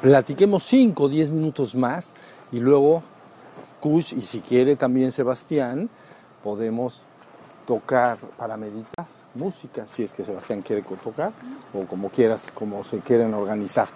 platiquemos 0.00 0.64
5 0.64 1.04
o 1.04 1.08
10 1.08 1.30
minutos 1.32 1.74
más 1.74 2.12
y 2.52 2.60
luego 2.60 3.02
Kush 3.80 4.14
y 4.14 4.22
si 4.22 4.40
quiere 4.40 4.76
también 4.76 5.12
Sebastián 5.12 5.88
podemos 6.42 7.02
tocar 7.66 8.18
para 8.36 8.56
meditar 8.56 9.06
música, 9.34 9.86
si 9.86 10.02
es 10.02 10.12
que 10.12 10.24
Sebastián 10.24 10.62
quiere 10.62 10.82
tocar 10.82 11.32
o 11.72 11.84
como 11.86 12.08
quieras, 12.08 12.42
como 12.54 12.82
se 12.84 12.98
quieren 12.98 13.32
organizar. 13.34 13.88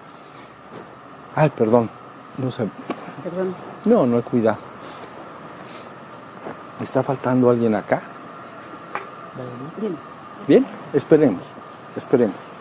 Ay, 1.34 1.50
perdón, 1.50 1.90
no 2.38 2.50
sé. 2.50 2.68
Perdón. 3.22 3.54
No, 3.84 4.06
no 4.06 4.18
he 4.18 4.22
cuidado. 4.22 4.58
¿Está 6.80 7.02
faltando 7.02 7.50
alguien 7.50 7.74
acá? 7.74 8.02
Bien. 9.80 9.96
Bien, 10.46 10.66
esperemos, 10.92 11.42
esperemos. 11.96 12.53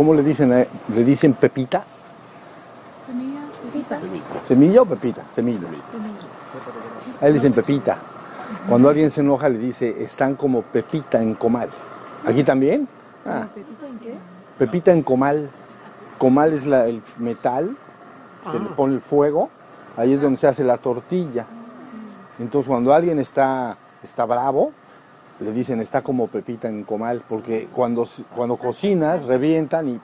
¿Cómo 0.00 0.14
le 0.14 0.22
dicen? 0.22 0.48
¿Le 0.48 1.04
dicen 1.04 1.34
pepitas? 1.34 2.00
Semilla, 3.06 3.40
pepita. 3.70 3.98
¿Semilla 4.46 4.80
o 4.80 4.86
pepita? 4.86 5.22
Semilla. 5.34 5.68
A 7.20 7.26
él 7.26 7.32
le 7.34 7.34
dicen 7.34 7.52
pepita. 7.52 7.98
Cuando 8.66 8.88
alguien 8.88 9.10
se 9.10 9.20
enoja 9.20 9.50
le 9.50 9.58
dice, 9.58 10.02
están 10.02 10.36
como 10.36 10.62
pepita 10.62 11.20
en 11.20 11.34
comal. 11.34 11.68
¿Aquí 12.24 12.42
también? 12.42 12.88
Ah, 13.26 13.44
¿Pepita 13.54 13.86
en 13.86 13.98
qué? 13.98 14.14
pepita 14.58 14.90
en 14.90 15.02
comal. 15.02 15.50
Comal 16.16 16.54
es 16.54 16.64
la- 16.64 16.86
el 16.86 17.02
metal, 17.18 17.76
se 18.50 18.58
le 18.58 18.70
pone 18.70 18.94
el 18.94 19.00
fuego, 19.02 19.50
ahí 19.98 20.14
es 20.14 20.22
donde 20.22 20.38
se 20.38 20.46
hace 20.48 20.64
la 20.64 20.78
tortilla. 20.78 21.44
Entonces 22.38 22.70
cuando 22.70 22.94
alguien 22.94 23.18
está, 23.18 23.76
está 24.02 24.24
bravo, 24.24 24.72
le 25.40 25.52
dicen 25.52 25.80
está 25.80 26.02
como 26.02 26.26
pepita 26.26 26.68
en 26.68 26.84
comal, 26.84 27.22
porque 27.28 27.68
cuando, 27.72 28.06
cuando 28.34 28.56
cocinas 28.56 29.24
revientan 29.24 29.88
y 29.88 30.00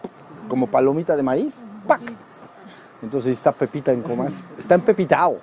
como 0.48 0.67
palomita 0.67 1.15
de 1.17 1.23
maíz, 1.23 1.56
¡pac! 1.87 2.01
Entonces 3.03 3.37
está 3.37 3.53
pepita 3.53 3.93
en 3.93 4.03
comal, 4.03 4.33
está 4.59 4.75
empepitado. 4.75 5.39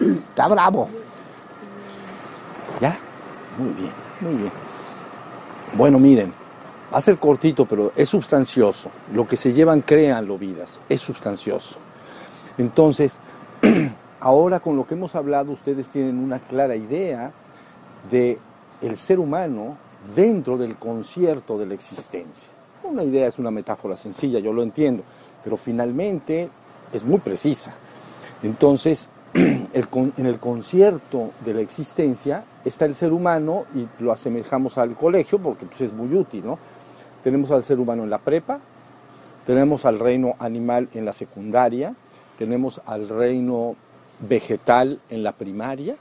Está 0.00 0.48
bravo. 0.48 0.88
¿Ya? 2.80 2.96
Muy 3.58 3.70
bien, 3.74 3.92
muy 4.20 4.34
bien. 4.34 4.52
Bueno, 5.76 5.98
miren, 5.98 6.32
va 6.92 6.98
a 6.98 7.00
ser 7.02 7.18
cortito, 7.18 7.66
pero 7.66 7.92
es 7.94 8.08
sustancioso. 8.08 8.90
Lo 9.12 9.28
que 9.28 9.36
se 9.36 9.52
llevan, 9.52 9.82
créanlo, 9.82 10.38
vidas, 10.38 10.80
es 10.88 11.00
sustancioso. 11.00 11.78
Entonces, 12.56 13.12
ahora 14.20 14.60
con 14.60 14.76
lo 14.76 14.86
que 14.86 14.94
hemos 14.94 15.14
hablado, 15.14 15.52
ustedes 15.52 15.88
tienen 15.90 16.18
una 16.18 16.38
clara 16.38 16.74
idea 16.74 17.32
de 18.10 18.38
el 18.80 18.98
ser 18.98 19.18
humano 19.18 19.76
dentro 20.14 20.58
del 20.58 20.76
concierto 20.76 21.58
de 21.58 21.66
la 21.66 21.74
existencia. 21.74 22.48
Una 22.82 23.04
idea 23.04 23.28
es 23.28 23.38
una 23.38 23.50
metáfora 23.50 23.96
sencilla, 23.96 24.40
yo 24.40 24.52
lo 24.52 24.62
entiendo, 24.62 25.04
pero 25.44 25.56
finalmente 25.56 26.48
es 26.92 27.04
muy 27.04 27.18
precisa. 27.18 27.72
Entonces, 28.42 29.08
en 29.34 30.26
el 30.26 30.38
concierto 30.38 31.30
de 31.44 31.54
la 31.54 31.60
existencia 31.60 32.44
está 32.64 32.84
el 32.84 32.94
ser 32.94 33.12
humano 33.12 33.64
y 33.74 33.86
lo 34.02 34.12
asemejamos 34.12 34.78
al 34.78 34.94
colegio 34.94 35.38
porque 35.38 35.66
pues, 35.66 35.80
es 35.82 35.92
muy 35.92 36.14
útil, 36.14 36.44
¿no? 36.44 36.58
Tenemos 37.22 37.50
al 37.52 37.62
ser 37.62 37.78
humano 37.78 38.02
en 38.02 38.10
la 38.10 38.18
prepa, 38.18 38.58
tenemos 39.46 39.84
al 39.84 40.00
reino 40.00 40.34
animal 40.40 40.88
en 40.92 41.04
la 41.04 41.12
secundaria, 41.12 41.94
tenemos 42.36 42.80
al 42.84 43.08
reino 43.08 43.76
vegetal 44.18 45.00
en 45.08 45.22
la 45.22 45.32
primaria 45.32 45.96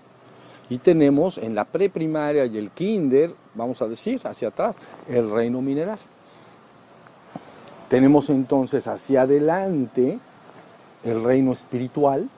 y 0.72 0.78
tenemos 0.78 1.38
en 1.38 1.54
la 1.54 1.66
preprimaria 1.66 2.46
y 2.46 2.58
el 2.58 2.72
kinder, 2.72 3.34
vamos 3.56 3.82
a 3.82 3.90
decir, 3.90 4.22
hacia 4.24 4.48
atrás, 4.48 4.78
el 5.10 5.30
reino 5.30 5.62
mineral. 5.62 6.00
Tenemos 7.90 8.30
entonces 8.30 8.88
hacia 8.88 9.24
adelante 9.24 10.18
el 11.04 11.24
reino 11.26 11.52
espiritual, 11.52 12.30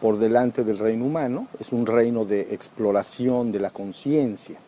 por 0.00 0.18
delante 0.18 0.64
del 0.64 0.76
reino 0.76 1.04
humano, 1.04 1.46
es 1.60 1.70
un 1.70 1.86
reino 1.86 2.24
de 2.24 2.52
exploración 2.52 3.52
de 3.52 3.60
la 3.60 3.70
conciencia. 3.70 4.58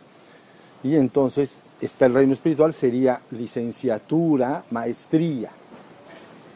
Y 0.84 0.94
entonces 0.94 1.56
está 1.81 2.06
el 2.06 2.15
reino 2.15 2.32
espiritual, 2.34 2.72
sería 2.72 3.22
licenciatura, 3.32 4.62
maestría. 4.70 5.50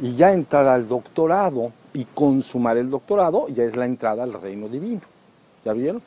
Y 0.00 0.14
ya 0.14 0.32
entrar 0.32 0.68
al 0.68 0.86
doctorado 0.86 1.72
y 1.92 2.04
consumar 2.04 2.76
el 2.76 2.90
doctorado, 2.90 3.48
ya 3.48 3.64
es 3.64 3.74
la 3.74 3.86
entrada 3.86 4.22
al 4.22 4.34
reino 4.34 4.68
divino. 4.68 5.02
¿Ya 5.64 5.72
vieron? 5.72 6.00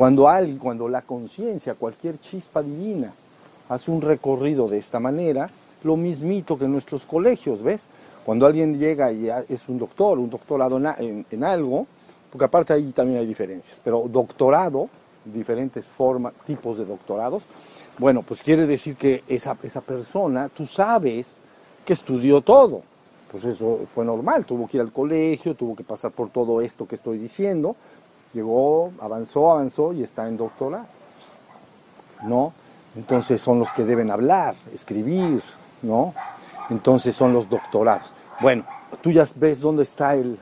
Cuando 0.00 0.26
cuando 0.58 0.88
la 0.88 1.02
conciencia, 1.02 1.74
cualquier 1.74 2.18
chispa 2.22 2.62
divina, 2.62 3.12
hace 3.68 3.90
un 3.90 4.00
recorrido 4.00 4.66
de 4.66 4.78
esta 4.78 4.98
manera, 4.98 5.50
lo 5.82 5.94
mismito 5.94 6.56
que 6.56 6.64
en 6.64 6.72
nuestros 6.72 7.02
colegios, 7.02 7.62
¿ves? 7.62 7.82
Cuando 8.24 8.46
alguien 8.46 8.78
llega 8.78 9.12
y 9.12 9.28
es 9.50 9.68
un 9.68 9.78
doctor, 9.78 10.18
un 10.18 10.30
doctorado 10.30 10.78
en- 10.78 11.26
en 11.30 11.44
algo, 11.44 11.86
porque 12.32 12.46
aparte 12.46 12.72
ahí 12.72 12.92
también 12.92 13.18
hay 13.18 13.26
diferencias, 13.26 13.78
pero 13.84 14.06
doctorado, 14.08 14.88
diferentes 15.22 15.84
formas, 15.84 16.32
tipos 16.46 16.78
de 16.78 16.86
doctorados, 16.86 17.42
bueno, 17.98 18.22
pues 18.22 18.42
quiere 18.42 18.66
decir 18.66 18.96
que 18.96 19.22
esa, 19.28 19.54
esa 19.62 19.82
persona, 19.82 20.48
tú 20.48 20.64
sabes 20.66 21.36
que 21.84 21.92
estudió 21.92 22.40
todo, 22.40 22.80
pues 23.30 23.44
eso 23.44 23.80
fue 23.94 24.06
normal, 24.06 24.46
tuvo 24.46 24.66
que 24.66 24.78
ir 24.78 24.80
al 24.80 24.92
colegio, 24.92 25.54
tuvo 25.54 25.76
que 25.76 25.84
pasar 25.84 26.10
por 26.10 26.30
todo 26.30 26.62
esto 26.62 26.88
que 26.88 26.94
estoy 26.94 27.18
diciendo, 27.18 27.76
llegó, 28.32 28.92
avanzó, 29.00 29.52
avanzó 29.52 29.92
y 29.92 30.02
está 30.02 30.28
en 30.28 30.36
doctorado, 30.36 30.86
¿no? 32.22 32.52
Entonces 32.96 33.40
son 33.40 33.60
los 33.60 33.70
que 33.72 33.84
deben 33.84 34.10
hablar, 34.10 34.56
escribir, 34.74 35.42
¿no? 35.82 36.14
Entonces 36.70 37.14
son 37.14 37.32
los 37.32 37.48
doctorados. 37.48 38.12
Bueno, 38.40 38.64
tú 39.00 39.10
ya 39.10 39.24
ves 39.36 39.60
dónde 39.60 39.84
está 39.84 40.14
el, 40.14 40.38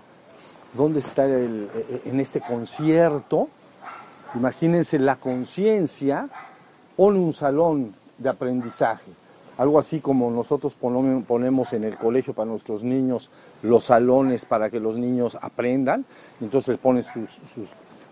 dónde 0.75 1.01
está 1.01 1.25
el, 1.25 1.69
eh, 1.75 2.03
en 2.07 2.21
este 2.21 2.41
concierto. 2.41 3.49
Imagínense 4.35 4.99
la 4.99 5.17
conciencia 5.17 6.29
pone 6.99 7.19
un 7.21 7.33
salón 7.33 7.95
de 8.19 8.29
aprendizaje. 8.29 9.13
Algo 9.57 9.79
así 9.79 10.01
como 10.01 10.31
nosotros 10.31 10.75
ponemos 10.75 11.73
en 11.73 11.85
el 11.85 11.97
colegio 11.97 12.35
para 12.35 12.51
nuestros 12.51 12.83
niños 12.83 13.31
los 13.63 13.85
salones 13.85 14.45
para 14.45 14.71
que 14.71 14.81
los 14.81 14.97
niños 14.97 15.37
aprendan. 15.41 16.05
Entonces 16.41 16.79
pones 16.79 17.07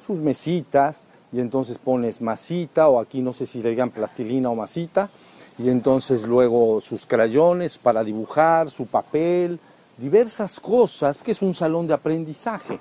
sus 0.06 0.18
mesitas 0.18 1.06
y 1.32 1.40
entonces 1.40 1.78
pones 1.78 2.20
masita 2.20 2.88
o 2.88 3.00
aquí 3.00 3.20
no 3.20 3.32
sé 3.32 3.46
si 3.46 3.62
le 3.62 3.70
digan 3.70 3.90
plastilina 3.90 4.50
o 4.50 4.54
masita. 4.54 5.10
Y 5.58 5.70
entonces 5.70 6.24
luego 6.24 6.80
sus 6.80 7.06
crayones 7.06 7.78
para 7.78 8.04
dibujar, 8.04 8.70
su 8.70 8.86
papel, 8.86 9.58
diversas 9.96 10.60
cosas, 10.60 11.18
que 11.18 11.32
es 11.32 11.42
un 11.42 11.54
salón 11.54 11.86
de 11.86 11.94
aprendizaje. 11.94 12.78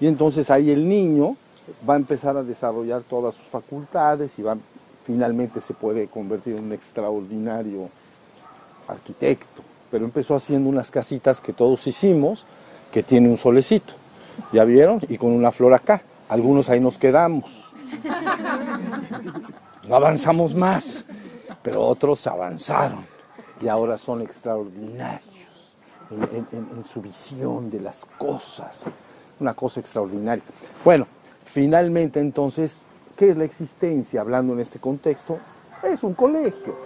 Y 0.00 0.06
entonces 0.06 0.50
ahí 0.50 0.70
el 0.70 0.88
niño 0.88 1.36
va 1.88 1.94
a 1.94 1.96
empezar 1.98 2.36
a 2.36 2.42
desarrollar 2.42 3.02
todas 3.02 3.34
sus 3.34 3.46
facultades 3.46 4.30
y 4.38 4.42
va, 4.42 4.56
finalmente 5.04 5.60
se 5.60 5.74
puede 5.74 6.06
convertir 6.08 6.56
en 6.56 6.64
un 6.64 6.72
extraordinario 6.72 7.90
arquitecto. 8.86 9.67
Pero 9.90 10.04
empezó 10.04 10.34
haciendo 10.34 10.68
unas 10.68 10.90
casitas 10.90 11.40
que 11.40 11.52
todos 11.52 11.86
hicimos, 11.86 12.46
que 12.92 13.02
tiene 13.02 13.28
un 13.28 13.38
solecito. 13.38 13.94
¿Ya 14.52 14.64
vieron? 14.64 15.00
Y 15.08 15.18
con 15.18 15.32
una 15.32 15.52
flor 15.52 15.74
acá. 15.74 16.02
Algunos 16.28 16.68
ahí 16.68 16.80
nos 16.80 16.98
quedamos. 16.98 17.44
No 19.88 19.96
avanzamos 19.96 20.54
más, 20.54 21.04
pero 21.62 21.82
otros 21.82 22.26
avanzaron 22.26 23.06
y 23.60 23.68
ahora 23.68 23.96
son 23.98 24.22
extraordinarios 24.22 25.76
en, 26.10 26.84
su 26.84 27.00
visión 27.00 27.70
de 27.70 27.80
las 27.80 28.04
cosas. 28.04 28.84
Una 29.40 29.54
cosa 29.54 29.80
extraordinaria. 29.80 30.42
Bueno, 30.84 31.06
finalmente 31.44 32.20
entonces, 32.20 32.78
¿qué 33.16 33.30
es 33.30 33.36
la 33.36 33.44
existencia? 33.44 34.20
Hablando 34.20 34.52
en 34.52 34.60
este 34.60 34.78
contexto, 34.78 35.38
es 35.82 36.02
un 36.02 36.14
colegio. 36.14 36.76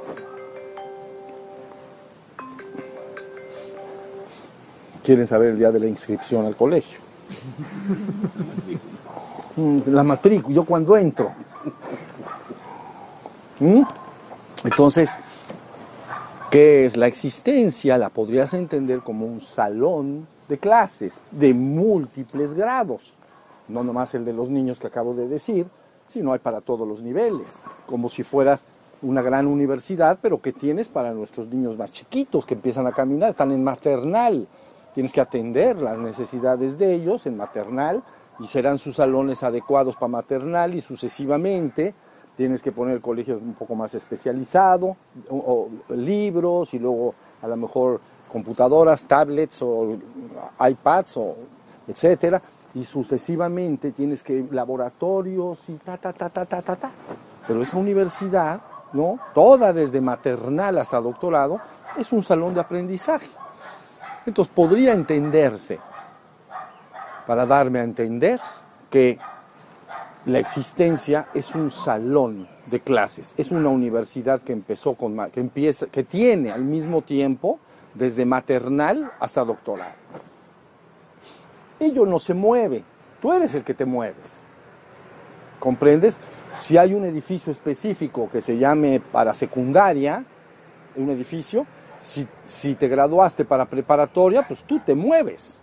¿Quieren 5.02 5.26
saber 5.26 5.50
el 5.50 5.58
día 5.58 5.72
de 5.72 5.81
la 5.81 5.87
inscripción 5.87 6.46
al 6.46 6.56
colegio? 6.56 6.99
Mm, 9.56 9.81
La 9.87 10.02
matrícula, 10.02 10.54
yo 10.54 10.64
cuando 10.64 10.96
entro. 10.96 11.32
¿Mm? 13.58 13.82
Entonces, 14.64 15.10
¿qué 16.50 16.87
es 16.87 16.96
la 16.96 17.06
existencia? 17.06 17.99
La 17.99 18.08
podrías 18.08 18.54
entender 18.54 19.00
como 19.00 19.26
un 19.26 19.40
salón 19.40 20.26
de 20.49 20.58
clases 20.58 21.12
de 21.31 21.52
múltiples 21.52 22.54
grados. 22.54 23.14
No 23.69 23.82
nomás 23.82 24.14
el 24.14 24.25
de 24.25 24.32
los 24.32 24.50
niños 24.50 24.78
que 24.78 24.87
acabo 24.87 25.14
de 25.14 25.28
decir, 25.28 25.66
sino 26.12 26.32
hay 26.32 26.38
para 26.38 26.60
todos 26.60 26.87
los 26.87 27.00
niveles. 27.00 27.49
Como 27.87 28.08
si 28.08 28.22
fueras 28.22 28.64
una 29.02 29.22
gran 29.22 29.46
universidad, 29.46 30.19
pero 30.22 30.40
que 30.40 30.52
tienes 30.52 30.88
para 30.88 31.12
nuestros 31.12 31.49
niños 31.49 31.76
más 31.76 31.90
chiquitos 31.90 32.46
que 32.46 32.54
empiezan 32.54 32.87
a 32.87 32.93
caminar, 32.93 33.31
están 33.31 33.50
en 33.52 33.64
maternal. 33.64 34.46
Tienes 34.94 35.12
que 35.12 35.20
atender 35.20 35.78
las 35.78 35.98
necesidades 35.98 36.78
de 36.78 36.94
ellos 36.94 37.26
en 37.26 37.36
maternal 37.36 38.02
y 38.38 38.46
serán 38.46 38.78
sus 38.78 38.96
salones 38.96 39.42
adecuados 39.42 39.96
para 39.96 40.08
maternal 40.08 40.74
y 40.74 40.80
sucesivamente 40.80 41.94
tienes 42.36 42.62
que 42.62 42.72
poner 42.72 42.94
el 42.94 43.00
colegio 43.00 43.36
un 43.36 43.54
poco 43.54 43.74
más 43.74 43.94
especializado, 43.94 44.96
o, 45.28 45.36
o 45.88 45.94
libros 45.94 46.72
y 46.74 46.78
luego 46.78 47.14
a 47.42 47.46
lo 47.46 47.56
mejor 47.56 48.00
computadoras, 48.30 49.06
tablets 49.06 49.60
o 49.62 49.98
iPads 50.58 51.16
o 51.18 51.36
etcétera 51.86 52.40
y 52.74 52.84
sucesivamente 52.84 53.92
tienes 53.92 54.22
que 54.22 54.46
laboratorios 54.50 55.68
y 55.68 55.74
ta 55.74 55.98
ta 55.98 56.12
ta 56.12 56.30
ta 56.30 56.46
ta 56.46 56.62
ta 56.62 56.76
ta. 56.76 56.90
Pero 57.46 57.62
esa 57.62 57.76
universidad, 57.76 58.60
¿no? 58.92 59.18
Toda 59.34 59.72
desde 59.72 60.00
maternal 60.00 60.78
hasta 60.78 61.00
doctorado 61.00 61.60
es 61.98 62.12
un 62.12 62.22
salón 62.22 62.54
de 62.54 62.60
aprendizaje. 62.60 63.28
Entonces 64.26 64.52
podría 64.54 64.92
entenderse 64.92 65.80
para 67.26 67.46
darme 67.46 67.80
a 67.80 67.84
entender 67.84 68.40
que 68.90 69.19
la 70.26 70.38
existencia 70.38 71.28
es 71.34 71.54
un 71.54 71.70
salón 71.70 72.48
de 72.66 72.80
clases, 72.80 73.34
es 73.36 73.50
una 73.50 73.69
universidad 73.69 74.40
que 74.40 74.52
empezó 74.52 74.94
con 74.94 75.30
que 75.30 75.40
empieza 75.40 75.86
que 75.86 76.04
tiene 76.04 76.52
al 76.52 76.62
mismo 76.62 77.02
tiempo 77.02 77.58
desde 77.94 78.24
maternal 78.24 79.10
hasta 79.19 79.44
doctoral. 79.44 79.92
Ello 81.80 82.06
no 82.06 82.20
se 82.20 82.34
mueve, 82.34 82.84
tú 83.20 83.32
eres 83.32 83.54
el 83.54 83.64
que 83.64 83.75
te 83.75 83.84
mueves. 83.84 84.44
¿Comprendes? 85.58 86.16
Si 86.56 86.76
hay 86.76 86.94
un 86.94 87.04
edificio 87.04 87.52
específico 87.52 88.28
que 88.30 88.40
se 88.40 88.56
llame 88.58 89.00
para 89.00 89.32
secundaria, 89.32 90.25
un 90.96 91.10
edificio, 91.10 91.66
si, 92.02 92.26
si 92.44 92.75
te 92.75 92.88
graduaste 92.88 93.44
para 93.44 93.64
preparatoria, 93.64 94.46
pues 94.46 94.64
tú 94.64 94.81
te 94.81 94.94
mueves. 94.94 95.60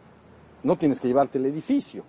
No 0.63 0.77
tienes 0.77 0.99
que 0.99 1.07
llevarte 1.07 1.37
el 1.37 1.45
edificio. 1.45 2.03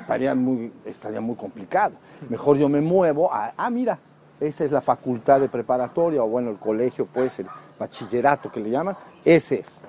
Estaría 0.00 0.34
muy, 0.34 0.72
estaría 0.84 1.20
muy 1.20 1.36
complicado. 1.36 1.94
Mejor 2.28 2.56
yo 2.56 2.68
me 2.68 2.80
muevo 2.80 3.32
a, 3.32 3.54
ah, 3.56 3.70
mira, 3.70 3.98
esa 4.40 4.64
es 4.64 4.70
la 4.70 4.80
facultad 4.80 5.40
de 5.40 5.48
preparatoria, 5.48 6.22
o 6.22 6.28
bueno, 6.28 6.50
el 6.50 6.58
colegio, 6.58 7.06
pues, 7.06 7.40
el 7.40 7.46
bachillerato 7.78 8.50
que 8.50 8.60
le 8.60 8.70
llaman, 8.70 8.96
ese 9.24 9.60
es. 9.60 9.80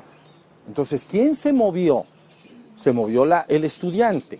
Entonces, 0.68 1.06
¿quién 1.10 1.36
se 1.36 1.54
movió? 1.54 2.06
Se 2.76 2.92
movió 2.92 3.26
la, 3.26 3.46
el 3.48 3.64
estudiante. 3.64 4.40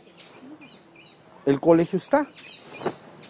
El 1.46 1.60
colegio 1.60 1.98
está, 1.98 2.28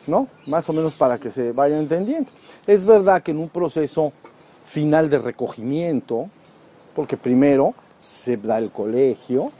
¿no? 0.07 0.27
Más 0.47 0.69
o 0.69 0.73
menos 0.73 0.93
para 0.93 1.17
que 1.17 1.31
se 1.31 1.51
vaya 1.51 1.77
entendiendo. 1.77 2.29
Es 2.67 2.85
verdad 2.85 3.23
que 3.23 3.31
en 3.31 3.39
un 3.39 3.49
proceso 3.49 4.11
final 4.69 5.09
de 5.09 5.17
recogimiento, 5.17 6.29
porque 6.95 7.17
primero 7.17 7.73
se 7.97 8.37
da 8.37 8.59
el 8.59 8.69
colegio, 8.69 9.51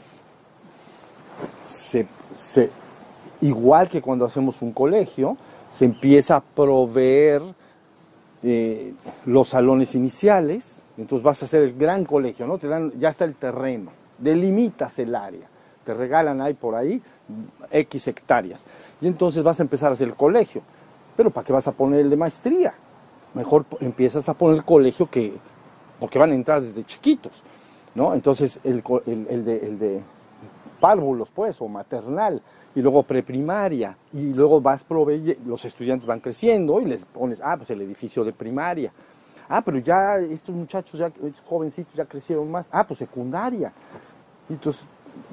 se, 1.66 2.06
igual 3.40 3.88
que 3.88 4.00
cuando 4.00 4.24
hacemos 4.24 4.62
un 4.62 4.72
colegio, 4.72 5.36
se 5.68 5.84
empieza 5.84 6.36
a 6.36 6.40
proveer 6.40 7.42
eh, 8.44 8.94
los 9.26 9.48
salones 9.48 9.96
iniciales, 9.96 10.84
entonces 10.96 11.24
vas 11.24 11.42
a 11.42 11.46
hacer 11.46 11.62
el 11.62 11.74
gran 11.74 12.04
colegio, 12.04 12.46
¿no? 12.46 12.58
Te 12.58 12.68
dan, 12.68 12.92
ya 13.00 13.08
está 13.08 13.24
el 13.24 13.34
terreno, 13.34 13.90
delimitas 14.16 14.96
el 15.00 15.16
área, 15.16 15.48
te 15.84 15.92
regalan 15.92 16.40
ahí 16.40 16.54
por 16.54 16.76
ahí 16.76 17.02
X 17.72 18.06
hectáreas, 18.06 18.64
y 19.00 19.08
entonces 19.08 19.42
vas 19.42 19.58
a 19.58 19.64
empezar 19.64 19.90
a 19.90 19.94
hacer 19.94 20.06
el 20.06 20.14
colegio, 20.14 20.62
pero 21.16 21.30
¿para 21.30 21.44
qué 21.44 21.52
vas 21.52 21.66
a 21.66 21.72
poner 21.72 21.98
el 21.98 22.10
de 22.10 22.16
maestría? 22.16 22.74
Mejor 23.34 23.64
empiezas 23.80 24.28
a 24.28 24.34
poner 24.34 24.56
el 24.58 24.64
colegio 24.64 25.08
que, 25.08 25.34
porque 26.00 26.18
van 26.18 26.32
a 26.32 26.34
entrar 26.34 26.62
desde 26.62 26.84
chiquitos, 26.84 27.42
¿no? 27.94 28.14
Entonces 28.14 28.60
el, 28.64 28.82
el- 29.06 29.26
el 29.30 29.44
de, 29.44 29.56
el 29.58 29.78
de 29.78 30.00
párvulos, 30.80 31.28
pues, 31.34 31.60
o 31.60 31.68
maternal, 31.68 32.42
y 32.74 32.80
luego 32.80 33.02
preprimaria, 33.02 33.96
y 34.12 34.32
luego 34.32 34.60
vas 34.60 34.82
proveyendo, 34.84 35.40
los 35.46 35.64
estudiantes 35.64 36.06
van 36.06 36.20
creciendo 36.20 36.80
y 36.80 36.84
les 36.86 37.04
pones, 37.04 37.40
ah, 37.44 37.56
pues 37.56 37.70
el 37.70 37.82
edificio 37.82 38.24
de 38.24 38.32
primaria. 38.32 38.92
Ah, 39.48 39.62
pero 39.62 39.78
ya 39.78 40.16
estos 40.18 40.54
muchachos, 40.54 40.98
ya 41.00 41.06
estos 41.06 41.40
jovencitos 41.48 41.92
ya 41.94 42.04
crecieron 42.04 42.48
más. 42.50 42.68
Ah, 42.72 42.84
pues 42.86 42.98
secundaria. 43.00 43.72
Y 44.48 44.52
entonces 44.52 44.82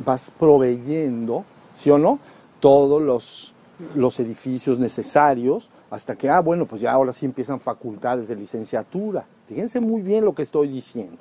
vas 0.03 0.31
proveyendo, 0.39 1.45
¿sí 1.77 1.91
o 1.91 1.99
no? 1.99 2.17
Todos 2.59 2.99
los, 2.99 3.53
los 3.95 4.19
edificios 4.19 4.79
necesarios 4.79 5.69
hasta 5.89 6.15
que, 6.15 6.29
ah, 6.29 6.39
bueno, 6.41 6.65
pues 6.65 6.81
ya 6.81 6.91
ahora 6.91 7.13
sí 7.13 7.25
empiezan 7.25 7.59
facultades 7.59 8.27
de 8.27 8.35
licenciatura. 8.35 9.25
Fíjense 9.47 9.79
muy 9.79 10.01
bien 10.01 10.25
lo 10.25 10.35
que 10.35 10.43
estoy 10.43 10.67
diciendo. 10.67 11.17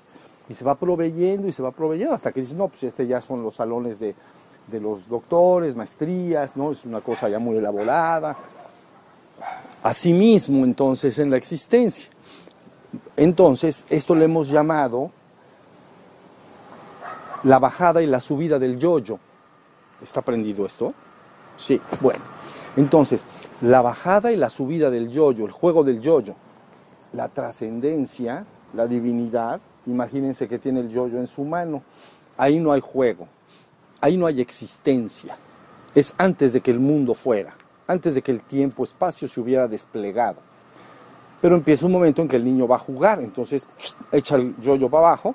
Y 0.48 0.54
se 0.54 0.64
va 0.64 0.74
proveyendo 0.74 1.48
y 1.48 1.52
se 1.52 1.62
va 1.62 1.70
proveyendo 1.70 2.14
hasta 2.14 2.32
que 2.32 2.40
dices, 2.40 2.56
no, 2.56 2.68
pues 2.68 2.82
este 2.84 3.06
ya 3.06 3.20
son 3.20 3.42
los 3.42 3.56
salones 3.56 3.98
de, 3.98 4.14
de 4.66 4.80
los 4.80 5.08
doctores, 5.08 5.76
maestrías, 5.76 6.56
¿no? 6.56 6.72
Es 6.72 6.84
una 6.84 7.00
cosa 7.00 7.28
ya 7.28 7.38
muy 7.38 7.56
elaborada. 7.56 8.36
Asimismo, 9.82 10.64
entonces, 10.64 11.18
en 11.18 11.30
la 11.30 11.36
existencia. 11.36 12.10
Entonces, 13.16 13.84
esto 13.88 14.14
le 14.14 14.24
hemos 14.24 14.48
llamado 14.48 15.10
la 17.44 17.58
bajada 17.58 18.02
y 18.02 18.06
la 18.06 18.20
subida 18.20 18.58
del 18.58 18.78
yoyo. 18.78 19.18
¿Está 20.02 20.20
aprendido 20.20 20.66
esto? 20.66 20.92
Sí, 21.56 21.80
bueno. 22.00 22.20
Entonces, 22.76 23.22
la 23.62 23.80
bajada 23.80 24.32
y 24.32 24.36
la 24.36 24.50
subida 24.50 24.90
del 24.90 25.08
yoyo, 25.08 25.46
el 25.46 25.52
juego 25.52 25.82
del 25.82 26.00
yoyo, 26.00 26.34
la 27.12 27.28
trascendencia, 27.28 28.44
la 28.74 28.86
divinidad, 28.86 29.60
imagínense 29.86 30.48
que 30.48 30.58
tiene 30.58 30.80
el 30.80 30.90
yoyo 30.90 31.18
en 31.18 31.26
su 31.26 31.44
mano. 31.44 31.82
Ahí 32.36 32.58
no 32.58 32.72
hay 32.72 32.80
juego, 32.80 33.26
ahí 34.00 34.16
no 34.16 34.26
hay 34.26 34.40
existencia. 34.40 35.36
Es 35.94 36.14
antes 36.18 36.52
de 36.52 36.60
que 36.60 36.70
el 36.70 36.80
mundo 36.80 37.14
fuera, 37.14 37.54
antes 37.86 38.14
de 38.14 38.22
que 38.22 38.32
el 38.32 38.42
tiempo-espacio 38.42 39.26
se 39.28 39.40
hubiera 39.40 39.66
desplegado. 39.66 40.40
Pero 41.40 41.56
empieza 41.56 41.86
un 41.86 41.92
momento 41.92 42.20
en 42.20 42.28
que 42.28 42.36
el 42.36 42.44
niño 42.44 42.68
va 42.68 42.76
a 42.76 42.80
jugar, 42.80 43.20
entonces 43.20 43.66
echa 44.12 44.36
el 44.36 44.54
yoyo 44.60 44.90
para 44.90 45.08
abajo, 45.08 45.34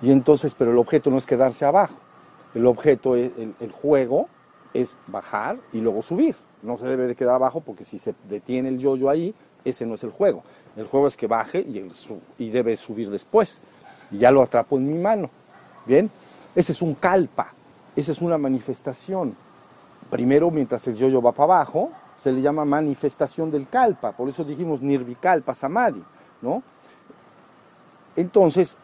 y 0.00 0.10
entonces, 0.10 0.54
pero 0.56 0.72
el 0.72 0.78
objeto 0.78 1.10
no 1.10 1.18
es 1.18 1.26
quedarse 1.26 1.64
abajo, 1.64 1.94
el 2.54 2.66
objeto, 2.66 3.14
es, 3.14 3.30
el, 3.38 3.54
el 3.60 3.70
juego 3.70 4.28
es 4.74 4.96
bajar 5.06 5.58
y 5.72 5.80
luego 5.80 6.02
subir. 6.02 6.34
No 6.62 6.78
se 6.78 6.86
debe 6.86 7.06
de 7.06 7.16
quedar 7.16 7.34
abajo 7.34 7.60
porque 7.60 7.84
si 7.84 7.98
se 7.98 8.14
detiene 8.28 8.68
el 8.68 8.78
yoyo 8.78 9.10
ahí, 9.10 9.34
ese 9.64 9.86
no 9.86 9.94
es 9.94 10.04
el 10.04 10.10
juego. 10.10 10.42
El 10.76 10.86
juego 10.86 11.06
es 11.06 11.16
que 11.16 11.26
baje 11.26 11.60
y, 11.60 11.84
y 12.38 12.50
debe 12.50 12.76
subir 12.76 13.10
después. 13.10 13.60
Y 14.10 14.18
ya 14.18 14.30
lo 14.30 14.42
atrapo 14.42 14.76
en 14.76 14.86
mi 14.86 14.98
mano. 14.98 15.30
Bien, 15.86 16.10
ese 16.54 16.72
es 16.72 16.82
un 16.82 16.94
kalpa, 16.94 17.52
esa 17.96 18.12
es 18.12 18.20
una 18.20 18.38
manifestación. 18.38 19.34
Primero, 20.10 20.50
mientras 20.50 20.86
el 20.88 20.96
yoyo 20.96 21.20
va 21.22 21.32
para 21.32 21.54
abajo, 21.54 21.90
se 22.18 22.30
le 22.30 22.40
llama 22.40 22.64
manifestación 22.64 23.50
del 23.50 23.68
kalpa. 23.68 24.12
Por 24.12 24.28
eso 24.28 24.44
dijimos 24.44 24.80
nirvikalpa 24.80 25.54
samadhi, 25.54 26.02
¿no? 26.42 26.62
Entonces, 28.14 28.76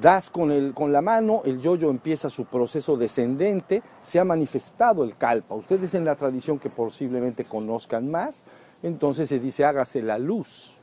das 0.00 0.30
con, 0.30 0.50
el, 0.50 0.74
con 0.74 0.92
la 0.92 1.02
mano, 1.02 1.42
el 1.44 1.60
yoyo 1.60 1.90
empieza 1.90 2.28
su 2.28 2.44
proceso 2.44 2.96
descendente, 2.96 3.82
se 4.02 4.18
ha 4.18 4.24
manifestado 4.24 5.04
el 5.04 5.16
kalpa. 5.16 5.54
Ustedes 5.54 5.94
en 5.94 6.04
la 6.04 6.16
tradición 6.16 6.58
que 6.58 6.70
posiblemente 6.70 7.44
conozcan 7.44 8.10
más, 8.10 8.36
entonces 8.82 9.28
se 9.28 9.38
dice 9.38 9.64
hágase 9.64 10.02
la 10.02 10.18
luz. 10.18 10.76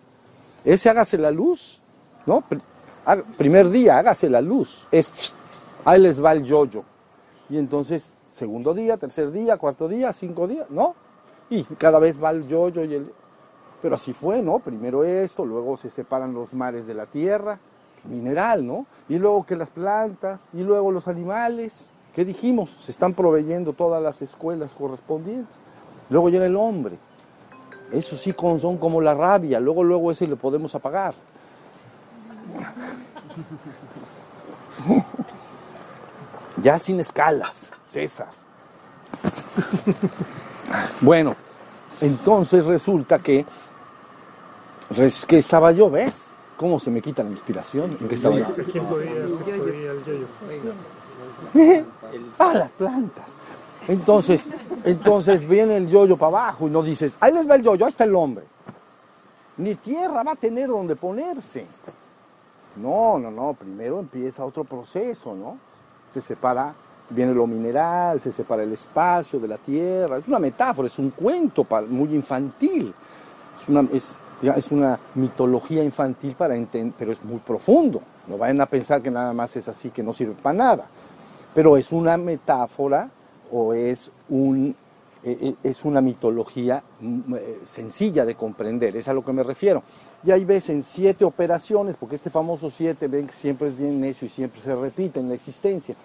Ese 0.65 0.89
hágase 0.89 1.17
la 1.17 1.31
luz, 1.31 1.81
¿no? 2.25 2.43
Primer 3.37 3.69
día, 3.69 3.97
hágase 3.97 4.29
la 4.29 4.41
luz. 4.41 4.87
Es, 4.91 5.11
ahí 5.85 6.01
les 6.01 6.23
va 6.23 6.31
el 6.31 6.43
yoyo. 6.43 6.83
Y 7.49 7.57
entonces, 7.57 8.13
segundo 8.33 8.73
día, 8.73 8.97
tercer 8.97 9.31
día, 9.31 9.57
cuarto 9.57 9.87
día, 9.87 10.13
cinco 10.13 10.47
días, 10.47 10.69
¿no? 10.69 10.95
Y 11.49 11.63
cada 11.63 11.99
vez 11.99 12.21
va 12.21 12.31
el 12.31 12.47
yoyo 12.47 12.83
y 12.85 12.95
el... 12.95 13.11
Pero 13.81 13.95
así 13.95 14.13
fue, 14.13 14.41
¿no? 14.41 14.59
Primero 14.59 15.03
esto, 15.03 15.45
luego 15.45 15.75
se 15.75 15.89
separan 15.89 16.33
los 16.33 16.53
mares 16.53 16.87
de 16.87 16.93
la 16.93 17.05
tierra, 17.05 17.59
mineral, 18.05 18.65
¿no? 18.65 18.85
Y 19.09 19.17
luego 19.17 19.45
que 19.45 19.55
las 19.55 19.69
plantas, 19.69 20.41
y 20.53 20.61
luego 20.61 20.91
los 20.91 21.07
animales, 21.07 21.89
¿qué 22.15 22.25
dijimos? 22.25 22.77
Se 22.81 22.91
están 22.91 23.13
proveyendo 23.13 23.73
todas 23.73 24.01
las 24.01 24.21
escuelas 24.21 24.71
correspondientes. 24.77 25.53
Luego 26.09 26.29
llega 26.29 26.45
el 26.45 26.55
hombre. 26.55 26.97
Eso 27.91 28.15
sí 28.15 28.33
son 28.59 28.77
como 28.77 29.01
la 29.01 29.13
rabia, 29.13 29.59
luego, 29.59 29.83
luego 29.83 30.11
ese 30.11 30.25
le 30.27 30.35
podemos 30.35 30.73
apagar. 30.75 31.13
Ya 36.61 36.77
sin 36.79 36.99
escalas, 36.99 37.67
César. 37.87 38.27
Bueno, 41.01 41.35
entonces 42.01 42.65
resulta 42.65 43.19
que, 43.19 43.45
res- 44.89 45.25
que 45.25 45.37
estaba 45.39 45.71
yo, 45.71 45.89
¿ves? 45.89 46.13
¿Cómo 46.57 46.79
se 46.79 46.91
me 46.91 47.01
quita 47.01 47.23
la 47.23 47.29
inspiración? 47.29 47.97
¿En 47.99 48.07
qué 48.07 48.15
estaba 48.15 48.37
yo? 48.37 48.45
¿Quién 48.71 48.85
podía, 48.85 49.11
podía 49.11 49.91
el 49.91 50.05
yoyo? 50.05 50.27
Ah, 52.39 52.53
las 52.53 52.71
plantas. 52.71 53.25
Entonces, 53.87 54.45
entonces 54.83 55.47
viene 55.47 55.77
el 55.77 55.87
yoyo 55.87 56.15
para 56.15 56.29
abajo 56.29 56.67
y 56.67 56.71
no 56.71 56.83
dices, 56.83 57.17
ahí 57.19 57.33
les 57.33 57.49
va 57.49 57.55
el 57.55 57.63
yoyo, 57.63 57.85
ahí 57.85 57.89
está 57.89 58.03
el 58.03 58.15
hombre. 58.15 58.45
Ni 59.57 59.75
tierra 59.75 60.23
va 60.23 60.33
a 60.33 60.35
tener 60.35 60.67
donde 60.67 60.95
ponerse. 60.95 61.65
No, 62.75 63.19
no, 63.19 63.31
no, 63.31 63.53
primero 63.53 63.99
empieza 63.99 64.45
otro 64.45 64.63
proceso, 64.63 65.35
¿no? 65.35 65.57
Se 66.13 66.21
separa 66.21 66.73
viene 67.09 67.33
lo 67.33 67.47
mineral, 67.47 68.19
se 68.21 68.31
separa 68.31 68.63
el 68.63 68.73
espacio 68.73 69.39
de 69.39 69.47
la 69.47 69.57
tierra. 69.57 70.17
Es 70.17 70.27
una 70.27 70.39
metáfora, 70.39 70.87
es 70.87 70.97
un 70.99 71.11
cuento 71.11 71.65
muy 71.89 72.13
infantil. 72.13 72.93
Es 73.61 73.69
una, 73.69 73.87
es, 73.91 74.17
es 74.51 74.71
una 74.71 74.99
mitología 75.15 75.83
infantil 75.83 76.35
para 76.37 76.55
entender, 76.55 76.93
pero 76.97 77.11
es 77.11 77.23
muy 77.23 77.39
profundo. 77.39 78.01
No 78.27 78.37
vayan 78.37 78.61
a 78.61 78.65
pensar 78.65 79.01
que 79.01 79.11
nada 79.11 79.33
más 79.33 79.55
es 79.55 79.67
así, 79.67 79.89
que 79.89 80.03
no 80.03 80.13
sirve 80.13 80.33
para 80.33 80.57
nada. 80.57 80.85
Pero 81.53 81.77
es 81.77 81.91
una 81.91 82.17
metáfora 82.17 83.09
o 83.51 83.73
es 83.73 84.11
un 84.29 84.75
eh, 85.25 85.37
eh, 85.39 85.55
es 85.63 85.85
una 85.85 86.01
mitología 86.01 86.83
mm, 86.99 87.35
eh, 87.35 87.59
sencilla 87.63 88.25
de 88.25 88.35
comprender, 88.35 88.97
es 88.97 89.07
a 89.07 89.13
lo 89.13 89.23
que 89.23 89.31
me 89.31 89.41
refiero. 89.41 89.81
Y 90.21 90.31
ahí 90.31 90.43
ves 90.43 90.69
en 90.69 90.83
siete 90.83 91.23
operaciones, 91.23 91.95
porque 91.97 92.15
este 92.15 92.29
famoso 92.29 92.69
siete, 92.69 93.07
ven 93.07 93.27
que 93.27 93.33
siempre 93.33 93.69
es 93.69 93.77
bien 93.77 94.01
necio 94.01 94.25
y 94.25 94.29
siempre 94.29 94.59
se 94.59 94.75
repite 94.75 95.21
en 95.21 95.29
la 95.29 95.35
existencia. 95.35 95.95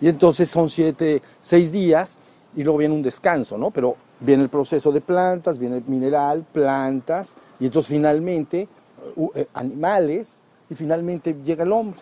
Y 0.00 0.08
entonces 0.08 0.50
son 0.50 0.68
siete, 0.68 1.22
seis 1.40 1.70
días 1.70 2.18
y 2.56 2.64
luego 2.64 2.78
viene 2.78 2.94
un 2.94 3.02
descanso, 3.02 3.56
¿no? 3.56 3.70
Pero 3.70 3.94
viene 4.18 4.42
el 4.42 4.48
proceso 4.48 4.90
de 4.90 5.00
plantas, 5.00 5.58
viene 5.58 5.76
el 5.76 5.84
mineral, 5.84 6.44
plantas, 6.52 7.28
y 7.58 7.66
entonces 7.66 7.90
finalmente 7.90 8.68
uh, 9.16 9.30
eh, 9.34 9.48
animales, 9.54 10.28
y 10.68 10.74
finalmente 10.74 11.36
llega 11.44 11.64
el 11.64 11.72
hombre. 11.72 12.00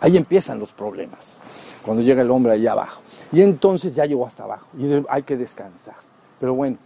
Ahí 0.00 0.16
empiezan 0.16 0.58
los 0.60 0.72
problemas, 0.72 1.40
cuando 1.84 2.02
llega 2.02 2.22
el 2.22 2.30
hombre 2.30 2.52
allá 2.52 2.72
abajo. 2.72 3.02
Y 3.32 3.42
entonces 3.42 3.94
ya 3.94 4.04
llegó 4.04 4.26
hasta 4.26 4.44
abajo, 4.44 4.66
y 4.78 5.04
hay 5.08 5.22
que 5.24 5.36
descansar. 5.36 5.96
Pero 6.38 6.54
bueno, 6.54 6.78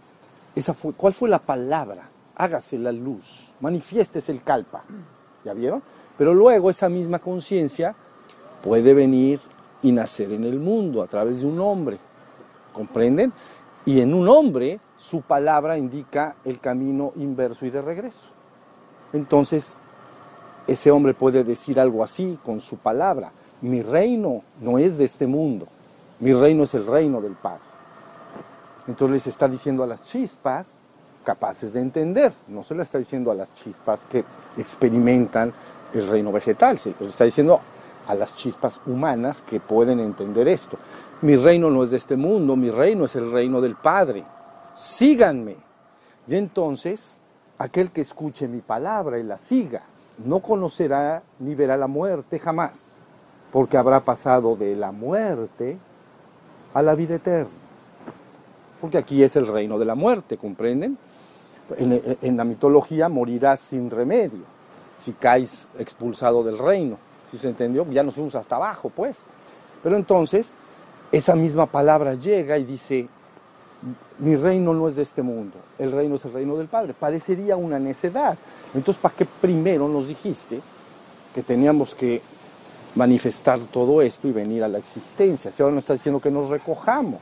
esa 0.55 0.73
fue, 0.73 0.93
¿cuál 0.93 1.13
fue 1.13 1.29
la 1.29 1.39
palabra? 1.39 2.09
Hágase 2.35 2.77
la 2.79 2.91
luz, 2.91 3.47
manifiestes 3.59 4.27
el 4.29 4.41
calpa. 4.41 4.83
¿Ya 5.45 5.53
vieron? 5.53 5.83
Pero 6.17 6.33
luego 6.33 6.69
esa 6.69 6.89
misma 6.89 7.19
conciencia 7.19 7.95
puede 8.63 8.93
venir 8.93 9.39
y 9.81 9.91
nacer 9.91 10.31
en 10.31 10.43
el 10.43 10.59
mundo 10.59 11.03
a 11.03 11.07
través 11.07 11.41
de 11.41 11.47
un 11.47 11.59
hombre. 11.59 11.99
¿Comprenden? 12.71 13.33
Y 13.85 13.99
en 13.99 14.13
un 14.13 14.27
hombre 14.27 14.79
su 15.03 15.21
palabra 15.21 15.77
indica 15.77 16.35
el 16.45 16.59
camino 16.59 17.11
inverso 17.17 17.65
y 17.65 17.69
de 17.69 17.81
regreso. 17.81 18.29
Entonces, 19.11 19.69
ese 20.65 20.91
hombre 20.91 21.13
puede 21.13 21.43
decir 21.43 21.79
algo 21.79 22.03
así 22.03 22.39
con 22.43 22.61
su 22.61 22.77
palabra. 22.77 23.31
Mi 23.61 23.81
reino 23.81 24.43
no 24.61 24.79
es 24.79 24.97
de 24.97 25.05
este 25.05 25.27
mundo, 25.27 25.67
mi 26.19 26.33
reino 26.33 26.63
es 26.63 26.73
el 26.73 26.85
reino 26.85 27.19
del 27.19 27.33
Padre. 27.33 27.61
Entonces 28.87 29.13
les 29.13 29.27
está 29.27 29.47
diciendo 29.47 29.83
a 29.83 29.87
las 29.87 30.03
chispas 30.05 30.67
capaces 31.23 31.73
de 31.73 31.79
entender, 31.79 32.33
no 32.47 32.63
se 32.63 32.75
le 32.75 32.83
está 32.83 32.97
diciendo 32.97 33.31
a 33.31 33.35
las 33.35 33.53
chispas 33.55 34.05
que 34.09 34.23
experimentan 34.57 35.53
el 35.93 36.07
reino 36.07 36.31
vegetal, 36.31 36.77
se 36.77 36.93
les 36.99 37.11
está 37.11 37.25
diciendo 37.25 37.59
a 38.07 38.15
las 38.15 38.35
chispas 38.35 38.81
humanas 38.85 39.41
que 39.43 39.59
pueden 39.59 39.99
entender 39.99 40.47
esto. 40.47 40.77
Mi 41.21 41.35
reino 41.35 41.69
no 41.69 41.83
es 41.83 41.91
de 41.91 41.97
este 41.97 42.17
mundo, 42.17 42.55
mi 42.55 42.69
reino 42.71 43.05
es 43.05 43.15
el 43.15 43.31
reino 43.31 43.61
del 43.61 43.75
Padre. 43.75 44.25
Síganme. 44.75 45.57
Y 46.27 46.35
entonces, 46.35 47.17
aquel 47.57 47.91
que 47.91 48.01
escuche 48.01 48.47
mi 48.47 48.61
palabra 48.61 49.19
y 49.19 49.23
la 49.23 49.37
siga, 49.37 49.83
no 50.23 50.39
conocerá 50.39 51.23
ni 51.39 51.55
verá 51.55 51.77
la 51.77 51.87
muerte 51.87 52.39
jamás, 52.39 52.79
porque 53.51 53.77
habrá 53.77 53.99
pasado 54.01 54.55
de 54.55 54.75
la 54.75 54.91
muerte 54.91 55.77
a 56.73 56.81
la 56.81 56.95
vida 56.95 57.15
eterna. 57.15 57.49
Porque 58.79 58.97
aquí 58.97 59.23
es 59.23 59.35
el 59.35 59.47
reino 59.47 59.79
de 59.79 59.85
la 59.85 59.95
muerte, 59.95 60.37
¿comprenden? 60.37 60.97
En, 61.77 62.37
la 62.37 62.43
mitología 62.43 63.07
morirás 63.07 63.61
sin 63.61 63.89
remedio, 63.89 64.43
si 64.97 65.13
caes 65.13 65.67
expulsado 65.79 66.43
del 66.43 66.57
reino. 66.57 66.97
¿Sí 67.31 67.37
se 67.37 67.49
entendió? 67.49 67.89
Ya 67.89 68.03
nos 68.03 68.15
fuimos 68.15 68.35
hasta 68.35 68.57
abajo, 68.57 68.89
pues. 68.89 69.23
Pero 69.81 69.95
entonces, 69.95 70.51
esa 71.11 71.35
misma 71.35 71.65
palabra 71.65 72.15
llega 72.15 72.57
y 72.57 72.65
dice, 72.65 73.07
mi 74.19 74.35
reino 74.35 74.73
no 74.73 74.87
es 74.87 74.95
de 74.95 75.03
este 75.03 75.21
mundo, 75.21 75.57
el 75.77 75.91
reino 75.91 76.15
es 76.15 76.25
el 76.25 76.33
reino 76.33 76.55
del 76.57 76.67
Padre. 76.67 76.93
Parecería 76.93 77.55
una 77.55 77.79
necedad. 77.79 78.37
Entonces, 78.73 79.01
¿para 79.01 79.15
qué 79.15 79.25
primero 79.25 79.87
nos 79.87 80.07
dijiste 80.07 80.59
que 81.33 81.43
teníamos 81.43 81.93
que 81.95 82.21
manifestar 82.95 83.59
todo 83.71 84.01
esto 84.01 84.27
y 84.27 84.31
venir 84.31 84.63
a 84.63 84.67
la 84.67 84.77
existencia? 84.77 85.51
Si 85.51 85.61
ahora 85.61 85.75
nos 85.75 85.83
está 85.83 85.93
diciendo 85.93 86.19
que 86.19 86.31
nos 86.31 86.49
recojamos. 86.49 87.21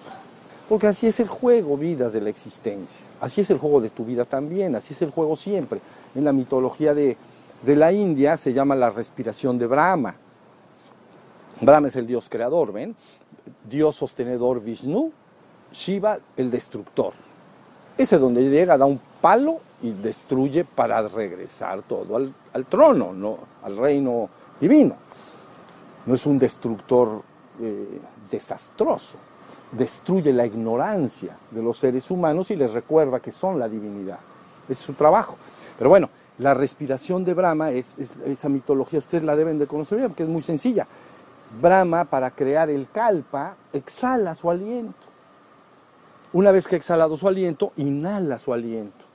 Porque 0.70 0.88
así 0.88 1.08
es 1.08 1.20
el 1.20 1.28
juego, 1.28 1.76
vidas 1.76 2.14
de 2.14 2.22
la 2.22 2.30
existencia. 2.30 3.02
Así 3.20 3.42
es 3.42 3.50
el 3.50 3.58
juego 3.58 3.82
de 3.82 3.90
tu 3.90 4.06
vida 4.06 4.24
también, 4.24 4.76
así 4.76 4.94
es 4.94 5.02
el 5.02 5.12
juego 5.12 5.36
siempre. 5.36 5.82
En 6.16 6.24
la 6.24 6.32
mitología 6.32 6.94
de, 6.94 7.18
de 7.62 7.76
la 7.76 7.92
India 7.92 8.38
se 8.38 8.54
llama 8.54 8.76
la 8.76 8.90
respiración 8.90 9.58
de 9.58 9.68
Brahma. 9.68 10.16
Brahma 11.60 11.90
es 11.90 11.96
el 11.98 12.08
dios 12.08 12.28
creador, 12.30 12.72
¿ven? 12.72 12.96
Dios 13.70 13.96
sostenedor 13.96 14.64
Vishnu, 14.64 15.12
Shiva 15.72 16.18
el 16.38 16.52
destructor. 16.52 17.14
Ese 17.98 18.18
donde 18.18 18.50
llega, 18.50 18.78
da 18.78 18.86
un 18.86 19.00
palo 19.22 19.60
y 19.82 19.92
destruye 19.92 20.66
para 20.66 21.02
regresar 21.08 21.84
todo 21.84 22.16
al, 22.16 22.66
trono, 22.66 23.14
¿no? 23.14 23.38
al 23.64 23.78
reino 23.78 24.30
divino. 24.60 24.96
No 26.06 26.16
es 26.16 26.26
un 26.26 26.38
destructor 26.38 27.22
eh, 27.60 28.00
desastroso, 28.30 29.18
destruye 29.72 30.34
la 30.34 30.46
ignorancia 30.46 31.38
de 31.50 31.62
los 31.62 31.78
seres 31.78 32.10
humanos 32.10 32.50
y 32.52 32.56
les 32.56 32.72
recuerda 32.72 33.20
que 33.20 33.32
son 33.32 33.60
la 33.60 33.70
divinidad. 33.70 34.20
Es 34.68 34.80
su 34.80 34.94
trabajo. 34.94 35.36
Pero 35.78 35.90
bueno, 35.90 36.10
la 36.40 36.54
respiración 36.54 37.24
de 37.24 37.34
Brahma 37.34 37.72
es, 37.72 38.00
es 38.00 38.18
esa 38.26 38.50
mitología, 38.50 39.00
ustedes 39.00 39.24
la 39.24 39.36
deben 39.36 39.60
de 39.60 39.68
conocer 39.68 39.98
bien, 40.00 40.10
porque 40.10 40.24
es 40.24 40.30
muy 40.30 40.42
sencilla. 40.42 40.88
Brahma, 41.62 42.06
para 42.06 42.32
crear 42.32 42.70
el 42.70 42.90
kalpa, 42.90 43.56
exhala 43.74 44.36
su 44.36 44.50
aliento. 44.50 45.11
Una 46.34 46.52
vez 46.52 46.68
que 46.68 46.76
ha 46.76 46.78
exhalado 46.78 47.18
su 47.18 47.28
aliento, 47.28 47.74
inhala 47.78 48.40
su 48.40 48.54
aliento. 48.54 49.06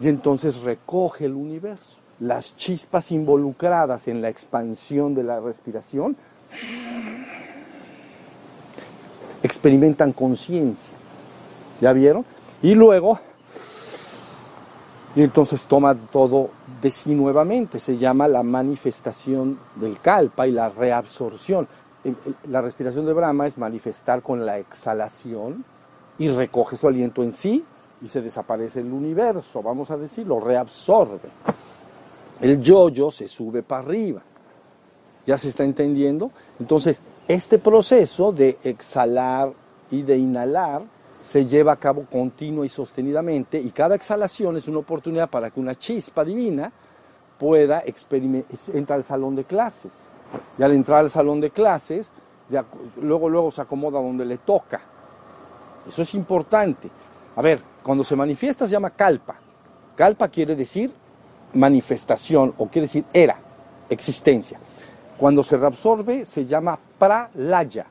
Y 0.00 0.08
entonces 0.08 0.62
recoge 0.62 1.24
el 1.24 1.32
universo. 1.32 2.00
Las 2.20 2.56
chispas 2.56 3.10
involucradas 3.10 4.06
en 4.06 4.22
la 4.22 4.28
expansión 4.28 5.14
de 5.14 5.24
la 5.24 5.40
respiración 5.40 6.16
experimentan 9.42 10.12
conciencia. 10.12 10.94
¿Ya 11.80 11.92
vieron? 11.92 12.24
Y 12.62 12.74
luego, 12.74 13.18
y 15.16 15.22
entonces 15.22 15.66
toma 15.66 15.94
todo 15.94 16.50
de 16.80 16.90
sí 16.90 17.14
nuevamente. 17.14 17.78
Se 17.80 17.98
llama 17.98 18.28
la 18.28 18.42
manifestación 18.42 19.58
del 19.74 20.00
kalpa 20.00 20.46
y 20.46 20.52
la 20.52 20.68
reabsorción. 20.68 21.66
La 22.48 22.60
respiración 22.60 23.04
de 23.06 23.12
Brahma 23.12 23.46
es 23.46 23.58
manifestar 23.58 24.22
con 24.22 24.46
la 24.46 24.58
exhalación 24.58 25.64
y 26.18 26.28
recoge 26.28 26.76
su 26.76 26.86
aliento 26.86 27.22
en 27.22 27.32
sí 27.32 27.64
y 28.02 28.08
se 28.08 28.20
desaparece 28.20 28.80
el 28.80 28.92
universo, 28.92 29.62
vamos 29.62 29.90
a 29.90 29.96
decirlo, 29.96 30.40
reabsorbe. 30.40 31.30
El 32.40 32.60
yo-yo 32.60 33.10
se 33.10 33.28
sube 33.28 33.62
para 33.62 33.82
arriba. 33.82 34.22
¿Ya 35.26 35.38
se 35.38 35.48
está 35.48 35.64
entendiendo? 35.64 36.30
Entonces, 36.60 37.00
este 37.26 37.58
proceso 37.58 38.32
de 38.32 38.58
exhalar 38.62 39.52
y 39.90 40.02
de 40.02 40.18
inhalar 40.18 40.82
se 41.22 41.46
lleva 41.46 41.72
a 41.72 41.76
cabo 41.76 42.04
continua 42.10 42.66
y 42.66 42.68
sostenidamente 42.68 43.58
y 43.58 43.70
cada 43.70 43.94
exhalación 43.94 44.58
es 44.58 44.68
una 44.68 44.80
oportunidad 44.80 45.30
para 45.30 45.50
que 45.50 45.58
una 45.58 45.74
chispa 45.74 46.22
divina 46.22 46.70
pueda 47.38 47.82
entrar 48.74 48.98
al 48.98 49.04
salón 49.04 49.34
de 49.34 49.44
clases. 49.44 49.92
Y 50.58 50.62
al 50.62 50.72
entrar 50.72 50.98
al 50.98 51.10
salón 51.10 51.40
de 51.40 51.50
clases, 51.50 52.12
luego, 53.00 53.28
luego 53.28 53.50
se 53.50 53.62
acomoda 53.62 54.00
donde 54.00 54.26
le 54.26 54.38
toca. 54.38 54.93
Eso 55.86 56.02
es 56.02 56.14
importante. 56.14 56.90
A 57.36 57.42
ver, 57.42 57.60
cuando 57.82 58.04
se 58.04 58.16
manifiesta 58.16 58.66
se 58.66 58.72
llama 58.72 58.90
kalpa. 58.90 59.36
Kalpa 59.94 60.28
quiere 60.28 60.56
decir 60.56 60.90
manifestación 61.54 62.54
o 62.58 62.68
quiere 62.68 62.86
decir 62.86 63.04
era, 63.12 63.36
existencia. 63.88 64.58
Cuando 65.16 65.42
se 65.42 65.56
reabsorbe 65.56 66.24
se 66.24 66.46
llama 66.46 66.78
pralaya. 66.98 67.86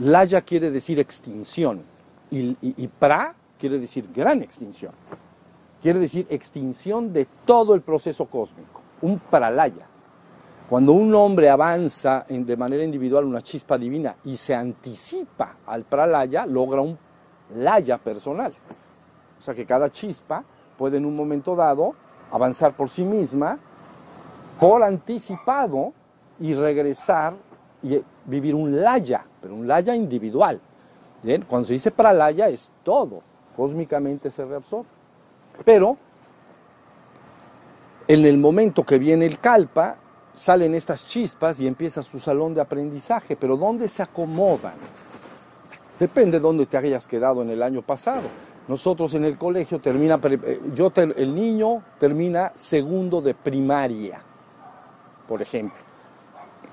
Laya 0.00 0.42
quiere 0.42 0.70
decir 0.70 0.98
extinción 0.98 1.82
y, 2.30 2.56
y, 2.60 2.88
pra 2.88 3.34
quiere 3.58 3.78
decir 3.78 4.08
gran 4.14 4.42
extinción. 4.42 4.92
Quiere 5.82 5.98
decir 5.98 6.26
extinción 6.30 7.12
de 7.12 7.26
todo 7.44 7.74
el 7.74 7.82
proceso 7.82 8.26
cósmico, 8.26 8.80
un 9.02 9.18
pralaya. 9.18 9.86
Cuando 10.68 10.92
un 10.92 11.14
hombre 11.14 11.48
avanza 11.48 12.26
de 12.28 12.56
manera 12.56 12.84
individual 12.84 13.24
una 13.24 13.40
chispa 13.40 13.78
divina 13.78 14.16
y 14.24 14.36
se 14.36 14.54
anticipa 14.54 15.56
al 15.66 15.84
pralaya, 15.84 16.44
logra 16.46 16.82
un 16.82 16.98
laya 17.54 17.98
personal. 17.98 18.52
O 19.38 19.42
sea 19.42 19.54
que 19.54 19.66
cada 19.66 19.90
chispa 19.90 20.44
puede 20.76 20.98
en 20.98 21.06
un 21.06 21.16
momento 21.16 21.54
dado 21.56 21.94
avanzar 22.30 22.74
por 22.74 22.88
sí 22.88 23.04
misma, 23.04 23.58
por 24.60 24.82
anticipado, 24.82 25.92
y 26.40 26.54
regresar 26.54 27.34
y 27.82 28.00
vivir 28.26 28.54
un 28.54 28.80
laya, 28.80 29.24
pero 29.40 29.54
un 29.54 29.66
laya 29.66 29.94
individual. 29.94 30.60
¿Bien? 31.22 31.44
Cuando 31.48 31.68
se 31.68 31.74
dice 31.74 31.90
pralaya 31.90 32.48
es 32.48 32.70
todo, 32.84 33.22
cósmicamente 33.56 34.30
se 34.30 34.44
reabsorbe. 34.44 34.88
Pero 35.64 35.96
en 38.06 38.24
el 38.24 38.38
momento 38.38 38.84
que 38.84 38.98
viene 38.98 39.26
el 39.26 39.40
kalpa, 39.40 39.96
salen 40.32 40.74
estas 40.74 41.06
chispas 41.06 41.58
y 41.58 41.66
empieza 41.66 42.02
su 42.02 42.20
salón 42.20 42.54
de 42.54 42.60
aprendizaje, 42.60 43.36
pero 43.36 43.56
¿dónde 43.56 43.88
se 43.88 44.02
acomodan? 44.02 44.74
Depende 45.98 46.38
de 46.38 46.40
dónde 46.40 46.66
te 46.66 46.76
hayas 46.76 47.06
quedado 47.06 47.42
en 47.42 47.50
el 47.50 47.62
año 47.62 47.82
pasado. 47.82 48.28
Nosotros 48.68 49.14
en 49.14 49.24
el 49.24 49.38
colegio 49.38 49.80
termina, 49.80 50.20
eh, 50.22 50.60
yo 50.74 50.92
el 50.94 51.34
niño 51.34 51.82
termina 51.98 52.52
segundo 52.54 53.20
de 53.20 53.34
primaria, 53.34 54.20
por 55.26 55.42
ejemplo. 55.42 55.78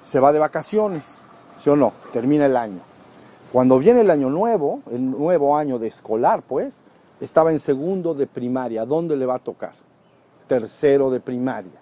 Se 0.06 0.20
va 0.20 0.32
de 0.32 0.40
vacaciones, 0.40 1.22
¿sí 1.58 1.70
o 1.70 1.76
no? 1.76 1.94
Termina 2.12 2.46
el 2.46 2.58
año. 2.58 2.82
Cuando 3.52 3.80
viene 3.80 4.02
el 4.02 4.12
año 4.12 4.30
nuevo, 4.30 4.82
el 4.92 5.10
nuevo 5.10 5.58
año 5.58 5.80
de 5.80 5.88
escolar, 5.88 6.44
pues, 6.44 6.78
estaba 7.22 7.52
en 7.52 7.60
segundo 7.60 8.14
de 8.14 8.28
primaria. 8.28 8.86
¿Dónde 8.86 9.16
le 9.16 9.26
va 9.26 9.36
a 9.36 9.40
tocar? 9.40 9.74
Tercero 10.48 11.10
de 11.10 11.22
primaria. 11.22 11.80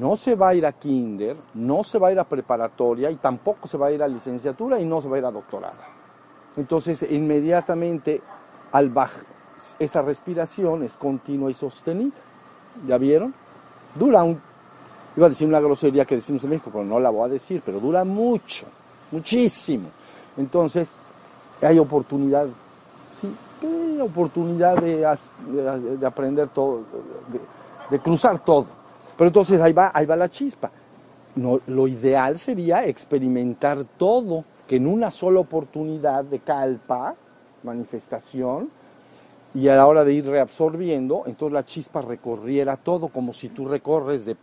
No 0.00 0.16
se 0.16 0.34
va 0.34 0.48
a 0.48 0.54
ir 0.54 0.66
a 0.66 0.72
kinder, 0.72 1.36
no 1.54 1.84
se 1.84 1.98
va 1.98 2.08
a 2.08 2.12
ir 2.12 2.18
a 2.18 2.24
preparatoria 2.24 3.10
y 3.10 3.16
tampoco 3.16 3.68
se 3.68 3.76
va 3.76 3.88
a 3.88 3.92
ir 3.92 4.02
a 4.02 4.08
licenciatura 4.08 4.80
y 4.80 4.84
no 4.84 5.00
se 5.00 5.08
va 5.08 5.16
a 5.16 5.18
ir 5.18 5.24
a 5.26 5.30
doctorado. 5.30 5.95
Entonces, 6.56 7.04
inmediatamente 7.10 8.22
al 8.72 8.90
bajar, 8.90 9.24
esa 9.78 10.02
respiración 10.02 10.82
es 10.82 10.94
continua 10.94 11.50
y 11.50 11.54
sostenida. 11.54 12.16
¿Ya 12.86 12.98
vieron? 12.98 13.34
Dura 13.94 14.22
un, 14.22 14.40
iba 15.16 15.26
a 15.26 15.28
decir 15.30 15.46
una 15.46 15.60
grosería 15.60 16.04
que 16.04 16.16
decimos 16.16 16.44
en 16.44 16.50
México, 16.50 16.70
pero 16.72 16.84
no 16.84 17.00
la 17.00 17.10
voy 17.10 17.28
a 17.28 17.32
decir, 17.32 17.62
pero 17.64 17.80
dura 17.80 18.04
mucho, 18.04 18.66
muchísimo. 19.10 19.88
Entonces, 20.36 21.00
hay 21.62 21.78
oportunidad, 21.78 22.46
sí, 23.20 23.34
hay 23.62 24.00
oportunidad 24.00 24.76
de, 24.76 25.06
aprender 26.06 26.48
todo, 26.48 26.82
de, 27.90 27.98
cruzar 27.98 28.44
todo. 28.44 28.66
Pero 29.16 29.28
entonces 29.28 29.60
ahí 29.60 29.72
va, 29.72 29.90
ahí 29.94 30.04
va 30.04 30.16
la 30.16 30.28
chispa. 30.28 30.70
No, 31.36 31.60
lo 31.66 31.88
ideal 31.88 32.38
sería 32.38 32.84
experimentar 32.86 33.84
todo, 33.96 34.44
que 34.66 34.76
en 34.76 34.86
una 34.86 35.10
sola 35.10 35.40
oportunidad 35.40 36.24
de 36.24 36.40
calpa, 36.40 37.14
manifestación, 37.62 38.70
y 39.54 39.68
a 39.68 39.76
la 39.76 39.86
hora 39.86 40.04
de 40.04 40.12
ir 40.12 40.26
reabsorbiendo, 40.26 41.22
entonces 41.26 41.54
la 41.54 41.64
chispa 41.64 42.02
recorriera 42.02 42.76
todo 42.76 43.08
como 43.08 43.32
si 43.32 43.48
tú 43.48 43.66
recorres 43.66 44.26
de 44.26 44.36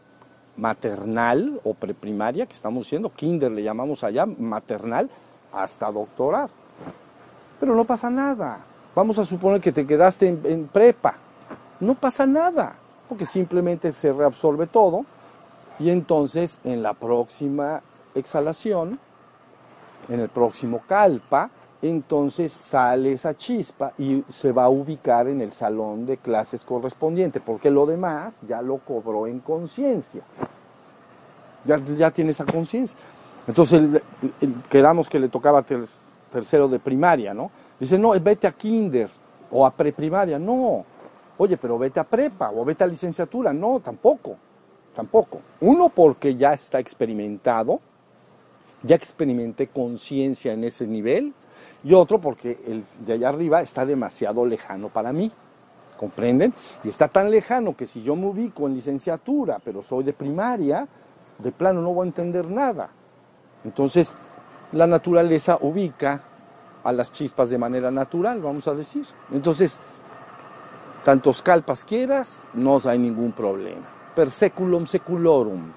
maternal 0.58 1.60
o 1.63 1.74
preprimaria, 1.74 2.46
que 2.46 2.53
estamos 2.53 2.86
diciendo, 2.86 3.12
kinder 3.15 3.51
le 3.51 3.62
llamamos 3.63 4.03
allá, 4.03 4.25
maternal, 4.25 5.10
hasta 5.51 5.92
doctorar. 5.92 6.50
Pero 7.60 7.75
no 7.75 7.86
pasa 7.86 8.10
nada. 8.10 8.60
Vamos 8.96 9.20
a 9.20 9.25
suponer 9.25 9.62
que 9.62 9.72
te 9.72 9.86
quedaste 9.86 10.30
en, 10.30 10.42
en 10.46 10.68
prepa. 10.68 11.15
No 11.80 11.96
pasa 11.96 12.25
nada, 12.25 12.75
porque 13.08 13.25
simplemente 13.25 13.94
se 13.94 14.12
reabsorbe 14.12 14.68
todo 14.68 15.06
y 15.80 15.89
entonces 15.89 16.60
en 16.63 16.82
la 16.82 16.94
próxima 16.94 17.82
exhalación, 18.15 19.00
en 20.10 20.20
el 20.20 20.30
próximo 20.30 20.82
calpa, 20.88 21.50
entonces 21.82 22.52
sale 22.52 23.14
esa 23.14 23.36
chispa 23.36 23.92
y 23.98 24.24
se 24.30 24.52
va 24.52 24.66
a 24.66 24.70
ubicar 24.70 25.28
en 25.28 25.42
el 25.42 25.52
salón 25.52 26.06
de 26.06 26.18
clases 26.18 26.64
correspondiente, 26.64 27.42
porque 27.42 27.70
lo 27.70 27.86
demás 27.86 28.34
ya 28.48 28.62
lo 28.62 28.78
cobró 28.78 29.28
en 29.28 29.40
conciencia. 29.40 30.22
Ya, 31.66 32.12
tiene 32.12 32.32
esa 32.32 32.46
conciencia. 32.46 32.98
Entonces 33.48 34.02
quedamos 34.70 35.10
que 35.10 35.20
le 35.20 35.30
tocaba 35.30 35.64
tercero 36.32 36.68
de 36.68 36.80
primaria, 36.80 37.34
¿no? 37.34 37.52
Dice, 37.80 37.98
no, 37.98 38.12
vete 38.20 38.48
a 38.48 38.52
kinder 38.54 39.10
o 39.52 39.66
a 39.66 39.72
preprimaria. 39.72 40.39
No. 40.39 40.86
Oye, 41.38 41.58
pero 41.58 41.78
vete 41.78 42.00
a 42.00 42.04
prepa 42.04 42.52
o 42.52 42.63
vete 42.63 42.84
a 42.84 42.88
licenciatura. 42.88 43.52
No, 43.52 43.80
tampoco. 43.80 44.36
Tampoco. 44.96 45.42
Uno 45.62 45.89
porque 45.89 46.36
ya 46.36 46.54
está 46.54 46.80
experimentado, 46.80 47.80
ya 48.84 48.96
experimenté 48.96 49.67
conciencia 49.67 50.54
en 50.54 50.63
ese 50.63 50.86
nivel 50.86 51.34
y 51.84 51.93
otro 51.93 52.19
porque 52.19 52.60
el 52.67 52.84
de 53.06 53.13
allá 53.13 53.30
arriba 53.30 53.62
está 53.62 53.86
demasiado 53.86 54.46
lejano 54.46 54.89
para 54.89 55.12
mí. 55.12 55.32
¿Comprenden? 55.98 56.54
Y 56.84 56.89
está 56.89 57.08
tan 57.08 57.32
lejano 57.32 57.78
que 57.78 57.86
si 57.86 58.02
yo 58.04 58.15
me 58.15 58.26
ubico 58.26 58.67
en 58.67 58.74
licenciatura, 58.76 59.60
pero 59.63 59.82
soy 59.82 60.04
de 60.04 60.12
primaria, 60.12 60.88
de 61.38 61.52
plano 61.52 61.82
no 61.82 61.93
voy 61.93 62.06
a 62.06 62.10
entender 62.10 62.50
nada. 62.50 62.89
Entonces, 63.63 64.13
la 64.74 64.88
naturaleza 64.88 65.60
ubica 65.62 66.22
a 66.84 66.91
las 66.91 67.13
chispas 67.13 67.50
de 67.50 67.58
manera 67.58 67.91
natural, 67.91 68.41
vamos 68.41 68.67
a 68.67 68.74
decir. 68.74 69.06
Entonces, 69.32 69.80
tantos 71.04 71.41
calpas 71.41 71.86
quieras, 71.86 72.46
no 72.54 72.80
hay 72.84 72.98
ningún 72.98 73.32
problema. 73.32 73.88
Per 74.15 74.30
seculum 74.30 74.86
seculorum, 74.86 75.72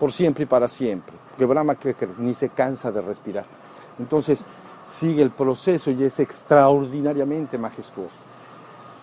por 0.00 0.12
siempre 0.12 0.44
y 0.44 0.46
para 0.46 0.66
siempre. 0.66 1.14
Que 1.36 1.44
Brahma 1.44 1.76
ni 2.18 2.34
se 2.34 2.48
cansa 2.48 2.90
de 2.90 3.02
respirar. 3.02 3.44
Entonces, 3.98 4.40
sigue 4.88 5.22
el 5.22 5.30
proceso 5.30 5.90
y 5.90 6.02
es 6.02 6.18
extraordinariamente 6.18 7.58
majestuoso. 7.58 8.16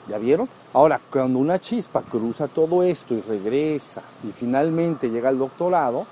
¿Ya 0.10 0.18
vieron? 0.18 0.50
Ahora, 0.74 1.00
cuando 1.12 1.38
una 1.40 1.60
chispa 1.60 2.02
cruza 2.02 2.48
todo 2.48 2.82
esto 2.82 3.14
y 3.14 3.22
regresa 3.22 4.02
y 4.28 4.32
finalmente 4.32 5.10
llega 5.10 5.30
al 5.30 5.38
doctorado, 5.38 6.06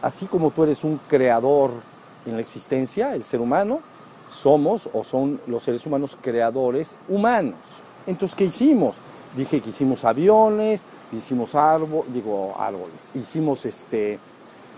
así 0.00 0.26
como 0.26 0.50
tú 0.50 0.64
eres 0.64 0.82
un 0.82 0.98
creador 1.08 1.70
en 2.24 2.34
la 2.34 2.40
existencia, 2.40 3.14
el 3.14 3.24
ser 3.24 3.40
humano, 3.40 3.80
somos 4.30 4.88
o 4.92 5.04
son 5.04 5.40
los 5.46 5.62
seres 5.62 5.84
humanos 5.86 6.16
creadores 6.20 6.96
humanos. 7.08 7.58
Entonces, 8.06 8.36
¿qué 8.36 8.44
hicimos? 8.44 8.96
Dije 9.36 9.60
que 9.60 9.70
hicimos 9.70 10.04
aviones, 10.04 10.80
hicimos 11.16 11.54
árboles, 11.54 12.12
digo 12.12 12.54
árboles, 12.58 12.96
hicimos 13.14 13.64
este, 13.66 14.18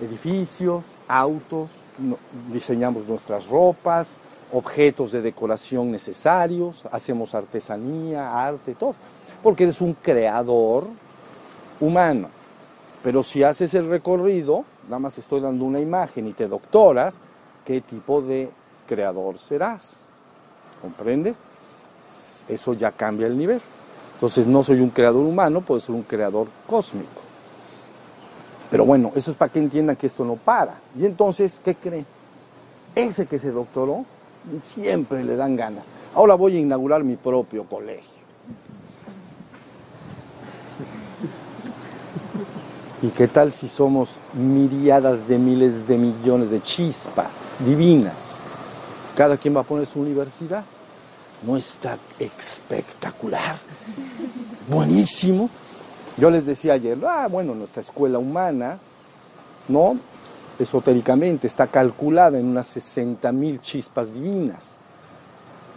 edificios, 0.01 0.85
autos, 1.09 1.71
diseñamos 2.53 3.07
nuestras 3.09 3.47
ropas, 3.49 4.09
objetos 4.53 5.13
de 5.13 5.23
decoración 5.23 5.91
necesarios, 5.91 6.85
hacemos 6.93 7.35
artesanía, 7.35 8.45
arte, 8.47 8.75
todo, 8.75 8.95
porque 9.43 9.65
eres 9.65 9.81
un 9.81 9.95
creador 9.95 10.87
humano. 11.81 12.29
Pero 13.03 13.23
si 13.23 13.43
haces 13.43 13.75
el 13.75 13.89
recorrido, 13.89 14.65
nada 14.85 14.99
más 14.99 15.19
estoy 15.19 15.41
dando 15.41 15.65
una 15.65 15.81
imagen 15.81 16.27
y 16.27 16.33
te 16.33 16.49
doctoras, 16.49 17.15
¿qué 17.65 17.81
tipo 17.81 18.21
de 18.21 18.51
creador 18.87 19.39
serás? 19.39 20.07
¿Comprendes? 20.81 21.37
Eso 22.49 22.75
ya 22.75 22.93
cambia 22.93 23.27
el 23.27 23.37
nivel. 23.37 23.61
Entonces 24.17 24.47
no 24.47 24.65
soy 24.65 24.81
un 24.81 24.91
creador 24.91 25.25
humano, 25.25 25.61
puedo 25.61 25.81
ser 25.81 25.95
un 25.95 26.03
creador 26.03 26.49
cósmico. 26.67 27.21
Pero 28.71 28.85
bueno, 28.87 29.13
eso 29.15 29.31
es 29.31 29.37
para 29.37 29.53
que 29.53 29.59
entiendan 29.59 29.97
que 29.97 30.07
esto 30.07 30.25
no 30.25 30.37
para. 30.37 30.79
Y 30.99 31.05
entonces, 31.05 31.61
¿qué 31.63 31.75
creen? 31.75 32.07
Ese 32.95 33.27
que 33.27 33.39
se 33.39 33.51
doctoró, 33.51 34.07
siempre 34.61 35.23
le 35.23 35.37
dan 35.37 35.55
ganas. 35.55 35.85
Ahora 36.15 36.35
voy 36.35 36.57
a 36.57 36.61
inaugurar 36.61 37.05
mi 37.05 37.17
propio 37.17 37.65
colegio. 37.65 38.17
¿Y 43.03 43.09
qué 43.09 43.29
tal 43.29 43.53
si 43.53 43.69
somos 43.69 44.17
miriadas 44.33 45.29
de 45.29 45.37
miles 45.37 45.87
de 45.87 45.99
millones 45.99 46.51
de 46.51 46.63
chispas 46.63 47.57
divinas? 47.61 48.41
Cada 49.15 49.37
quien 49.37 49.55
va 49.55 49.61
a 49.61 49.65
poner 49.65 49.87
su 49.87 50.01
universidad. 50.01 50.65
¿No 51.47 51.57
está 51.57 51.97
espectacular? 52.19 53.57
Buenísimo. 54.69 55.49
Yo 56.17 56.29
les 56.29 56.45
decía 56.45 56.73
ayer, 56.73 56.99
ah, 57.07 57.29
bueno, 57.31 57.55
nuestra 57.55 57.83
escuela 57.83 58.19
humana, 58.19 58.79
¿no? 59.69 59.97
Esotéricamente 60.59 61.47
está 61.47 61.69
calculada 61.69 62.41
en 62.41 62.47
unas 62.47 62.67
60 62.67 63.31
mil 63.31 63.61
chispas 63.61 64.13
divinas. 64.13 64.67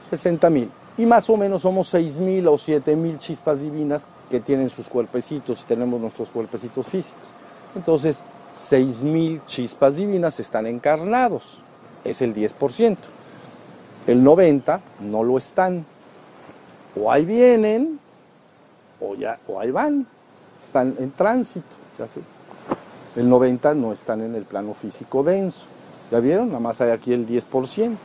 60 0.10 0.50
mil. 0.50 0.72
Y 0.98 1.06
más 1.06 1.30
o 1.30 1.38
menos 1.38 1.62
somos 1.62 1.88
6 1.90 2.18
mil 2.18 2.48
o 2.48 2.58
7 2.58 2.96
mil 2.96 3.20
chispas 3.20 3.62
divinas 3.62 4.06
que 4.32 4.40
tienen 4.40 4.72
sus 4.72 4.88
cuerpecitos 4.88 5.62
y 5.62 5.66
tenemos 5.66 6.02
nuestros 6.02 6.30
cuerpecitos 6.30 6.88
físicos. 6.88 7.28
Entonces, 7.76 8.24
6 8.70 9.04
mil 9.04 9.42
chispas 9.46 9.98
divinas 9.98 10.40
están 10.40 10.66
encarnados. 10.66 11.60
Es 12.04 12.24
el 12.24 12.34
10%. 12.34 12.98
El 14.10 14.24
90 14.24 14.82
no 15.02 15.24
lo 15.24 15.38
están. 15.38 15.86
O 17.00 17.12
ahí 17.12 17.26
vienen 17.26 18.00
o, 19.00 19.14
ya, 19.14 19.38
o 19.48 19.60
ahí 19.60 19.70
van 19.70 20.08
están 20.64 20.96
en 21.00 21.12
tránsito. 21.12 21.68
El 23.16 23.30
90 23.30 23.76
no 23.76 23.94
están 23.94 24.22
en 24.22 24.34
el 24.34 24.46
plano 24.46 24.74
físico 24.74 25.22
denso. 25.22 25.68
¿Ya 26.10 26.20
vieron? 26.20 26.48
Nada 26.48 26.60
más 26.60 26.82
hay 26.82 26.90
aquí 26.90 27.14
el 27.14 27.28
10%. 27.28 27.98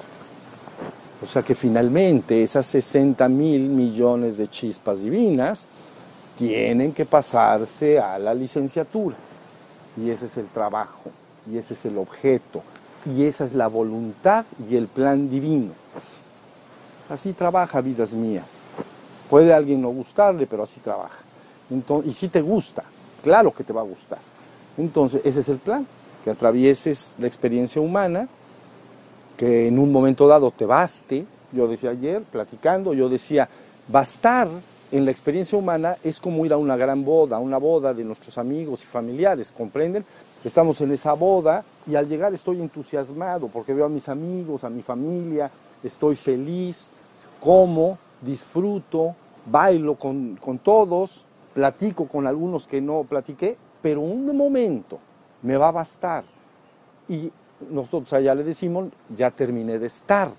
O 1.22 1.26
sea 1.26 1.42
que 1.42 1.54
finalmente 1.54 2.42
esas 2.42 2.66
60 2.66 3.26
mil 3.30 3.62
millones 3.62 4.36
de 4.36 4.48
chispas 4.48 5.00
divinas 5.00 5.64
tienen 6.36 6.92
que 6.92 7.06
pasarse 7.06 7.98
a 7.98 8.18
la 8.18 8.34
licenciatura. 8.34 9.16
Y 9.96 10.10
ese 10.10 10.26
es 10.26 10.36
el 10.36 10.48
trabajo, 10.48 11.10
y 11.50 11.56
ese 11.56 11.72
es 11.72 11.86
el 11.86 11.96
objeto, 11.96 12.62
y 13.04 13.24
esa 13.24 13.44
es 13.44 13.54
la 13.54 13.68
voluntad 13.68 14.44
y 14.68 14.76
el 14.76 14.86
plan 14.86 15.28
divino. 15.30 15.72
Así 17.08 17.32
trabaja 17.32 17.80
vidas 17.80 18.12
mías. 18.12 18.46
Puede 19.28 19.52
alguien 19.52 19.82
no 19.82 19.90
gustarle, 19.90 20.46
pero 20.46 20.62
así 20.62 20.80
trabaja 20.80 21.24
y 22.04 22.12
si 22.12 22.28
te 22.28 22.40
gusta, 22.40 22.84
claro 23.22 23.52
que 23.52 23.64
te 23.64 23.72
va 23.72 23.80
a 23.80 23.84
gustar. 23.84 24.18
Entonces, 24.76 25.22
ese 25.24 25.40
es 25.40 25.48
el 25.48 25.58
plan, 25.58 25.86
que 26.22 26.30
atravieses 26.30 27.12
la 27.18 27.26
experiencia 27.26 27.80
humana, 27.80 28.28
que 29.36 29.68
en 29.68 29.78
un 29.78 29.90
momento 29.92 30.26
dado 30.26 30.50
te 30.50 30.66
baste. 30.66 31.24
Yo 31.52 31.68
decía 31.68 31.90
ayer, 31.90 32.22
platicando, 32.22 32.94
yo 32.94 33.08
decía, 33.08 33.48
bastar 33.88 34.48
en 34.90 35.04
la 35.04 35.10
experiencia 35.10 35.58
humana 35.58 35.96
es 36.02 36.20
como 36.20 36.44
ir 36.44 36.52
a 36.52 36.56
una 36.56 36.76
gran 36.76 37.04
boda, 37.04 37.38
una 37.38 37.58
boda 37.58 37.94
de 37.94 38.04
nuestros 38.04 38.36
amigos 38.38 38.82
y 38.82 38.86
familiares, 38.86 39.52
¿comprenden? 39.56 40.04
Estamos 40.44 40.80
en 40.80 40.92
esa 40.92 41.14
boda 41.14 41.64
y 41.86 41.94
al 41.94 42.08
llegar 42.08 42.32
estoy 42.32 42.60
entusiasmado 42.60 43.48
porque 43.48 43.74
veo 43.74 43.86
a 43.86 43.88
mis 43.88 44.08
amigos, 44.08 44.64
a 44.64 44.70
mi 44.70 44.82
familia, 44.82 45.50
estoy 45.82 46.16
feliz, 46.16 46.88
como, 47.40 47.98
disfruto, 48.20 49.14
bailo 49.46 49.96
con, 49.96 50.36
con 50.36 50.58
todos, 50.58 51.26
platico 51.52 52.06
con 52.06 52.26
algunos 52.26 52.66
que 52.66 52.80
no 52.80 53.04
platiqué, 53.04 53.56
pero 53.82 54.00
un 54.00 54.36
momento 54.36 54.98
me 55.42 55.56
va 55.56 55.68
a 55.68 55.72
bastar. 55.72 56.24
Y 57.08 57.30
nosotros 57.70 58.12
allá 58.14 58.34
le 58.34 58.44
decimos, 58.44 58.88
ya 59.14 59.30
terminé 59.30 59.78
de 59.78 59.86
estar, 59.86 60.30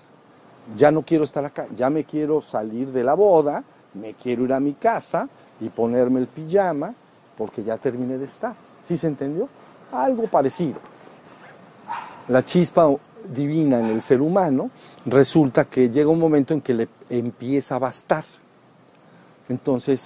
ya 0.76 0.90
no 0.90 1.02
quiero 1.02 1.24
estar 1.24 1.44
acá, 1.44 1.66
ya 1.76 1.90
me 1.90 2.04
quiero 2.04 2.42
salir 2.42 2.90
de 2.90 3.04
la 3.04 3.14
boda, 3.14 3.62
me 3.94 4.14
quiero 4.14 4.44
ir 4.44 4.52
a 4.52 4.60
mi 4.60 4.74
casa 4.74 5.28
y 5.60 5.68
ponerme 5.68 6.20
el 6.20 6.26
pijama 6.26 6.92
porque 7.38 7.62
ya 7.62 7.78
terminé 7.78 8.18
de 8.18 8.24
estar. 8.24 8.54
¿Sí 8.86 8.96
se 8.96 9.06
entendió? 9.06 9.48
Algo 9.92 10.26
parecido. 10.26 10.78
La 12.28 12.44
chispa 12.44 12.88
divina 13.32 13.78
en 13.80 13.86
el 13.86 14.02
ser 14.02 14.20
humano 14.20 14.70
resulta 15.04 15.66
que 15.66 15.90
llega 15.90 16.10
un 16.10 16.18
momento 16.18 16.54
en 16.54 16.60
que 16.60 16.74
le 16.74 16.88
empieza 17.08 17.76
a 17.76 17.78
bastar. 17.78 18.24
Entonces 19.48 20.00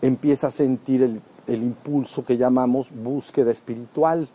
empieza 0.00 0.48
a 0.48 0.50
sentir 0.50 1.02
el, 1.02 1.20
impulso 1.46 2.24
que 2.24 2.36
llamamos 2.36 2.88
búsqueda 2.90 3.50
espiritual 3.50 4.26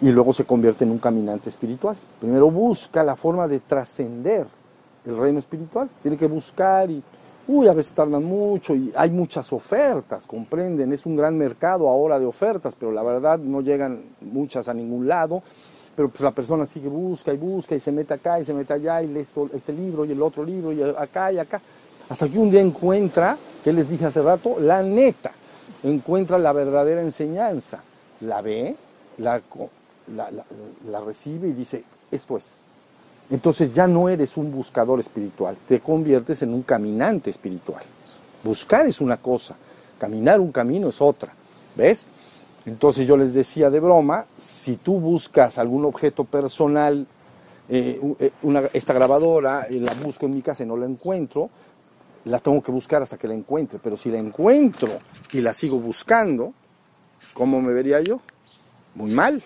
y 0.00 0.10
luego 0.10 0.32
se 0.32 0.44
convierte 0.44 0.84
en 0.84 0.90
un 0.90 0.98
caminante 0.98 1.50
espiritual. 1.50 1.96
Primero 2.20 2.50
busca 2.50 3.04
la 3.04 3.14
forma 3.14 3.46
de 3.46 3.60
trascender 3.60 4.46
el 5.04 5.16
reino 5.16 5.38
espiritual, 5.38 5.88
tiene 6.02 6.16
que 6.16 6.26
buscar 6.26 6.90
y, 6.90 7.02
uy, 7.48 7.68
a 7.68 7.72
veces 7.72 7.92
tardan 7.92 8.24
mucho 8.24 8.74
y 8.74 8.92
hay 8.96 9.10
muchas 9.10 9.52
ofertas, 9.52 10.26
comprenden, 10.26 10.92
es 10.92 11.06
un 11.06 11.16
gran 11.16 11.36
mercado 11.36 11.88
ahora 11.88 12.18
de 12.18 12.26
ofertas, 12.26 12.74
pero 12.78 12.90
la 12.92 13.02
verdad 13.02 13.38
no 13.38 13.60
llegan 13.60 14.02
muchas 14.20 14.68
a 14.68 14.74
ningún 14.74 15.06
lado, 15.06 15.42
pero 15.94 16.08
pues 16.08 16.20
la 16.20 16.32
persona 16.32 16.66
sigue, 16.66 16.88
busca 16.88 17.32
y 17.32 17.36
busca 17.36 17.74
y 17.74 17.80
se 17.80 17.92
mete 17.92 18.14
acá 18.14 18.40
y 18.40 18.44
se 18.44 18.52
mete 18.52 18.74
allá 18.74 19.02
y 19.02 19.08
lee 19.08 19.26
este 19.54 19.72
libro 19.72 20.04
y 20.04 20.12
el 20.12 20.20
otro 20.20 20.44
libro 20.44 20.72
y 20.72 20.82
acá 20.82 21.32
y 21.32 21.38
acá, 21.38 21.60
hasta 22.08 22.28
que 22.28 22.38
un 22.38 22.50
día 22.50 22.60
encuentra, 22.60 23.36
que 23.62 23.72
les 23.72 23.88
dije 23.88 24.06
hace 24.06 24.22
rato, 24.22 24.56
la 24.60 24.82
neta, 24.82 25.32
encuentra 25.82 26.38
la 26.38 26.52
verdadera 26.52 27.00
enseñanza, 27.00 27.82
la 28.20 28.42
ve, 28.42 28.76
la 29.18 29.40
recibe 31.04 31.48
y 31.48 31.52
dice, 31.52 31.84
esto 32.10 32.36
es. 32.38 32.65
Entonces 33.30 33.74
ya 33.74 33.86
no 33.86 34.08
eres 34.08 34.36
un 34.36 34.52
buscador 34.52 35.00
espiritual, 35.00 35.56
te 35.68 35.80
conviertes 35.80 36.42
en 36.42 36.54
un 36.54 36.62
caminante 36.62 37.30
espiritual. 37.30 37.82
Buscar 38.44 38.86
es 38.86 39.00
una 39.00 39.16
cosa, 39.16 39.56
caminar 39.98 40.40
un 40.40 40.52
camino 40.52 40.88
es 40.88 41.00
otra, 41.00 41.32
¿ves? 41.74 42.06
Entonces 42.66 43.06
yo 43.06 43.16
les 43.16 43.34
decía 43.34 43.70
de 43.70 43.80
broma, 43.80 44.26
si 44.38 44.76
tú 44.76 44.98
buscas 45.00 45.58
algún 45.58 45.84
objeto 45.84 46.24
personal, 46.24 47.06
eh, 47.68 48.00
eh, 48.20 48.32
esta 48.72 48.92
grabadora, 48.92 49.66
eh, 49.68 49.80
la 49.80 49.92
busco 49.94 50.26
en 50.26 50.34
mi 50.34 50.42
casa 50.42 50.62
y 50.62 50.66
no 50.66 50.76
la 50.76 50.86
encuentro, 50.86 51.50
la 52.24 52.38
tengo 52.38 52.62
que 52.62 52.72
buscar 52.72 53.02
hasta 53.02 53.16
que 53.16 53.28
la 53.28 53.34
encuentre, 53.34 53.78
pero 53.82 53.96
si 53.96 54.10
la 54.10 54.18
encuentro 54.18 54.88
y 55.32 55.40
la 55.40 55.52
sigo 55.52 55.78
buscando, 55.78 56.52
¿cómo 57.34 57.60
me 57.60 57.72
vería 57.72 58.00
yo? 58.00 58.20
Muy 58.94 59.10
mal. 59.12 59.42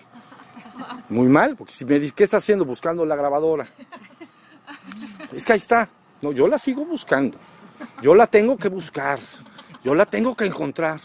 Muy 1.09 1.27
mal, 1.27 1.55
porque 1.55 1.73
si 1.73 1.85
me 1.85 1.99
dices, 1.99 2.13
¿qué 2.13 2.23
está 2.23 2.37
haciendo 2.37 2.65
buscando 2.65 3.05
la 3.05 3.15
grabadora? 3.15 3.65
Es 5.33 5.45
que 5.45 5.53
ahí 5.53 5.59
está. 5.59 5.87
No, 6.21 6.31
yo 6.31 6.47
la 6.47 6.57
sigo 6.57 6.85
buscando. 6.85 7.37
Yo 8.01 8.15
la 8.15 8.27
tengo 8.27 8.57
que 8.57 8.69
buscar. 8.69 9.19
Yo 9.83 9.95
la 9.95 10.05
tengo 10.05 10.35
que 10.35 10.45
encontrar. 10.45 11.01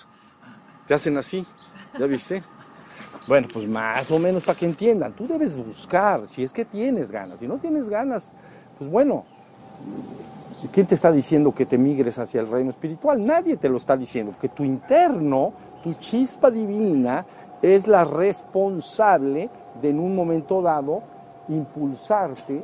Te 0.86 0.94
hacen 0.94 1.16
así. 1.16 1.44
¿Ya 1.98 2.06
viste? 2.06 2.42
Bueno, 3.26 3.48
pues 3.52 3.66
más 3.68 4.10
o 4.10 4.18
menos 4.18 4.44
para 4.44 4.58
que 4.58 4.66
entiendan. 4.66 5.12
Tú 5.14 5.26
debes 5.26 5.56
buscar, 5.56 6.28
si 6.28 6.44
es 6.44 6.52
que 6.52 6.64
tienes 6.64 7.10
ganas. 7.10 7.40
Si 7.40 7.48
no 7.48 7.56
tienes 7.58 7.88
ganas, 7.88 8.30
pues 8.78 8.90
bueno, 8.90 9.24
¿quién 10.72 10.86
te 10.86 10.94
está 10.94 11.10
diciendo 11.10 11.54
que 11.54 11.66
te 11.66 11.78
migres 11.78 12.18
hacia 12.18 12.40
el 12.40 12.48
reino 12.48 12.70
espiritual? 12.70 13.24
Nadie 13.24 13.56
te 13.56 13.68
lo 13.68 13.78
está 13.78 13.96
diciendo, 13.96 14.34
que 14.40 14.50
tu 14.50 14.64
interno, 14.64 15.52
tu 15.82 15.94
chispa 15.94 16.50
divina, 16.50 17.26
es 17.62 17.86
la 17.88 18.04
responsable 18.04 19.50
de 19.80 19.90
en 19.90 20.00
un 20.00 20.14
momento 20.14 20.62
dado 20.62 21.02
impulsarte, 21.48 22.62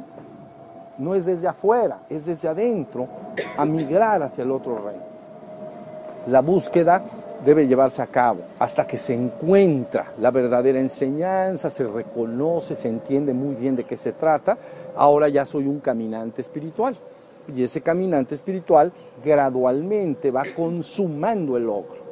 no 0.99 1.15
es 1.15 1.25
desde 1.25 1.49
afuera, 1.49 2.01
es 2.09 2.27
desde 2.27 2.49
adentro, 2.49 3.07
a 3.57 3.65
migrar 3.65 4.23
hacia 4.23 4.45
el 4.45 4.51
otro 4.51 4.79
reino. 4.79 5.03
La 6.27 6.41
búsqueda 6.41 7.03
debe 7.45 7.67
llevarse 7.67 8.03
a 8.03 8.07
cabo 8.07 8.43
hasta 8.59 8.87
que 8.87 8.97
se 8.97 9.15
encuentra 9.15 10.13
la 10.21 10.31
verdadera 10.31 10.79
enseñanza, 10.79 11.71
se 11.71 11.85
reconoce, 11.85 12.77
se 12.77 12.89
entiende 12.89 13.33
muy 13.33 13.55
bien 13.55 13.75
de 13.75 13.85
qué 13.85 13.97
se 13.97 14.13
trata. 14.13 14.57
Ahora 14.95 15.29
ya 15.29 15.45
soy 15.45 15.67
un 15.67 15.81
caminante 15.81 16.43
espiritual. 16.43 16.97
Y 17.53 17.65
ese 17.65 17.81
caminante 17.81 18.37
espiritual 18.37 18.93
gradualmente 19.25 20.31
va 20.31 20.45
consumando 20.55 21.57
el 21.57 21.65
logro. 21.65 22.03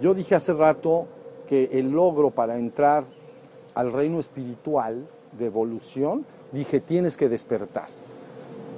Yo 0.00 0.12
dije 0.12 0.34
hace 0.34 0.52
rato 0.52 1.06
que 1.48 1.70
el 1.72 1.90
logro 1.90 2.30
para 2.30 2.58
entrar 2.58 3.04
al 3.76 3.92
reino 3.92 4.18
espiritual 4.18 5.06
de 5.38 5.46
evolución, 5.46 6.24
dije 6.50 6.80
tienes 6.80 7.16
que 7.16 7.28
despertar. 7.28 7.88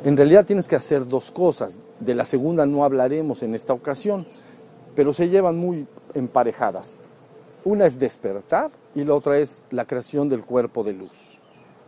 En 0.05 0.17
realidad 0.17 0.45
tienes 0.45 0.69
que 0.69 0.77
hacer 0.77 1.07
dos 1.07 1.31
cosas. 1.31 1.79
De 2.01 2.15
la 2.15 2.25
segunda 2.25 2.67
no 2.67 2.85
hablaremos 2.85 3.43
en 3.43 3.55
esta 3.55 3.73
ocasión, 3.73 4.27
pero 4.95 5.13
se 5.13 5.29
llevan 5.29 5.57
muy 5.57 5.87
emparejadas. 6.15 6.99
Una 7.65 7.87
es 7.87 7.99
despertar 7.99 8.71
y 8.95 9.05
la 9.05 9.15
otra 9.15 9.39
es 9.39 9.63
la 9.71 9.85
creación 9.85 10.29
del 10.29 10.43
cuerpo 10.43 10.83
de 10.83 10.95
luz. 10.95 11.41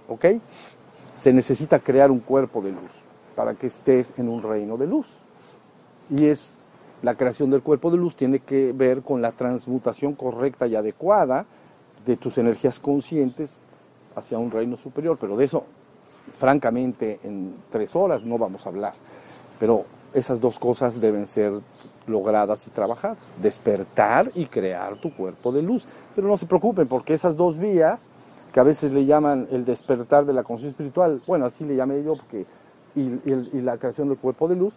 ¿Ok? 0.08 0.26
Se 1.16 1.32
necesita 1.32 1.80
crear 1.80 2.12
un 2.12 2.20
cuerpo 2.20 2.62
de 2.62 2.70
luz 2.70 2.90
para 3.34 3.54
que 3.54 3.66
estés 3.66 4.16
en 4.18 4.28
un 4.28 4.42
reino 4.42 4.76
de 4.76 4.86
luz. 4.86 5.08
Y 6.10 6.26
es 6.26 6.56
la 7.02 7.16
creación 7.16 7.50
del 7.50 7.62
cuerpo 7.62 7.90
de 7.90 7.96
luz 7.96 8.14
tiene 8.14 8.38
que 8.38 8.72
ver 8.72 9.02
con 9.02 9.20
la 9.20 9.32
transmutación 9.32 10.14
correcta 10.14 10.68
y 10.68 10.76
adecuada 10.76 11.46
de 12.06 12.16
tus 12.16 12.38
energías 12.38 12.80
conscientes 12.80 13.64
hacia 14.14 14.38
un 14.38 14.50
reino 14.50 14.76
superior, 14.76 15.18
pero 15.20 15.36
de 15.36 15.44
eso, 15.44 15.64
francamente, 16.38 17.20
en 17.22 17.54
tres 17.70 17.94
horas 17.94 18.24
no 18.24 18.38
vamos 18.38 18.66
a 18.66 18.68
hablar. 18.68 18.94
Pero 19.58 19.84
esas 20.14 20.40
dos 20.40 20.58
cosas 20.58 21.00
deben 21.00 21.26
ser 21.26 21.52
logradas 22.06 22.66
y 22.66 22.70
trabajadas, 22.70 23.18
despertar 23.40 24.30
y 24.34 24.46
crear 24.46 24.96
tu 24.96 25.14
cuerpo 25.14 25.52
de 25.52 25.62
luz. 25.62 25.86
Pero 26.14 26.28
no 26.28 26.36
se 26.36 26.46
preocupen, 26.46 26.88
porque 26.88 27.14
esas 27.14 27.36
dos 27.36 27.58
vías, 27.58 28.08
que 28.52 28.60
a 28.60 28.64
veces 28.64 28.92
le 28.92 29.06
llaman 29.06 29.46
el 29.50 29.64
despertar 29.64 30.24
de 30.26 30.32
la 30.32 30.42
conciencia 30.42 30.70
espiritual, 30.70 31.20
bueno, 31.26 31.46
así 31.46 31.64
le 31.64 31.76
llamé 31.76 32.02
yo, 32.02 32.16
porque, 32.16 32.46
y, 32.96 33.60
la 33.60 33.76
creación 33.78 34.08
del 34.08 34.18
cuerpo 34.18 34.48
de 34.48 34.56
luz, 34.56 34.76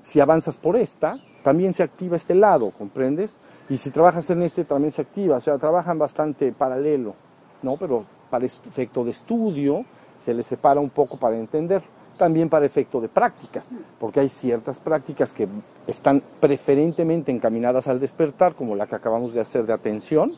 si 0.00 0.20
avanzas 0.20 0.56
por 0.58 0.76
esta, 0.76 1.18
también 1.42 1.72
se 1.72 1.82
activa 1.82 2.16
este 2.16 2.34
lado, 2.34 2.70
¿comprendes? 2.70 3.36
Y 3.68 3.76
si 3.76 3.90
trabajas 3.90 4.28
en 4.30 4.42
este, 4.42 4.64
también 4.64 4.90
se 4.90 5.02
activa, 5.02 5.38
o 5.38 5.40
sea, 5.40 5.56
trabajan 5.56 5.98
bastante 5.98 6.52
paralelo, 6.52 7.14
¿no? 7.62 7.76
Pero 7.76 8.04
para 8.30 8.44
efecto 8.44 9.04
de 9.04 9.10
estudio 9.10 9.84
se 10.20 10.34
les 10.34 10.46
separa 10.46 10.80
un 10.80 10.90
poco 10.90 11.18
para 11.18 11.36
entender, 11.36 11.82
también 12.18 12.48
para 12.48 12.66
efecto 12.66 13.00
de 13.00 13.08
prácticas, 13.08 13.68
porque 13.98 14.20
hay 14.20 14.28
ciertas 14.28 14.78
prácticas 14.78 15.32
que 15.32 15.48
están 15.86 16.22
preferentemente 16.40 17.32
encaminadas 17.32 17.88
al 17.88 18.00
despertar, 18.00 18.54
como 18.54 18.76
la 18.76 18.86
que 18.86 18.96
acabamos 18.96 19.32
de 19.32 19.40
hacer 19.40 19.66
de 19.66 19.72
atención, 19.72 20.32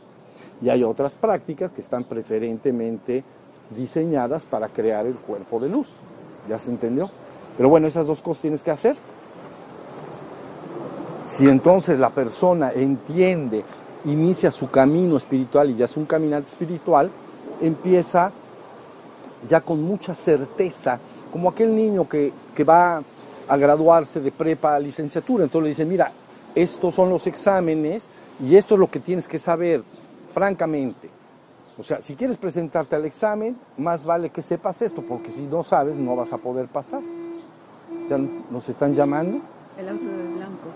y 0.63 0.69
hay 0.69 0.85
otras 0.85 1.15
prácticas 1.15 1.73
que 1.73 1.81
están 1.81 2.05
preferentemente 2.05 3.25
diseñadas 3.71 4.45
para 4.45 4.69
crear 4.69 5.07
el 5.07 5.17
cuerpo 5.17 5.61
de 5.61 5.69
luz. 5.69 5.91
¿Ya 6.49 6.59
se 6.59 6.71
entendió? 6.71 7.11
Pero 7.57 7.69
bueno, 7.69 7.89
esas 7.89 8.07
dos 8.07 8.23
cosas 8.23 8.43
tienes 8.43 8.63
que 8.63 8.71
hacer. 8.71 8.97
Si 11.27 11.49
entonces 11.49 11.99
la 11.99 12.11
persona 12.11 12.71
entiende, 12.73 13.65
inicia 14.05 14.51
su 14.53 14.71
camino 14.71 15.17
espiritual 15.17 15.71
y 15.71 15.77
ya 15.77 15.87
es 15.87 15.97
un 15.97 16.07
caminante 16.07 16.51
espiritual, 16.51 17.11
empieza 17.61 18.31
ya 19.49 19.61
con 19.61 19.83
mucha 19.83 20.15
certeza, 20.15 21.01
como 21.33 21.51
aquel 21.51 21.75
niño 21.75 22.09
que, 22.09 22.33
que 22.55 22.65
va 22.65 23.03
a 23.49 23.57
graduarse 23.57 24.21
de 24.21 24.31
prepa 24.31 24.77
a 24.77 24.79
licenciatura. 24.79 25.45
Entonces 25.45 25.63
le 25.65 25.69
dicen, 25.71 25.89
mira, 25.89 26.13
estos 26.55 26.95
son 26.95 27.11
los 27.11 27.27
exámenes 27.27 28.07
y 28.41 28.57
esto 28.57 28.75
es 28.75 28.81
lo 28.81 28.89
que 28.89 29.01
tienes 29.01 29.27
que 29.27 29.39
saber, 29.39 29.83
francamente. 30.33 31.11
O 31.77 31.83
sea, 31.83 32.01
si 32.01 32.15
quieres 32.15 32.39
presentarte 32.39 32.95
al 32.95 33.05
examen, 33.05 33.57
más 33.77 34.05
vale 34.05 34.31
que 34.31 34.43
sepas 34.43 34.81
esto, 34.81 35.03
porque 35.03 35.31
si 35.31 35.43
no 35.43 35.65
sabes, 35.65 35.99
no 35.99 36.15
vas 36.15 36.33
a 36.33 36.39
poder 36.39 36.69
pasar. 36.69 37.03
Ya 38.09 38.17
nos 38.17 38.69
están 38.69 38.95
llamando. 38.95 39.41
El 39.79 39.89
auto 39.89 40.07
de 40.07 40.27
blanco. 40.27 40.69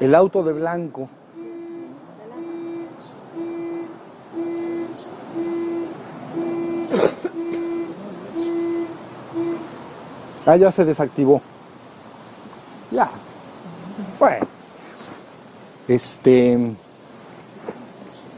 El 0.00 0.14
auto 0.14 0.42
de 0.44 0.52
blanco. 0.52 1.08
Ah, 10.46 10.56
ya 10.56 10.72
se 10.72 10.84
desactivó. 10.84 11.40
Ya. 12.90 13.10
Bueno. 14.18 14.46
Este. 15.88 16.74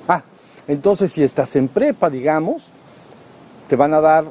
Ah, 0.08 0.22
entonces 0.68 1.12
si 1.12 1.22
estás 1.22 1.56
en 1.56 1.68
prepa, 1.68 2.10
digamos, 2.10 2.66
te 3.68 3.76
van 3.76 3.94
a 3.94 4.00
dar 4.00 4.24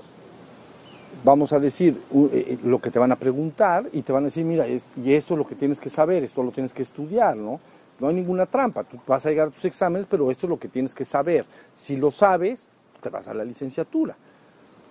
vamos 1.23 1.53
a 1.53 1.59
decir, 1.59 1.99
u- 2.11 2.27
eh, 2.31 2.57
lo 2.63 2.79
que 2.79 2.91
te 2.91 2.99
van 2.99 3.11
a 3.11 3.15
preguntar 3.15 3.85
y 3.91 4.01
te 4.01 4.11
van 4.11 4.23
a 4.23 4.25
decir, 4.25 4.45
mira, 4.45 4.67
y 4.67 5.13
esto 5.13 5.33
es 5.33 5.37
lo 5.37 5.47
que 5.47 5.55
tienes 5.55 5.79
que 5.79 5.89
saber, 5.89 6.23
esto 6.23 6.43
lo 6.43 6.51
tienes 6.51 6.73
que 6.73 6.81
estudiar, 6.81 7.35
¿no? 7.35 7.59
No 7.99 8.07
hay 8.07 8.15
ninguna 8.15 8.45
trampa, 8.45 8.83
tú 8.83 8.99
vas 9.07 9.25
a 9.25 9.29
llegar 9.29 9.47
a 9.47 9.51
tus 9.51 9.65
exámenes, 9.65 10.07
pero 10.09 10.29
esto 10.31 10.47
es 10.47 10.49
lo 10.49 10.59
que 10.59 10.67
tienes 10.67 10.93
que 10.93 11.05
saber. 11.05 11.45
Si 11.75 11.95
lo 11.95 12.11
sabes, 12.11 12.65
te 13.01 13.09
vas 13.09 13.27
a 13.27 13.33
la 13.33 13.43
licenciatura. 13.43 14.15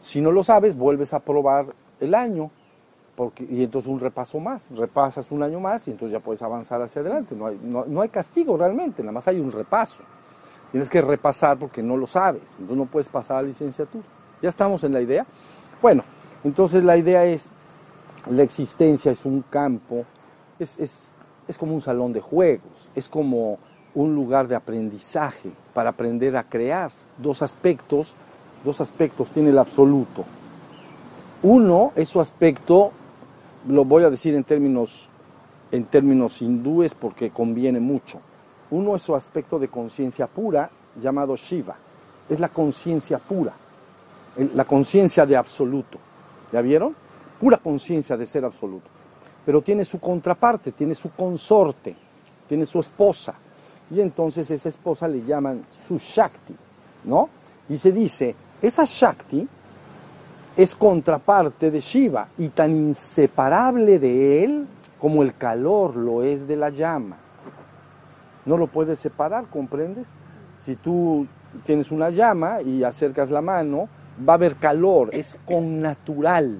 Si 0.01 0.21
no 0.21 0.31
lo 0.33 0.43
sabes, 0.43 0.77
vuelves 0.77 1.13
a 1.15 1.21
probar 1.21 1.67
el 2.01 2.15
año. 2.15 2.51
Y 3.51 3.63
entonces 3.63 3.89
un 3.91 4.01
repaso 4.01 4.41
más, 4.41 4.67
repasas 4.71 5.31
un 5.31 5.43
año 5.43 5.61
más 5.61 5.87
y 5.87 5.91
entonces 5.93 6.13
ya 6.13 6.21
puedes 6.21 6.43
avanzar 6.43 6.81
hacia 6.83 7.03
adelante. 7.03 7.37
No 7.37 7.47
hay, 7.47 7.61
no, 7.63 7.85
no 7.87 8.01
hay 8.01 8.09
castigo 8.09 8.57
realmente, 8.57 9.03
nada 9.03 9.13
más 9.13 9.29
hay 9.29 9.39
un 9.39 9.53
repaso. 9.53 10.03
Tienes 10.71 10.89
que 10.89 11.01
repasar 11.03 11.59
porque 11.59 11.83
no 11.83 11.97
lo 11.97 12.07
sabes, 12.07 12.43
entonces 12.53 12.77
no 12.77 12.87
puedes 12.87 13.09
pasar 13.09 13.37
a 13.39 13.43
la 13.43 13.49
licenciatura. 13.49 14.05
¿Ya 14.41 14.49
estamos 14.49 14.83
en 14.85 14.93
la 14.95 15.01
idea? 15.03 15.27
Bueno, 15.81 16.03
entonces 16.45 16.83
la 16.85 16.97
idea 16.97 17.25
es, 17.25 17.51
la 18.31 18.43
existencia 18.43 19.13
es 19.13 19.25
un 19.25 19.43
campo, 19.43 20.05
es, 20.59 20.79
es, 20.79 21.07
es 21.49 21.59
como 21.59 21.75
un 21.75 21.81
salón 21.81 22.13
de 22.13 22.21
juegos, 22.21 22.91
es 22.95 23.09
como 23.09 23.59
un 23.95 24.15
lugar 24.15 24.49
de 24.49 24.57
aprendizaje 24.57 25.51
para 25.75 25.91
aprender 25.91 26.37
a 26.37 26.45
crear. 26.45 26.91
Dos 27.19 27.43
aspectos, 27.43 28.15
dos 28.65 28.81
aspectos 28.81 29.29
tiene 29.29 29.51
el 29.51 29.59
absoluto. 29.59 30.25
Uno 31.43 31.93
es 31.97 32.09
su 32.09 32.21
aspecto, 32.21 32.93
lo 33.69 33.85
voy 33.85 34.05
a 34.05 34.11
decir 34.11 34.35
en 34.35 34.45
términos, 34.45 35.09
en 35.71 35.85
términos 35.85 36.41
hindúes 36.41 36.95
porque 36.95 37.31
conviene 37.31 37.81
mucho. 37.81 38.21
Uno 38.71 38.97
es 38.97 39.03
su 39.03 39.15
aspecto 39.15 39.59
de 39.59 39.69
conciencia 39.69 40.27
pura, 40.27 40.71
llamado 41.01 41.37
Shiva. 41.37 41.77
Es 42.29 42.41
la 42.41 42.49
conciencia 42.49 43.19
pura, 43.19 43.53
la 44.55 44.65
conciencia 44.65 45.27
de 45.27 45.37
absoluto. 45.37 45.99
¿Ya 46.53 46.61
vieron? 46.61 46.95
Pura 47.41 47.57
conciencia 47.57 48.17
de 48.17 48.27
ser 48.27 48.45
absoluto. 48.45 48.89
Pero 49.45 49.63
tiene 49.63 49.85
su 49.85 49.99
contraparte, 49.99 50.73
tiene 50.73 50.95
su 50.95 51.11
consorte, 51.11 51.97
tiene 52.49 52.67
su 52.67 52.79
esposa. 52.79 53.35
Y 53.91 54.01
entonces 54.01 54.51
esa 54.51 54.69
esposa 54.69 55.09
le 55.09 55.25
llaman 55.25 55.65
su 55.89 55.99
Shakti, 55.99 56.55
¿no? 57.05 57.29
Y 57.69 57.79
se 57.79 57.91
dice, 57.91 58.35
esa 58.61 58.85
Shakti 58.85 59.49
es 60.57 60.75
contraparte 60.77 61.71
de 61.71 61.81
Shiva 61.81 62.29
y 62.39 62.49
tan 62.49 62.71
inseparable 62.71 63.99
de 63.99 64.45
él 64.45 64.67
como 65.01 65.23
el 65.23 65.35
calor 65.37 65.97
lo 65.97 66.23
es 66.23 66.47
de 66.47 66.57
la 66.57 66.71
llama. 66.71 67.17
No 68.45 68.57
lo 68.57 68.67
puedes 68.67 68.99
separar, 68.99 69.47
¿comprendes? 69.47 70.07
Si 70.65 70.77
tú 70.77 71.27
tienes 71.65 71.91
una 71.91 72.11
llama 72.11 72.63
y 72.63 72.85
acercas 72.85 73.31
la 73.31 73.41
mano, 73.41 73.89
va 74.19 74.35
a 74.35 74.37
haber 74.37 74.57
calor, 74.57 75.11
es 75.13 75.39
connatural. 75.47 76.59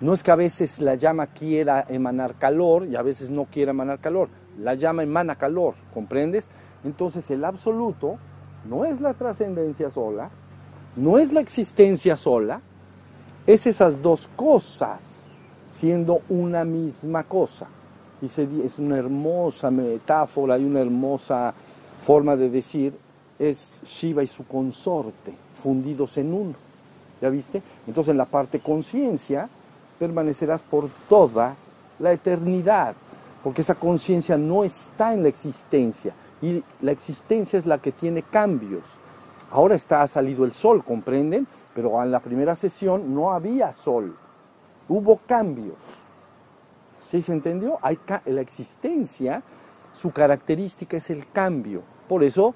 No 0.00 0.14
es 0.14 0.22
que 0.22 0.30
a 0.30 0.36
veces 0.36 0.80
la 0.80 0.96
llama 0.96 1.28
quiera 1.28 1.86
emanar 1.88 2.34
calor 2.34 2.86
y 2.86 2.96
a 2.96 3.02
veces 3.02 3.30
no 3.30 3.44
quiera 3.44 3.70
emanar 3.70 4.00
calor. 4.00 4.28
La 4.58 4.74
llama 4.74 5.02
emana 5.02 5.36
calor, 5.36 5.74
¿comprendes? 5.94 6.48
Entonces 6.84 7.30
el 7.30 7.44
absoluto 7.44 8.18
no 8.68 8.84
es 8.84 9.00
la 9.00 9.14
trascendencia 9.14 9.90
sola, 9.90 10.30
no 10.96 11.18
es 11.18 11.32
la 11.32 11.40
existencia 11.40 12.16
sola, 12.16 12.60
es 13.46 13.66
esas 13.66 14.02
dos 14.02 14.28
cosas 14.36 15.00
siendo 15.70 16.20
una 16.28 16.64
misma 16.64 17.24
cosa. 17.24 17.66
Y 18.20 18.26
es 18.26 18.78
una 18.78 18.98
hermosa 18.98 19.70
metáfora 19.70 20.56
y 20.58 20.64
una 20.64 20.80
hermosa 20.80 21.52
forma 22.02 22.36
de 22.36 22.50
decir, 22.50 22.96
es 23.38 23.82
Shiva 23.84 24.22
y 24.22 24.28
su 24.28 24.46
consorte 24.46 25.34
fundidos 25.56 26.16
en 26.18 26.32
uno. 26.32 26.71
¿Ya 27.22 27.30
viste? 27.30 27.62
Entonces 27.86 28.10
en 28.10 28.18
la 28.18 28.24
parte 28.24 28.58
conciencia 28.58 29.48
permanecerás 29.96 30.60
por 30.62 30.88
toda 31.08 31.54
la 32.00 32.12
eternidad, 32.12 32.94
porque 33.44 33.60
esa 33.60 33.76
conciencia 33.76 34.36
no 34.36 34.64
está 34.64 35.12
en 35.12 35.22
la 35.22 35.28
existencia 35.28 36.12
y 36.42 36.62
la 36.80 36.90
existencia 36.90 37.60
es 37.60 37.64
la 37.64 37.78
que 37.78 37.92
tiene 37.92 38.24
cambios. 38.24 38.82
Ahora 39.52 39.76
está 39.76 40.02
ha 40.02 40.08
salido 40.08 40.44
el 40.44 40.52
sol, 40.52 40.82
¿comprenden? 40.82 41.46
Pero 41.72 42.02
en 42.02 42.10
la 42.10 42.18
primera 42.18 42.56
sesión 42.56 43.14
no 43.14 43.30
había 43.32 43.72
sol. 43.72 44.16
Hubo 44.88 45.20
cambios. 45.24 45.76
¿Sí 46.98 47.22
se 47.22 47.32
entendió? 47.32 47.78
Hay 47.82 48.00
la 48.26 48.40
existencia, 48.40 49.44
su 49.94 50.10
característica 50.10 50.96
es 50.96 51.08
el 51.10 51.30
cambio. 51.30 51.82
Por 52.08 52.24
eso 52.24 52.52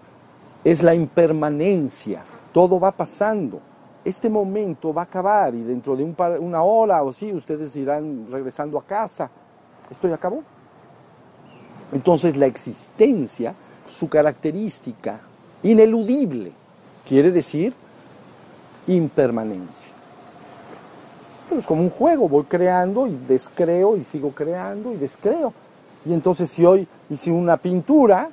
es 0.65 0.83
la 0.83 0.95
impermanencia. 0.95 2.25
Todo 2.53 2.81
va 2.81 2.91
pasando. 2.91 3.61
Este 4.07 4.29
momento 4.31 4.95
va 4.95 5.03
a 5.03 5.05
acabar 5.07 5.53
y 5.53 5.63
dentro 5.63 5.97
de 5.97 6.05
un 6.05 6.15
par- 6.15 6.39
una 6.39 6.63
hora 6.63 7.03
o 7.03 7.11
sí, 7.11 7.33
ustedes 7.33 7.75
irán 7.75 8.29
regresando 8.31 8.79
a 8.79 8.85
casa. 8.85 9.29
Esto 9.91 10.07
ya 10.07 10.15
acabó. 10.15 10.45
Entonces 11.93 12.37
la 12.37 12.47
existencia, 12.47 13.53
su 13.99 14.09
característica 14.09 15.19
ineludible, 15.65 16.53
quiere 17.09 17.33
decir 17.33 17.75
impermanencia. 18.87 19.91
Pero 21.49 21.61
es 21.61 21.67
como 21.67 21.83
un 21.83 21.91
juego, 21.91 22.29
voy 22.29 22.45
creando 22.45 23.09
y 23.09 23.17
descreo 23.27 23.97
y 23.97 24.05
sigo 24.05 24.31
creando 24.31 24.93
y 24.93 24.97
descreo. 24.99 25.53
Y 26.05 26.13
entonces 26.13 26.49
si 26.49 26.65
hoy 26.65 26.87
hice 27.11 27.33
una 27.33 27.57
pintura, 27.57 28.31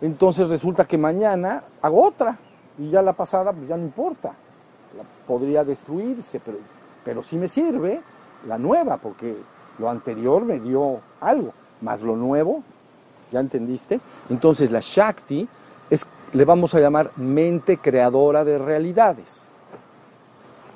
entonces 0.00 0.48
resulta 0.48 0.84
que 0.86 0.98
mañana 0.98 1.62
hago 1.82 2.04
otra 2.04 2.36
y 2.78 2.90
ya 2.90 3.00
la 3.00 3.12
pasada 3.12 3.52
pues 3.52 3.68
ya 3.68 3.76
no 3.76 3.84
importa. 3.84 4.32
Podría 5.26 5.64
destruirse, 5.64 6.40
pero, 6.40 6.58
pero 7.04 7.22
sí 7.22 7.36
me 7.36 7.48
sirve 7.48 8.00
la 8.46 8.58
nueva 8.58 8.96
porque 8.98 9.36
lo 9.78 9.90
anterior 9.90 10.44
me 10.44 10.60
dio 10.60 11.00
algo, 11.20 11.52
más 11.80 12.02
lo 12.02 12.16
nuevo, 12.16 12.62
¿ya 13.32 13.40
entendiste? 13.40 14.00
Entonces 14.30 14.70
la 14.70 14.80
Shakti 14.80 15.48
es, 15.90 16.06
le 16.32 16.44
vamos 16.44 16.74
a 16.74 16.80
llamar 16.80 17.10
mente 17.16 17.78
creadora 17.78 18.44
de 18.44 18.58
realidades. 18.58 19.46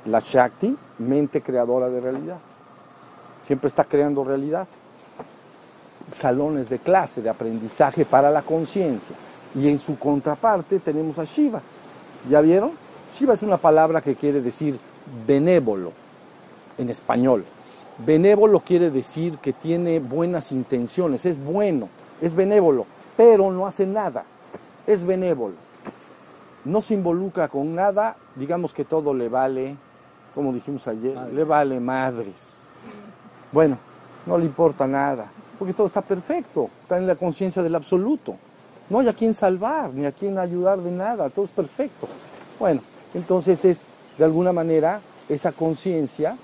La 0.07 0.21
Shakti, 0.21 0.77
mente 0.99 1.43
creadora 1.43 1.89
de 1.89 2.01
realidades. 2.01 2.43
Siempre 3.45 3.69
está 3.69 3.85
creando 3.85 4.25
realidades. 4.25 4.69
Salones 6.13 6.71
de 6.71 6.79
clase, 6.79 7.21
de 7.21 7.29
aprendizaje 7.29 8.05
para 8.05 8.31
la 8.31 8.43
conciencia. 8.43 9.15
Y 9.55 9.69
en 9.69 9.79
su 9.79 9.99
contraparte 9.99 10.79
tenemos 10.81 11.19
a 11.19 11.25
Shiva. 11.25 11.61
¿Ya 12.29 12.41
vieron? 12.41 12.73
Shiva 13.19 13.35
es 13.35 13.43
una 13.43 13.57
palabra 13.57 14.01
que 14.01 14.15
quiere 14.15 14.41
decir 14.41 14.79
benévolo 15.27 15.93
en 16.77 16.91
español. 16.91 17.45
Benévolo 18.05 18.61
quiere 18.61 18.91
decir 18.91 19.39
que 19.39 19.53
tiene 19.53 19.99
buenas 19.99 20.53
intenciones, 20.53 21.27
es 21.27 21.43
bueno, 21.43 21.89
es 22.21 22.35
benévolo, 22.35 22.87
pero 23.17 23.51
no 23.51 23.67
hace 23.67 23.87
nada. 23.87 24.25
Es 24.87 25.05
benévolo 25.05 25.69
no 26.69 26.83
se 26.83 26.95
involucra 26.95 27.49
con 27.49 27.75
nada, 27.75 28.17
digamos 28.37 28.75
que 28.75 28.85
todo 28.85 29.15
le 29.15 29.29
vale, 29.29 29.77
como 30.35 30.53
dijimos 30.53 30.87
ayer, 30.87 31.17
le 31.33 31.45
vale 31.45 31.81
madres. 31.81 32.67
Bueno, 33.51 33.79
no 34.27 34.37
le 34.37 34.45
importa 34.45 34.87
nada, 34.87 35.31
porque 35.59 35.73
todo 35.73 35.87
está 35.87 36.03
perfecto, 36.03 36.69
está 36.83 36.99
en 36.99 37.07
la 37.07 37.17
conciencia 37.17 37.63
del 37.63 37.75
absoluto. 37.75 38.37
No 38.91 39.01
hay 39.01 39.09
a 39.09 39.13
quien 39.13 39.35
salvar, 39.35 39.93
ni 39.95 40.05
a 40.05 40.13
quien 40.13 40.39
ayudar 40.39 40.79
de 40.79 40.91
nada, 40.91 41.31
todo 41.31 41.47
es 41.47 41.51
perfecto. 41.51 42.07
Bueno, 42.59 42.83
entonces 43.19 43.65
es, 43.65 43.81
de 44.17 44.25
alguna 44.25 44.53
manera, 44.53 45.01
esa 45.29 45.51
conciencia, 45.51 46.37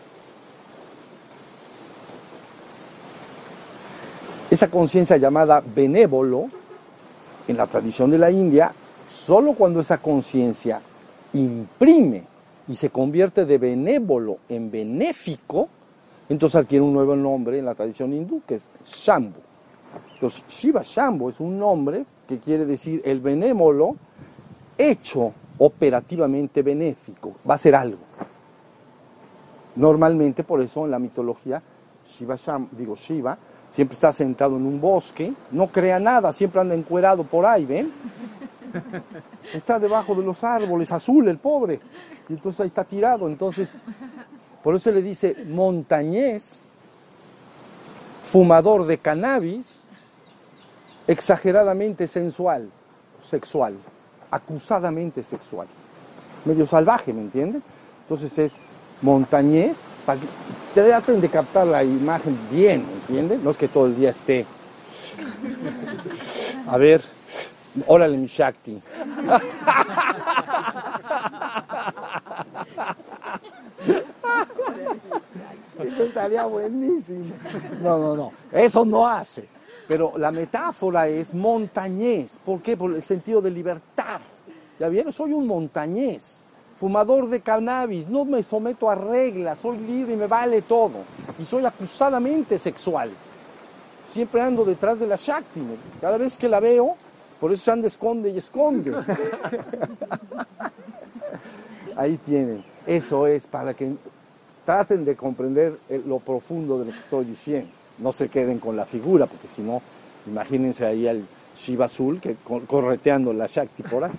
esa 4.51 4.69
conciencia 4.69 5.17
llamada 5.17 5.63
benévolo, 5.65 6.49
en 7.47 7.57
la 7.57 7.67
tradición 7.67 8.11
de 8.11 8.19
la 8.19 8.31
India, 8.31 8.73
solo 9.09 9.53
cuando 9.53 9.81
esa 9.81 9.99
conciencia 9.99 10.81
imprime 11.35 12.25
y 12.67 12.75
se 12.75 12.91
convierte 12.91 13.45
de 13.45 13.59
benévolo 13.59 14.39
en 14.49 14.71
benéfico, 14.71 15.69
entonces 16.29 16.57
adquiere 16.57 16.83
un 16.83 16.93
nuevo 16.93 17.15
nombre 17.15 17.59
en 17.59 17.67
la 17.67 17.75
tradición 17.75 18.15
hindú, 18.15 18.43
que 18.49 18.57
es 18.57 18.67
Shambhu. 18.87 19.41
Entonces, 20.15 20.43
Shiva 20.49 20.81
Shambhu 20.83 21.29
es 21.29 21.39
un 21.39 21.59
nombre 21.59 22.05
que 22.27 22.39
quiere 22.39 22.65
decir 22.65 23.03
el 23.05 23.21
benévolo 23.21 23.95
hecho 24.79 25.35
operativamente 25.59 26.63
benéfico, 26.63 27.35
va 27.49 27.55
a 27.55 27.59
ser 27.59 27.75
algo. 27.75 27.99
Normalmente, 29.77 30.45
por 30.45 30.61
eso 30.61 30.85
en 30.85 30.91
la 30.93 30.99
mitología, 30.99 31.63
Shiva, 32.17 32.37
Sham- 32.37 32.69
digo, 32.73 32.95
Shiva 32.95 33.37
siempre 33.71 33.95
está 33.95 34.13
sentado 34.13 34.57
en 34.57 34.67
un 34.67 34.81
bosque, 34.81 35.33
no 35.51 35.67
crea 35.69 35.99
nada, 35.99 36.33
siempre 36.33 36.61
anda 36.61 36.75
encuerado 36.75 37.25
por 37.25 37.45
ahí, 37.45 37.65
¿ven? 37.65 37.91
Está 39.55 39.79
debajo 39.79 40.15
de 40.15 40.23
los 40.25 40.43
árboles, 40.43 40.91
azul 40.93 41.29
el 41.29 41.39
pobre, 41.39 41.79
y 42.29 42.33
entonces 42.33 42.61
ahí 42.61 42.67
está 42.67 42.83
tirado, 42.85 43.29
entonces, 43.29 43.73
por 44.65 44.75
eso 44.75 44.91
le 44.91 45.01
dice 45.03 45.45
montañés, 45.49 46.67
fumador 48.33 48.87
de 48.87 48.99
cannabis, 48.99 49.83
exageradamente 51.07 52.07
sensual, 52.09 52.69
sexual, 53.27 53.75
acusadamente 54.31 55.23
sexual, 55.23 55.67
medio 56.45 56.67
salvaje, 56.67 57.13
¿me 57.13 57.23
entienden? 57.23 57.63
Entonces 58.03 58.39
es 58.39 58.55
montañés, 59.03 59.85
traten 60.75 61.21
de 61.21 61.29
captar 61.29 61.67
la 61.67 61.85
imagen 61.85 62.39
bien, 62.51 62.87
¿me 62.87 62.93
entienden? 62.95 63.45
No 63.45 63.51
es 63.51 63.57
que 63.57 63.69
todo 63.69 63.87
el 63.87 63.97
día 63.97 64.11
esté. 64.11 64.47
A 66.67 66.77
ver, 66.79 67.03
órale 67.87 68.17
mi 68.17 68.27
Shakti. 68.27 68.81
Eso 75.79 76.05
estaría 76.05 76.45
buenísimo. 76.45 77.35
No, 77.83 77.99
no, 77.99 78.17
no. 78.17 78.33
Eso 78.53 78.85
no 78.85 79.07
hace. 79.07 79.54
Pero 79.87 80.15
la 80.17 80.31
metáfora 80.31 81.09
es 81.09 81.35
montañés. 81.35 82.39
¿Por 82.45 82.63
qué? 82.63 82.77
Por 82.77 82.95
el 82.95 83.03
sentido 83.03 83.41
de 83.41 83.51
libertad. 83.51 84.21
¿Ya 84.79 84.89
vieron? 84.89 85.13
Soy 85.13 85.33
un 85.33 85.47
montañés. 85.47 86.43
Fumador 86.79 87.29
de 87.29 87.41
cannabis. 87.41 88.09
No 88.09 88.25
me 88.25 88.43
someto 88.43 88.89
a 88.91 88.95
reglas. 88.95 89.59
Soy 89.59 89.79
libre 89.79 90.15
y 90.15 90.17
me 90.17 90.27
vale 90.27 90.63
todo. 90.63 91.05
Y 91.39 91.45
soy 91.45 91.65
acusadamente 91.67 92.59
sexual. 92.59 93.11
Siempre 94.13 94.41
ando 94.41 94.65
detrás 94.65 95.01
de 95.01 95.07
la 95.07 95.17
Shakti. 95.17 95.61
Cada 96.01 96.17
vez 96.17 96.37
que 96.37 96.49
la 96.49 96.61
veo, 96.61 96.97
por 97.41 97.53
eso 97.53 97.65
se 97.65 97.71
anda 97.71 97.89
esconde 97.89 98.31
y 98.31 98.39
esconde. 98.39 98.95
Ahí 101.97 102.17
tienen. 102.19 102.65
Eso 102.87 103.27
es 103.27 103.47
para 103.47 103.75
que 103.75 103.93
traten 104.65 105.05
de 105.05 105.15
comprender 105.15 105.79
lo 106.07 106.19
profundo 106.21 106.79
de 106.79 106.87
lo 106.87 106.93
que 106.93 106.99
estoy 106.99 107.27
diciendo. 107.27 107.71
No 107.99 108.13
se 108.13 108.29
queden 108.29 108.59
con 108.59 108.77
la 108.77 108.85
figura, 108.85 109.27
porque 109.27 109.49
si 109.49 109.63
no, 109.63 109.81
imagínense 110.27 110.85
ahí 110.85 111.07
al 111.07 111.25
Shiva 111.57 111.85
azul 111.85 112.21
que 112.21 112.37
correteando 112.67 113.33
la 113.33 113.47
Shakti 113.47 113.83
por 113.85 114.05
ahí. 114.05 114.13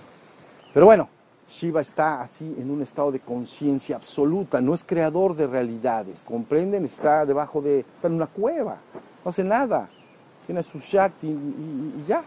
Pero 0.72 0.86
bueno, 0.86 1.08
Shiva 1.50 1.80
está 1.80 2.22
así 2.22 2.44
en 2.58 2.70
un 2.70 2.82
estado 2.82 3.12
de 3.12 3.20
conciencia 3.20 3.96
absoluta, 3.96 4.60
no 4.60 4.74
es 4.74 4.84
creador 4.84 5.36
de 5.36 5.46
realidades, 5.46 6.24
¿comprenden? 6.24 6.84
Está 6.84 7.24
debajo 7.24 7.60
de, 7.60 7.80
está 7.80 8.08
en 8.08 8.14
una 8.14 8.26
cueva, 8.26 8.78
no 9.24 9.28
hace 9.28 9.44
nada, 9.44 9.88
tiene 10.46 10.62
su 10.62 10.78
Shakti 10.78 11.26
y, 11.26 11.30
y 11.30 12.04
ya. 12.08 12.22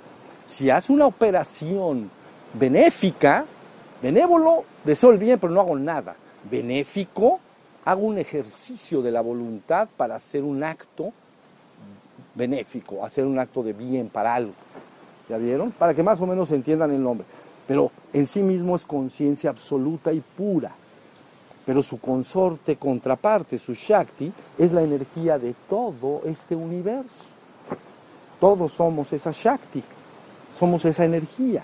Si 0.46 0.70
hace 0.70 0.94
una 0.94 1.06
operación 1.06 2.10
benéfica, 2.54 3.46
benévolo, 4.02 4.64
deseo 4.84 5.12
el 5.12 5.18
bien, 5.18 5.40
pero 5.40 5.54
no 5.54 5.62
hago 5.62 5.78
nada. 5.78 6.16
Benéfico, 6.50 7.40
hago 7.86 8.02
un 8.02 8.18
ejercicio 8.18 9.02
de 9.02 9.12
la 9.12 9.22
voluntad 9.22 9.90
para 9.96 10.16
hacer 10.16 10.44
un 10.44 10.64
acto 10.64 11.12
benéfico, 12.40 13.06
hacer 13.06 13.26
un 13.26 13.38
acto 13.38 13.62
de 13.62 13.74
bien 13.74 14.10
para 14.10 14.34
algo. 14.34 14.54
¿Ya 15.30 15.38
vieron? 15.38 15.72
Para 15.72 15.94
que 15.94 16.02
más 16.02 16.20
o 16.20 16.26
menos 16.26 16.50
entiendan 16.50 16.90
el 16.90 17.04
nombre. 17.04 17.28
Pero 17.68 17.92
en 18.14 18.26
sí 18.26 18.42
mismo 18.42 18.76
es 18.76 18.84
conciencia 18.84 19.52
absoluta 19.52 20.12
y 20.12 20.22
pura. 20.22 20.72
Pero 21.68 21.84
su 21.84 22.00
consorte, 22.00 22.78
contraparte, 22.78 23.60
su 23.60 23.76
Shakti, 23.76 24.34
es 24.58 24.72
la 24.72 24.82
energía 24.82 25.38
de 25.38 25.54
todo 25.70 26.22
este 26.26 26.56
universo. 26.56 27.26
Todos 28.40 28.72
somos 28.72 29.14
esa 29.14 29.32
Shakti, 29.32 29.84
somos 30.58 30.84
esa 30.86 31.06
energía. 31.06 31.64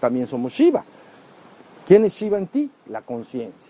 También 0.00 0.26
somos 0.26 0.52
Shiva. 0.52 0.82
¿Quién 1.86 2.04
es 2.06 2.14
Shiva 2.14 2.38
en 2.38 2.46
ti? 2.46 2.70
La 2.88 3.02
conciencia. 3.02 3.68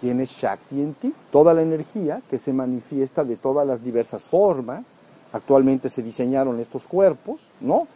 ¿Quién 0.00 0.20
es 0.20 0.30
Shakti 0.30 0.80
en 0.80 0.94
ti? 0.94 1.12
Toda 1.30 1.52
la 1.52 1.60
energía 1.60 2.22
que 2.30 2.38
se 2.38 2.52
manifiesta 2.52 3.24
de 3.24 3.36
todas 3.36 3.66
las 3.66 3.82
diversas 3.82 4.24
formas. 4.24 4.86
Actualmente 5.32 5.88
se 5.88 6.02
diseñaron 6.02 6.60
estos 6.60 6.86
cuerpos, 6.86 7.40
¿no? 7.60 7.86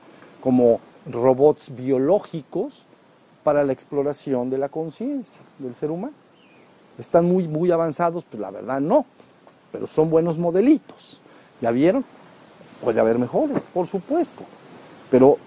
Como 0.40 0.80
robots 1.10 1.74
biológicos 1.74 2.84
para 3.42 3.64
la 3.64 3.72
exploración 3.72 4.50
de 4.50 4.58
la 4.58 4.68
conciencia 4.68 5.40
del 5.58 5.74
ser 5.74 5.90
humano. 5.90 6.14
Están 6.98 7.24
muy, 7.24 7.48
muy 7.48 7.70
avanzados, 7.70 8.24
pero 8.30 8.42
la 8.42 8.50
verdad 8.50 8.80
no. 8.80 9.06
Pero 9.72 9.86
son 9.86 10.10
buenos 10.10 10.38
modelitos. 10.38 11.20
¿Ya 11.60 11.70
vieron? 11.70 12.04
Puede 12.82 13.00
haber 13.00 13.18
mejores, 13.18 13.62
por 13.72 13.86
supuesto. 13.86 14.44
Pero 15.10 15.38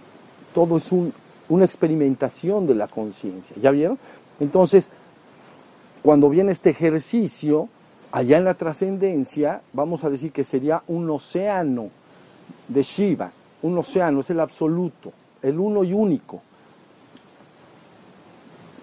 todo 0.54 0.78
es 0.78 0.92
un, 0.92 1.14
una 1.50 1.66
experimentación 1.66 2.66
de 2.66 2.76
la 2.76 2.88
conciencia. 2.88 3.56
¿Ya 3.62 3.72
vieron? 3.72 4.00
Entonces, 4.40 4.90
cuando 6.02 6.30
viene 6.30 6.52
este 6.52 6.72
ejercicio, 6.72 7.70
allá 8.16 8.38
en 8.38 8.46
la 8.46 8.54
trascendencia, 8.54 9.62
vamos 9.74 10.06
a 10.06 10.10
decir 10.10 10.32
que 10.32 10.46
sería 10.46 10.82
un 10.88 11.10
océano 11.10 11.90
de 12.70 12.82
Shiva. 12.82 13.30
Un 13.62 13.78
océano 13.78 14.22
es 14.22 14.30
el 14.30 14.40
absoluto, 14.40 15.12
el 15.42 15.60
uno 15.60 15.84
y 15.84 15.92
único, 15.92 16.42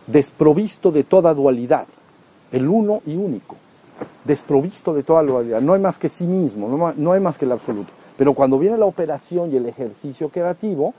desprovisto 0.07 0.92
de 0.92 1.05
toda 1.05 1.33
dualidad, 1.33 1.87
el 2.53 2.68
uno 2.68 3.01
y 3.07 3.16
único, 3.16 3.57
desprovisto 4.23 4.92
de 4.92 5.03
toda 5.03 5.23
dualidad. 5.23 5.62
No 5.62 5.73
hay 5.73 5.81
más 5.81 5.97
que 5.97 6.11
sí 6.11 6.25
mismo, 6.25 6.95
no, 6.95 7.12
hay 7.12 7.21
más 7.21 7.38
que 7.38 7.47
el 7.47 7.53
absoluto. 7.53 7.90
Pero 8.18 8.35
cuando 8.35 8.59
viene 8.59 8.77
la 8.77 8.85
operación 8.85 9.51
y 9.51 9.57
el 9.57 9.64
ejercicio 9.64 10.29
creativo, 10.29 10.92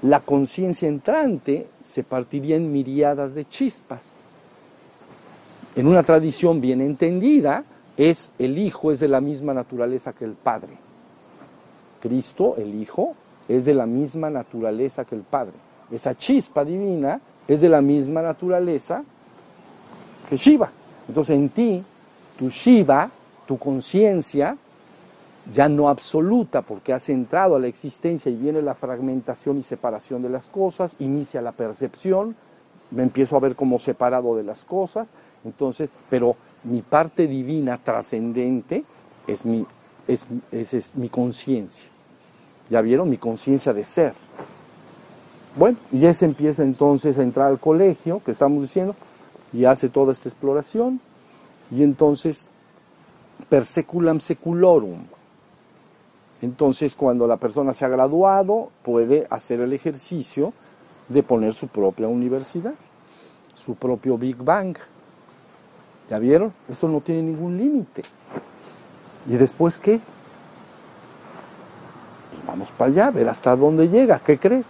la 0.00 0.20
conciencia 0.20 0.88
entrante 0.88 1.66
se 1.84 2.04
partiría 2.04 2.56
en 2.56 2.72
miriadas 2.72 3.34
de 3.34 3.46
chispas. 3.46 4.00
En 5.76 5.86
una 5.86 6.02
tradición 6.02 6.60
bien 6.60 6.80
entendida, 6.80 7.64
es 7.96 8.32
el 8.38 8.58
Hijo 8.58 8.92
es 8.92 9.00
de 9.00 9.08
la 9.08 9.20
misma 9.20 9.54
naturaleza 9.54 10.12
que 10.12 10.24
el 10.24 10.32
Padre. 10.32 10.76
Cristo, 12.00 12.54
el 12.56 12.74
Hijo, 12.74 13.14
es 13.48 13.64
de 13.64 13.74
la 13.74 13.86
misma 13.86 14.30
naturaleza 14.30 15.04
que 15.04 15.14
el 15.14 15.22
Padre. 15.22 15.54
Esa 15.90 16.16
chispa 16.16 16.64
divina 16.64 17.20
es 17.46 17.60
de 17.60 17.68
la 17.68 17.82
misma 17.82 18.22
naturaleza 18.22 19.02
que 20.28 20.36
Shiva. 20.36 20.70
Entonces 21.08 21.36
en 21.36 21.48
ti, 21.48 21.82
tu 22.38 22.48
Shiva, 22.48 23.10
tu 23.46 23.58
conciencia, 23.58 24.56
ya 25.52 25.68
no 25.68 25.88
absoluta, 25.88 26.62
porque 26.62 26.92
has 26.92 27.08
entrado 27.08 27.56
a 27.56 27.58
la 27.58 27.66
existencia 27.66 28.30
y 28.30 28.36
viene 28.36 28.62
la 28.62 28.74
fragmentación 28.74 29.58
y 29.58 29.62
separación 29.62 30.22
de 30.22 30.28
las 30.28 30.46
cosas, 30.46 30.94
inicia 31.00 31.42
la 31.42 31.52
percepción, 31.52 32.36
me 32.90 33.02
empiezo 33.02 33.36
a 33.36 33.40
ver 33.40 33.56
como 33.56 33.78
separado 33.78 34.36
de 34.36 34.44
las 34.44 34.64
cosas, 34.64 35.08
entonces, 35.44 35.88
pero 36.08 36.36
mi 36.64 36.82
parte 36.82 37.26
divina 37.26 37.78
trascendente 37.78 38.84
es 39.26 39.44
mi, 39.44 39.66
es, 40.06 40.26
es, 40.52 40.74
es 40.74 40.94
mi 40.94 41.08
conciencia. 41.08 41.88
¿Ya 42.68 42.80
vieron? 42.80 43.10
Mi 43.10 43.18
conciencia 43.18 43.72
de 43.72 43.84
ser. 43.84 44.14
Bueno, 45.56 45.78
y 45.90 46.06
ese 46.06 46.26
empieza 46.26 46.62
entonces 46.62 47.18
a 47.18 47.22
entrar 47.22 47.48
al 47.48 47.58
colegio, 47.58 48.22
que 48.24 48.32
estamos 48.32 48.62
diciendo, 48.62 48.94
y 49.52 49.64
hace 49.64 49.88
toda 49.88 50.12
esta 50.12 50.28
exploración, 50.28 51.00
y 51.70 51.82
entonces 51.82 52.48
perseculam 53.48 54.20
seculorum. 54.20 55.00
Entonces, 56.42 56.96
cuando 56.96 57.26
la 57.26 57.36
persona 57.36 57.72
se 57.72 57.84
ha 57.84 57.88
graduado, 57.88 58.70
puede 58.82 59.26
hacer 59.30 59.60
el 59.60 59.72
ejercicio 59.72 60.52
de 61.08 61.22
poner 61.22 61.52
su 61.52 61.68
propia 61.68 62.08
universidad, 62.08 62.74
su 63.64 63.74
propio 63.74 64.16
Big 64.16 64.36
Bang. 64.36 64.76
¿Ya 66.10 66.18
vieron? 66.18 66.52
Esto 66.68 66.88
no 66.88 67.00
tiene 67.00 67.22
ningún 67.22 67.56
límite. 67.56 68.02
¿Y 69.28 69.36
después 69.36 69.78
qué? 69.78 70.00
Pues 72.30 72.46
vamos 72.46 72.72
para 72.72 72.90
allá, 72.90 73.06
a 73.06 73.10
ver 73.12 73.28
hasta 73.28 73.54
dónde 73.54 73.88
llega. 73.88 74.18
¿Qué 74.18 74.36
crees? 74.36 74.66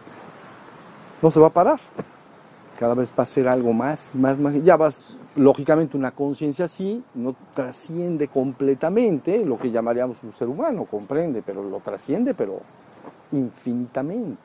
No 1.22 1.30
se 1.30 1.40
va 1.40 1.46
a 1.46 1.50
parar. 1.50 1.80
Cada 2.78 2.92
vez 2.92 3.10
va 3.18 3.22
a 3.22 3.26
ser 3.26 3.48
algo 3.48 3.72
más, 3.72 4.10
más, 4.14 4.38
más. 4.38 4.52
Ya 4.62 4.76
vas, 4.76 5.02
lógicamente, 5.34 5.96
una 5.96 6.10
conciencia 6.10 6.66
así 6.66 7.02
no 7.14 7.34
trasciende 7.54 8.28
completamente 8.28 9.42
lo 9.42 9.56
que 9.56 9.70
llamaríamos 9.70 10.18
un 10.22 10.34
ser 10.34 10.48
humano, 10.48 10.84
comprende, 10.84 11.42
pero 11.44 11.64
lo 11.64 11.80
trasciende, 11.80 12.34
pero 12.34 12.60
infinitamente. 13.32 14.42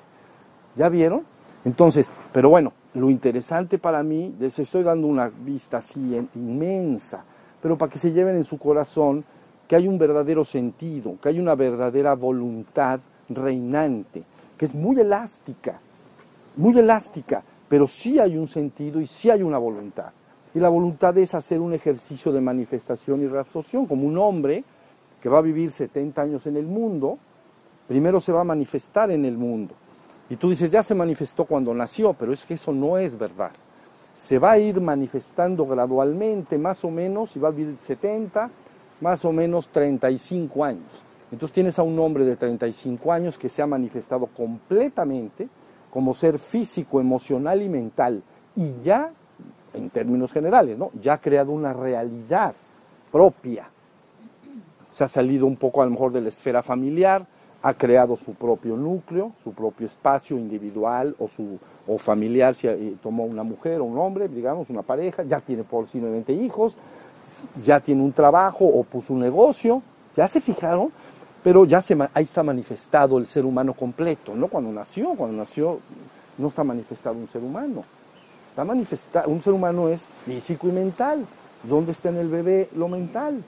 ¿Ya 0.77 0.87
vieron? 0.87 1.23
Entonces, 1.65 2.09
pero 2.31 2.49
bueno, 2.49 2.71
lo 2.95 3.09
interesante 3.09 3.77
para 3.77 4.03
mí, 4.03 4.33
les 4.39 4.57
estoy 4.57 4.83
dando 4.83 5.07
una 5.07 5.27
vista 5.27 5.77
así 5.77 6.17
inmensa, 6.35 7.23
pero 7.61 7.77
para 7.77 7.91
que 7.91 7.99
se 7.99 8.11
lleven 8.11 8.37
en 8.37 8.45
su 8.45 8.57
corazón 8.57 9.23
que 9.67 9.75
hay 9.75 9.87
un 9.87 9.97
verdadero 9.97 10.45
sentido, 10.45 11.17
que 11.21 11.29
hay 11.29 11.39
una 11.39 11.55
verdadera 11.55 12.13
voluntad 12.15 12.99
reinante, 13.29 14.23
que 14.57 14.65
es 14.65 14.73
muy 14.73 14.99
elástica, 14.99 15.79
muy 16.55 16.77
elástica, 16.77 17.43
pero 17.67 17.85
sí 17.85 18.17
hay 18.19 18.37
un 18.37 18.47
sentido 18.47 19.01
y 19.01 19.07
sí 19.07 19.29
hay 19.29 19.43
una 19.43 19.57
voluntad. 19.57 20.11
Y 20.53 20.59
la 20.59 20.69
voluntad 20.69 21.17
es 21.17 21.35
hacer 21.35 21.59
un 21.59 21.73
ejercicio 21.73 22.31
de 22.31 22.39
manifestación 22.39 23.21
y 23.21 23.27
reabsorción, 23.27 23.87
como 23.87 24.07
un 24.07 24.17
hombre 24.17 24.63
que 25.21 25.27
va 25.27 25.39
a 25.39 25.41
vivir 25.41 25.69
70 25.69 26.21
años 26.21 26.47
en 26.47 26.55
el 26.55 26.65
mundo, 26.65 27.17
primero 27.87 28.21
se 28.21 28.31
va 28.31 28.41
a 28.41 28.45
manifestar 28.45 29.11
en 29.11 29.25
el 29.25 29.37
mundo. 29.37 29.75
Y 30.29 30.37
tú 30.37 30.49
dices, 30.49 30.71
ya 30.71 30.81
se 30.81 30.95
manifestó 30.95 31.45
cuando 31.45 31.73
nació, 31.73 32.13
pero 32.13 32.33
es 32.33 32.45
que 32.45 32.55
eso 32.55 32.71
no 32.71 32.97
es 32.97 33.17
verdad. 33.17 33.51
Se 34.15 34.39
va 34.39 34.51
a 34.51 34.57
ir 34.57 34.81
manifestando 34.81 35.65
gradualmente, 35.65 36.57
más 36.57 36.83
o 36.83 36.89
menos, 36.89 37.35
y 37.35 37.39
va 37.39 37.49
a 37.49 37.51
vivir 37.51 37.77
70, 37.81 38.49
más 39.01 39.23
o 39.25 39.31
menos 39.31 39.67
35 39.69 40.63
años. 40.63 41.05
Entonces 41.31 41.53
tienes 41.53 41.77
a 41.77 41.83
un 41.83 41.99
hombre 41.99 42.25
de 42.25 42.35
35 42.35 43.11
años 43.11 43.37
que 43.37 43.49
se 43.49 43.61
ha 43.61 43.67
manifestado 43.67 44.27
completamente 44.27 45.47
como 45.91 46.13
ser 46.13 46.39
físico, 46.39 46.99
emocional 46.99 47.61
y 47.61 47.69
mental, 47.69 48.23
y 48.55 48.81
ya, 48.83 49.11
en 49.73 49.89
términos 49.89 50.33
generales, 50.33 50.77
¿no? 50.77 50.91
ya 51.01 51.13
ha 51.13 51.21
creado 51.21 51.51
una 51.51 51.73
realidad 51.73 52.53
propia. 53.11 53.69
Se 54.91 55.03
ha 55.03 55.07
salido 55.07 55.45
un 55.45 55.55
poco 55.55 55.81
a 55.81 55.85
lo 55.85 55.91
mejor 55.91 56.11
de 56.11 56.21
la 56.21 56.29
esfera 56.29 56.63
familiar, 56.63 57.25
ha 57.65 57.73
creado 57.73 58.15
su 58.15 58.35
propio 58.35 58.77
núcleo, 58.77 59.31
su 59.43 59.51
propio 59.51 59.87
espacio 59.87 60.37
individual 60.37 61.15
o, 61.17 61.27
su, 61.27 61.57
o 61.87 61.97
familiar, 61.97 62.53
si 62.53 62.67
eh, 62.67 62.93
tomó 63.01 63.23
una 63.23 63.41
mujer 63.41 63.81
o 63.81 63.85
un 63.85 63.97
hombre, 63.97 64.27
digamos, 64.27 64.69
una 64.69 64.83
pareja, 64.83 65.23
ya 65.23 65.39
tiene 65.39 65.63
posiblemente 65.63 66.31
hijos, 66.31 66.75
ya 67.63 67.79
tiene 67.79 68.03
un 68.03 68.13
trabajo 68.13 68.65
o 68.65 68.83
puso 68.83 69.13
un 69.13 69.21
negocio, 69.21 69.81
ya 70.15 70.27
se 70.27 70.41
fijaron, 70.41 70.91
pero 71.43 71.65
ya 71.65 71.81
se, 71.81 71.97
ahí 72.13 72.25
está 72.25 72.43
manifestado 72.43 73.17
el 73.17 73.25
ser 73.25 73.45
humano 73.45 73.73
completo, 73.73 74.35
no 74.35 74.47
cuando 74.47 74.71
nació, 74.71 75.15
cuando 75.15 75.35
nació 75.35 75.79
no 76.37 76.49
está 76.49 76.63
manifestado 76.63 77.15
un 77.15 77.27
ser 77.29 77.41
humano, 77.41 77.83
está 78.47 78.63
manifestado, 78.63 79.27
un 79.27 79.41
ser 79.41 79.53
humano 79.53 79.89
es 79.89 80.05
físico 80.23 80.67
y 80.67 80.71
mental, 80.71 81.25
¿dónde 81.63 81.93
está 81.93 82.09
en 82.09 82.17
el 82.17 82.29
bebé 82.29 82.69
lo 82.75 82.87
mental? 82.87 83.43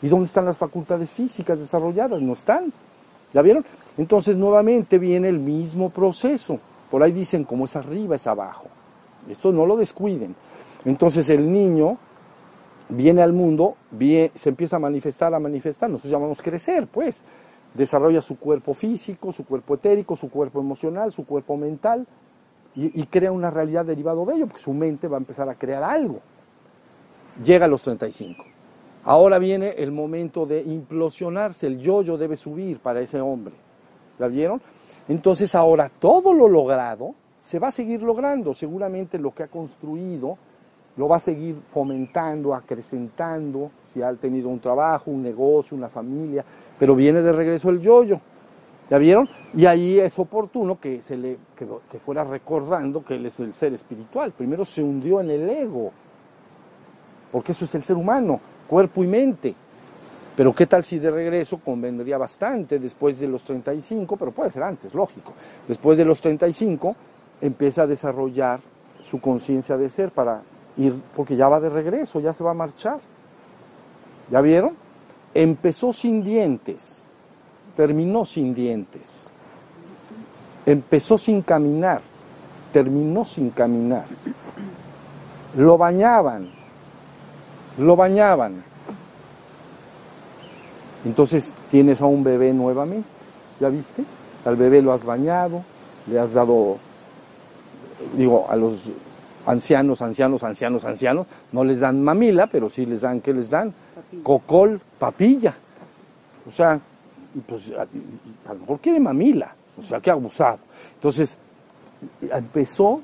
¿Y 0.00 0.08
dónde 0.08 0.24
están 0.24 0.46
las 0.46 0.56
facultades 0.56 1.10
físicas 1.10 1.58
desarrolladas? 1.58 2.22
No 2.22 2.32
están. 2.32 2.72
¿Ya 3.32 3.42
vieron? 3.42 3.64
Entonces 3.96 4.36
nuevamente 4.36 4.98
viene 4.98 5.28
el 5.28 5.38
mismo 5.38 5.90
proceso. 5.90 6.58
Por 6.90 7.02
ahí 7.02 7.12
dicen 7.12 7.44
como 7.44 7.64
es 7.64 7.76
arriba 7.76 8.16
es 8.16 8.26
abajo. 8.26 8.66
Esto 9.28 9.52
no 9.52 9.66
lo 9.66 9.76
descuiden. 9.76 10.34
Entonces 10.84 11.28
el 11.30 11.50
niño 11.50 11.98
viene 12.88 13.22
al 13.22 13.32
mundo, 13.32 13.76
se 14.34 14.48
empieza 14.48 14.76
a 14.76 14.78
manifestar, 14.78 15.32
a 15.34 15.38
manifestar, 15.38 15.88
nosotros 15.88 16.12
llamamos 16.12 16.42
crecer, 16.42 16.86
pues. 16.88 17.22
Desarrolla 17.74 18.20
su 18.20 18.38
cuerpo 18.38 18.74
físico, 18.74 19.32
su 19.32 19.46
cuerpo 19.46 19.76
etérico, 19.76 20.14
su 20.14 20.28
cuerpo 20.28 20.60
emocional, 20.60 21.10
su 21.10 21.24
cuerpo 21.24 21.56
mental 21.56 22.06
y, 22.74 23.00
y 23.00 23.06
crea 23.06 23.32
una 23.32 23.48
realidad 23.48 23.86
derivado 23.86 24.26
de 24.26 24.34
ello, 24.34 24.46
porque 24.46 24.62
su 24.62 24.74
mente 24.74 25.08
va 25.08 25.16
a 25.16 25.20
empezar 25.20 25.48
a 25.48 25.54
crear 25.54 25.82
algo. 25.82 26.20
Llega 27.42 27.64
a 27.64 27.68
los 27.68 27.80
35. 27.80 28.51
Ahora 29.04 29.38
viene 29.38 29.70
el 29.78 29.90
momento 29.90 30.46
de 30.46 30.60
implosionarse, 30.60 31.66
el 31.66 31.78
yoyo 31.78 32.16
debe 32.16 32.36
subir 32.36 32.78
para 32.78 33.00
ese 33.00 33.20
hombre. 33.20 33.54
¿La 34.18 34.28
vieron? 34.28 34.62
Entonces 35.08 35.54
ahora 35.56 35.90
todo 35.98 36.32
lo 36.32 36.46
logrado 36.46 37.14
se 37.38 37.58
va 37.58 37.68
a 37.68 37.72
seguir 37.72 38.02
logrando, 38.02 38.54
seguramente 38.54 39.18
lo 39.18 39.32
que 39.32 39.42
ha 39.42 39.48
construido 39.48 40.38
lo 40.96 41.08
va 41.08 41.16
a 41.16 41.20
seguir 41.20 41.56
fomentando, 41.70 42.54
acrecentando, 42.54 43.70
si 43.92 44.02
ha 44.02 44.12
tenido 44.14 44.48
un 44.50 44.60
trabajo, 44.60 45.10
un 45.10 45.22
negocio, 45.22 45.76
una 45.76 45.88
familia, 45.88 46.44
pero 46.78 46.94
viene 46.94 47.22
de 47.22 47.32
regreso 47.32 47.70
el 47.70 47.80
yoyo. 47.80 48.20
¿Ya 48.90 48.98
vieron? 48.98 49.26
Y 49.54 49.64
ahí 49.64 49.98
es 49.98 50.18
oportuno 50.18 50.78
que, 50.78 51.00
se 51.00 51.16
le, 51.16 51.38
que 51.56 51.98
fuera 51.98 52.24
recordando 52.24 53.02
que 53.02 53.14
él 53.14 53.24
es 53.24 53.40
el 53.40 53.54
ser 53.54 53.72
espiritual. 53.72 54.32
Primero 54.32 54.66
se 54.66 54.82
hundió 54.82 55.20
en 55.20 55.30
el 55.30 55.48
ego, 55.48 55.92
porque 57.32 57.52
eso 57.52 57.64
es 57.64 57.74
el 57.74 57.82
ser 57.82 57.96
humano 57.96 58.38
cuerpo 58.72 59.04
y 59.04 59.06
mente. 59.06 59.54
Pero 60.34 60.54
qué 60.54 60.66
tal 60.66 60.82
si 60.82 60.98
de 60.98 61.10
regreso 61.10 61.58
convendría 61.58 62.16
bastante 62.16 62.78
después 62.78 63.20
de 63.20 63.28
los 63.28 63.44
35, 63.44 64.16
pero 64.16 64.32
puede 64.32 64.50
ser 64.50 64.62
antes, 64.62 64.94
lógico. 64.94 65.34
Después 65.68 65.98
de 65.98 66.06
los 66.06 66.22
35 66.22 66.96
empieza 67.42 67.82
a 67.82 67.86
desarrollar 67.86 68.60
su 69.02 69.20
conciencia 69.20 69.76
de 69.76 69.90
ser 69.90 70.10
para 70.10 70.40
ir, 70.78 70.94
porque 71.14 71.36
ya 71.36 71.48
va 71.48 71.60
de 71.60 71.68
regreso, 71.68 72.18
ya 72.18 72.32
se 72.32 72.42
va 72.42 72.52
a 72.52 72.54
marchar. 72.54 72.98
¿Ya 74.30 74.40
vieron? 74.40 74.72
Empezó 75.34 75.92
sin 75.92 76.24
dientes, 76.24 77.06
terminó 77.76 78.24
sin 78.24 78.54
dientes. 78.54 79.26
Empezó 80.64 81.18
sin 81.18 81.42
caminar, 81.42 82.00
terminó 82.72 83.26
sin 83.26 83.50
caminar. 83.50 84.06
Lo 85.58 85.76
bañaban, 85.76 86.61
lo 87.78 87.96
bañaban. 87.96 88.62
Entonces 91.04 91.54
tienes 91.70 92.00
a 92.00 92.06
un 92.06 92.22
bebé 92.22 92.52
nuevamente, 92.52 93.08
¿ya 93.58 93.68
viste? 93.68 94.04
Al 94.44 94.56
bebé 94.56 94.82
lo 94.82 94.92
has 94.92 95.04
bañado, 95.04 95.62
le 96.06 96.18
has 96.18 96.32
dado, 96.32 96.78
digo, 98.16 98.46
a 98.48 98.56
los 98.56 98.80
ancianos, 99.46 100.00
ancianos, 100.00 100.44
ancianos, 100.44 100.84
ancianos, 100.84 101.26
no 101.50 101.64
les 101.64 101.80
dan 101.80 102.02
mamila, 102.02 102.46
pero 102.46 102.70
sí 102.70 102.86
les 102.86 103.00
dan, 103.00 103.20
¿qué 103.20 103.32
les 103.32 103.50
dan? 103.50 103.74
Cocol, 104.22 104.80
papilla. 104.98 105.54
O 106.48 106.52
sea, 106.52 106.80
pues 107.46 107.72
a, 107.72 108.52
lo 108.52 108.60
mejor 108.60 108.78
quiere 108.78 109.00
mamila, 109.00 109.54
o 109.78 109.82
sea, 109.82 110.00
que 110.00 110.10
abusado. 110.10 110.58
Entonces, 110.94 111.36
empezó 112.30 113.00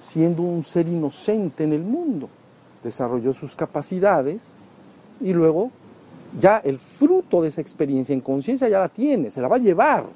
siendo 0.00 0.42
un 0.42 0.64
ser 0.64 0.88
inocente 0.88 1.64
en 1.64 1.74
el 1.74 1.82
mundo 1.82 2.28
desarrolló 2.82 3.32
sus 3.32 3.54
capacidades 3.54 4.42
y 5.20 5.32
luego 5.32 5.70
ya 6.40 6.58
el 6.58 6.78
fruto 6.78 7.42
de 7.42 7.48
esa 7.48 7.60
experiencia 7.60 8.12
en 8.12 8.20
conciencia 8.20 8.68
ya 8.68 8.80
la 8.80 8.88
tiene, 8.88 9.30
se 9.30 9.40
la 9.40 9.48
va 9.48 9.56
a 9.56 9.60
llevar, 9.60 10.06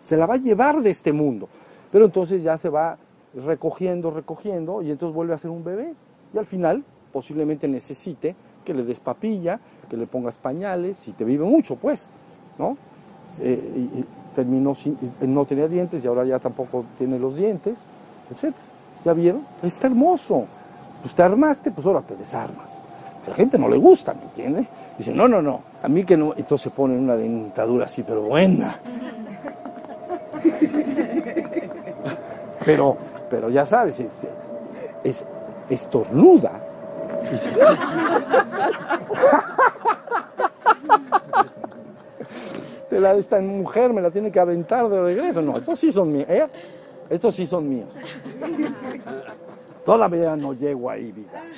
se 0.00 0.16
la 0.16 0.26
va 0.26 0.34
a 0.34 0.38
llevar 0.38 0.82
de 0.82 0.90
este 0.90 1.12
mundo. 1.12 1.48
Pero 1.92 2.04
entonces 2.04 2.42
ya 2.42 2.58
se 2.58 2.68
va 2.68 2.98
recogiendo, 3.34 4.10
recogiendo 4.10 4.82
y 4.82 4.90
entonces 4.90 5.14
vuelve 5.14 5.34
a 5.34 5.38
ser 5.38 5.50
un 5.50 5.64
bebé 5.64 5.94
y 6.34 6.38
al 6.38 6.46
final 6.46 6.84
posiblemente 7.12 7.68
necesite 7.68 8.34
que 8.64 8.74
le 8.74 8.84
des 8.84 9.00
papilla, 9.00 9.60
que 9.88 9.96
le 9.96 10.06
pongas 10.06 10.38
pañales 10.38 11.06
y 11.06 11.12
te 11.12 11.24
vive 11.24 11.44
mucho 11.44 11.76
pues, 11.76 12.08
¿no? 12.58 12.76
y, 13.38 14.04
terminó 14.34 14.74
sin, 14.74 14.96
no 15.20 15.44
tenía 15.44 15.68
dientes 15.68 16.04
y 16.04 16.08
ahora 16.08 16.24
ya 16.24 16.38
tampoco 16.38 16.84
tiene 16.98 17.18
los 17.18 17.36
dientes, 17.36 17.78
etc. 18.30 18.54
¿Ya 19.04 19.12
vieron? 19.12 19.44
Está 19.62 19.86
hermoso 19.86 20.46
pues 21.02 21.14
te 21.14 21.22
armaste, 21.22 21.70
pues 21.70 21.86
ahora 21.86 22.02
te 22.02 22.16
desarmas. 22.16 22.70
A 23.26 23.30
la 23.30 23.36
gente 23.36 23.58
no 23.58 23.68
le 23.68 23.76
gusta, 23.76 24.14
¿me 24.14 24.22
entiendes? 24.22 24.66
Dice, 24.98 25.14
no, 25.14 25.28
no, 25.28 25.40
no, 25.40 25.60
a 25.82 25.88
mí 25.88 26.04
que 26.04 26.16
no. 26.16 26.34
Entonces 26.36 26.70
se 26.70 26.76
ponen 26.76 27.00
una 27.00 27.16
dentadura 27.16 27.84
así, 27.84 28.02
pero 28.02 28.22
buena. 28.22 28.76
Pero, 32.64 32.96
pero 33.30 33.48
ya 33.48 33.64
sabes, 33.64 34.00
es, 34.00 34.26
es 35.02 35.24
estornuda. 35.68 36.60
la, 43.00 43.14
esta 43.14 43.40
mujer 43.40 43.92
me 43.92 44.00
la 44.00 44.10
tiene 44.10 44.30
que 44.30 44.38
aventar 44.38 44.88
de 44.88 45.02
regreso. 45.02 45.42
No, 45.42 45.56
estos 45.56 45.80
sí 45.80 45.90
son 45.90 46.12
míos. 46.12 46.26
¿eh? 46.28 46.46
Estos 47.08 47.34
sí 47.34 47.46
son 47.46 47.68
míos. 47.68 47.94
Todavía 49.90 50.36
no 50.36 50.52
llego 50.52 50.88
ahí, 50.88 51.10
vidas. 51.10 51.50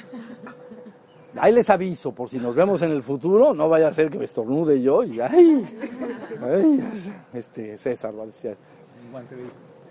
Ahí 1.36 1.52
les 1.52 1.68
aviso, 1.68 2.12
por 2.12 2.30
si 2.30 2.38
nos 2.38 2.54
vemos 2.54 2.80
en 2.80 2.90
el 2.90 3.02
futuro, 3.02 3.52
no 3.52 3.68
vaya 3.68 3.88
a 3.88 3.92
ser 3.92 4.08
que 4.08 4.16
me 4.16 4.24
estornude 4.24 4.80
yo 4.80 5.04
y 5.04 5.20
ay, 5.20 5.68
este 7.34 7.76
César 7.76 8.18
va 8.18 8.22
a 8.22 8.26
decir. 8.26 8.56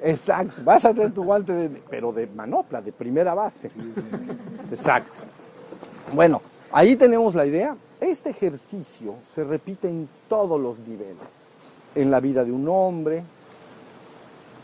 Exacto, 0.02 0.60
vas 0.64 0.84
a 0.84 0.92
tener 0.92 1.14
tu 1.14 1.24
guante 1.24 1.54
de, 1.54 1.70
pero 1.88 2.12
de 2.12 2.26
manopla, 2.26 2.82
de 2.82 2.92
primera 2.92 3.36
base. 3.36 3.70
Exacto. 4.72 5.22
Bueno, 6.12 6.42
ahí 6.72 6.96
tenemos 6.96 7.36
la 7.36 7.46
idea. 7.46 7.78
Este 8.00 8.32
ejercicio 8.32 9.18
se 9.36 9.44
repite 9.44 9.88
en 9.88 10.10
todos 10.28 10.60
los 10.60 10.80
niveles. 10.80 11.18
En 11.94 12.10
la 12.10 12.20
vida 12.20 12.44
de 12.44 12.52
un 12.52 12.68
hombre, 12.68 13.22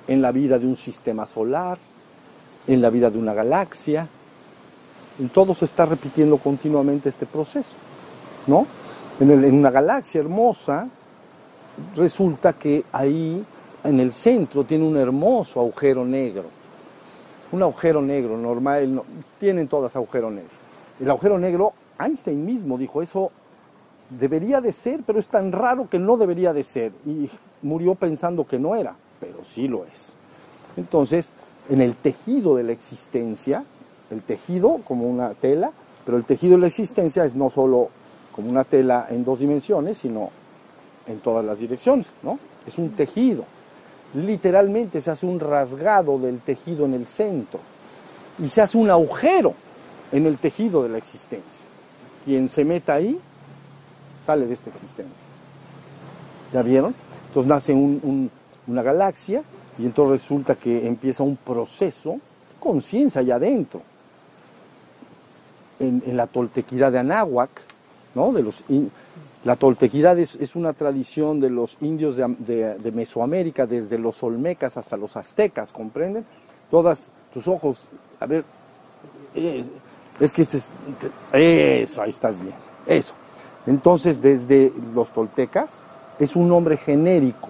en 0.07 0.19
la 0.19 0.31
vida 0.31 0.57
de 0.57 0.65
un 0.65 0.77
sistema 0.77 1.27
solar, 1.27 1.77
en 2.67 2.81
la 2.81 2.89
vida 2.89 3.09
de 3.09 3.17
una 3.17 3.33
galaxia. 3.33 4.07
En 5.19 5.29
todo 5.29 5.53
se 5.53 5.65
está 5.65 5.85
repitiendo 5.85 6.37
continuamente 6.37 7.09
este 7.09 7.25
proceso, 7.25 7.75
¿no? 8.45 8.67
En, 9.19 9.31
una 9.55 9.71
galaxia 9.71 10.19
hermosa, 10.19 10.87
resulta 11.95 12.53
que 12.53 12.83
ahí 12.91 13.43
en 13.83 13.99
el 13.99 14.11
centro 14.11 14.63
tiene 14.63 14.85
un 14.85 14.97
hermoso 14.97 15.59
agujero 15.59 16.05
negro. 16.05 16.45
Un 17.51 17.63
agujero 17.63 18.01
negro 18.01 18.37
normal, 18.37 19.01
tienen 19.39 19.67
todas 19.67 19.95
agujero 19.95 20.29
negro. 20.29 20.51
El 20.99 21.09
agujero 21.09 21.39
negro, 21.39 21.73
Einstein 21.99 22.45
mismo 22.45 22.77
dijo, 22.77 23.01
eso 23.01 23.31
debería 24.09 24.61
de 24.61 24.71
ser, 24.71 25.01
pero 25.05 25.19
es 25.19 25.27
tan 25.27 25.51
raro 25.51 25.89
que 25.89 25.97
no 25.97 26.17
debería 26.17 26.53
de 26.53 26.63
ser. 26.63 26.91
Y 27.05 27.29
murió 27.61 27.95
pensando 27.95 28.45
que 28.45 28.59
no 28.59 28.75
era, 28.75 28.95
pero 29.19 29.43
sí 29.43 29.67
lo 29.67 29.85
es. 29.85 30.15
Entonces, 30.75 31.29
en 31.69 31.81
el 31.81 31.95
tejido 31.95 32.55
de 32.55 32.63
la 32.63 32.71
existencia, 32.71 33.63
el 34.09 34.21
tejido 34.21 34.79
como 34.85 35.05
una 35.07 35.33
tela, 35.33 35.71
pero 36.05 36.17
el 36.17 36.23
tejido 36.23 36.55
de 36.55 36.61
la 36.61 36.67
existencia 36.67 37.25
es 37.25 37.35
no 37.35 37.49
solo 37.49 37.89
como 38.33 38.49
una 38.49 38.63
tela 38.63 39.07
en 39.09 39.25
dos 39.25 39.39
dimensiones, 39.39 39.97
sino 39.97 40.29
en 41.07 41.19
todas 41.19 41.43
las 41.43 41.59
direcciones, 41.59 42.07
¿no? 42.23 42.39
Es 42.65 42.77
un 42.77 42.91
tejido. 42.91 43.43
Literalmente 44.13 45.01
se 45.01 45.11
hace 45.11 45.25
un 45.25 45.39
rasgado 45.39 46.17
del 46.19 46.39
tejido 46.39 46.85
en 46.85 46.93
el 46.93 47.05
centro 47.05 47.59
y 48.39 48.47
se 48.47 48.61
hace 48.61 48.77
un 48.77 48.89
agujero 48.89 49.53
en 50.11 50.25
el 50.25 50.37
tejido 50.37 50.83
de 50.83 50.89
la 50.89 50.97
existencia. 50.97 51.61
Quien 52.23 52.47
se 52.47 52.63
meta 52.63 52.93
ahí 52.93 53.19
sale 54.23 54.45
de 54.47 54.53
esta 54.53 54.69
existencia. 54.69 55.23
¿Ya 56.53 56.61
vieron? 56.61 56.93
Entonces 57.27 57.49
nace 57.49 57.73
un- 57.73 57.99
un- 58.03 58.31
una 58.67 58.81
galaxia 58.83 59.43
y 59.77 59.85
entonces 59.85 60.21
resulta 60.21 60.55
que 60.55 60.87
empieza 60.87 61.23
un 61.23 61.35
proceso 61.37 62.11
de 62.13 62.19
conciencia 62.59 63.21
allá 63.21 63.35
adentro. 63.35 63.81
En, 65.79 66.01
la 66.17 66.25
toltequidad 66.25 66.91
de 66.91 66.99
Anáhuac, 66.99 67.49
¿no? 68.15 68.33
De 68.33 68.41
los 68.41 68.63
la 69.45 69.55
toltequidad 69.55 70.17
es, 70.17 70.35
es 70.35 70.55
una 70.55 70.73
tradición 70.73 71.39
de 71.39 71.49
los 71.51 71.77
indios 71.81 72.17
de- 72.17 72.75
de 72.79 72.91
Mesoamérica, 72.91 73.65
desde 73.67 73.97
los 73.99 74.21
olmecas 74.23 74.75
hasta 74.75 74.97
los 74.97 75.15
aztecas, 75.15 75.71
¿comprenden? 75.71 76.25
Todas 76.71 77.09
tus 77.33 77.47
ojos, 77.47 77.87
a 78.19 78.25
ver, 78.25 78.43
eh, 79.35 79.63
es 80.19 80.33
que 80.33 80.41
este 80.41 80.57
es, 80.57 80.65
eso, 81.31 82.01
ahí 82.01 82.09
estás 82.09 82.41
bien, 82.41 82.55
eso. 82.87 83.13
Entonces, 83.67 84.21
desde 84.21 84.73
los 84.95 85.11
toltecas, 85.11 85.83
es 86.19 86.35
un 86.35 86.49
nombre 86.49 86.75
genérico 86.77 87.49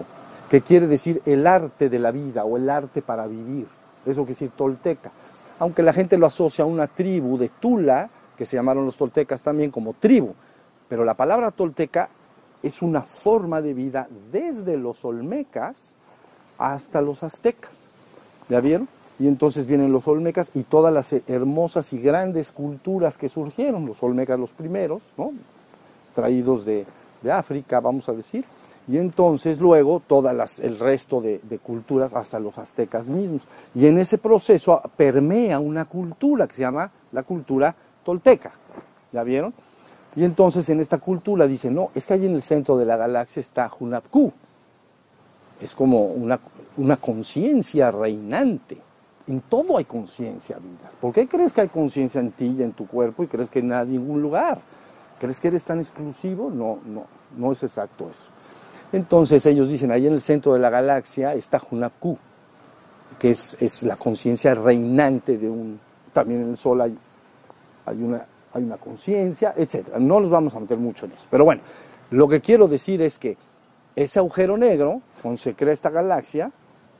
que 0.49 0.61
quiere 0.61 0.87
decir 0.87 1.21
el 1.25 1.45
arte 1.45 1.89
de 1.89 1.99
la 1.99 2.11
vida 2.11 2.45
o 2.45 2.57
el 2.57 2.69
arte 2.69 3.01
para 3.01 3.27
vivir. 3.27 3.67
Eso 4.05 4.21
quiere 4.21 4.33
decir 4.33 4.51
tolteca. 4.55 5.11
Aunque 5.59 5.83
la 5.83 5.93
gente 5.93 6.17
lo 6.17 6.25
asocia 6.25 6.63
a 6.63 6.67
una 6.67 6.87
tribu 6.87 7.37
de 7.37 7.49
Tula, 7.49 8.09
que 8.37 8.45
se 8.45 8.55
llamaron 8.55 8.85
los 8.85 8.95
toltecas 8.95 9.41
también 9.41 9.71
como 9.71 9.93
tribu. 9.93 10.33
Pero 10.87 11.03
la 11.03 11.15
palabra 11.15 11.51
tolteca 11.51 12.09
es 12.63 12.81
una 12.81 13.01
forma 13.01 13.61
de 13.61 13.73
vida 13.73 14.07
desde 14.31 14.77
los 14.77 15.03
olmecas 15.03 15.95
hasta 16.57 17.01
los 17.01 17.23
aztecas. 17.23 17.83
¿Ya 18.49 18.61
vieron? 18.61 18.87
Y 19.19 19.27
entonces 19.27 19.67
vienen 19.67 19.91
los 19.91 20.07
olmecas 20.07 20.51
y 20.53 20.63
todas 20.63 20.93
las 20.93 21.11
hermosas 21.27 21.91
y 21.91 21.99
grandes 21.99 22.51
culturas 22.51 23.17
que 23.17 23.29
surgieron, 23.29 23.85
los 23.85 24.01
olmecas 24.03 24.39
los 24.39 24.51
primeros, 24.51 25.01
¿no? 25.17 25.31
traídos 26.13 26.65
de, 26.65 26.85
de 27.21 27.31
África, 27.31 27.79
vamos 27.79 28.07
a 28.09 28.13
decir, 28.13 28.45
y 28.87 28.97
entonces 28.97 29.59
luego 29.59 30.01
todas 30.05 30.33
las, 30.33 30.59
el 30.59 30.79
resto 30.79 31.19
de, 31.19 31.59
culturas, 31.61 32.13
hasta 32.13 32.39
los 32.39 32.57
aztecas 32.57 33.07
mismos. 33.07 33.41
Y 33.75 33.85
en 33.85 33.99
ese 33.99 34.17
proceso 34.17 34.81
permea 34.95 35.59
una 35.59 35.85
cultura 35.85 36.47
que 36.47 36.55
se 36.55 36.61
llama 36.61 36.89
la 37.11 37.23
cultura 37.23 37.75
tolteca. 38.03 38.53
¿Ya 39.11 39.23
vieron? 39.23 39.53
Y 40.15 40.23
entonces 40.23 40.69
en 40.69 40.79
esta 40.79 40.99
cultura 40.99 41.47
dicen, 41.47 41.75
no, 41.75 41.91
es 41.93 42.07
que 42.07 42.13
ahí 42.13 42.25
en 42.25 42.35
el 42.35 42.41
centro 42.41 42.77
de 42.77 42.85
la 42.85 42.95
galaxia 42.95 43.41
está 43.41 43.69
Hunapku. 43.77 44.31
Es 45.59 45.75
como 45.75 46.05
una, 46.05 46.39
una 46.77 46.95
conciencia 46.95 47.91
reinante. 47.91 48.77
En 49.27 49.41
todo 49.41 49.77
hay 49.77 49.85
conciencia, 49.85 50.57
vidas. 50.57 50.95
¿Por 50.95 51.13
qué 51.13 51.27
crees 51.27 51.51
que 51.51 51.59
hay 51.59 51.67
conciencia 51.67 52.21
en 52.21 52.31
ti 52.31 52.55
y 52.57 52.63
en 52.63 52.71
tu 52.71 52.87
cuerpo 52.87 53.23
y 53.23 53.27
crees 53.27 53.49
que 53.49 53.59
en 53.59 53.69
ningún 53.91 54.21
lugar? 54.21 54.59
¿Crees 55.19 55.41
que 55.41 55.49
eres 55.49 55.65
tan 55.65 55.79
exclusivo? 55.79 56.49
No, 56.49 56.79
no, 56.85 57.05
no 57.35 57.51
es 57.51 57.61
exacto 57.63 58.09
eso. 58.09 58.36
Entonces 58.91 59.45
ellos 59.45 59.69
dicen, 59.69 59.91
ahí 59.91 60.07
en 60.07 60.13
el 60.13 60.21
centro 60.21 60.53
de 60.53 60.59
la 60.59 60.69
galaxia 60.69 61.33
está 61.33 61.61
Hunapku, 61.69 62.17
que 63.19 63.31
es, 63.31 63.83
la 63.83 63.95
conciencia 63.97 64.55
reinante 64.55 65.37
de 65.37 65.49
un... 65.49 65.79
También 66.13 66.41
en 66.41 66.49
el 66.51 66.57
Sol 66.57 66.81
hay, 66.81 66.97
hay 67.85 68.01
una, 68.01 68.25
hay 68.53 68.63
una 68.63 68.77
conciencia, 68.77 69.53
etc. 69.57 69.97
No 69.99 70.19
nos 70.19 70.29
vamos 70.29 70.55
a 70.55 70.59
meter 70.59 70.77
mucho 70.77 71.05
en 71.05 71.11
eso. 71.11 71.27
Pero 71.29 71.43
bueno, 71.43 71.61
lo 72.11 72.27
que 72.27 72.39
quiero 72.39 72.67
decir 72.67 73.01
es 73.01 73.19
que 73.19 73.37
ese 73.95 74.19
agujero 74.19 74.57
negro, 74.57 75.01
cuando 75.21 75.37
se 75.37 75.53
crea 75.53 75.73
esta 75.73 75.89
galaxia, 75.89 76.51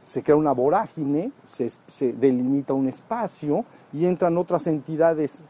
se 0.06 0.24
crea 0.24 0.36
una 0.36 0.52
vorágine, 0.52 1.32
se, 1.48 1.72
se 1.88 2.14
delimita 2.14 2.74
un 2.74 2.90
espacio 2.90 3.66
y 3.94 4.06
entran 4.06 4.38
otras 4.38 4.68
entidades 4.68 5.44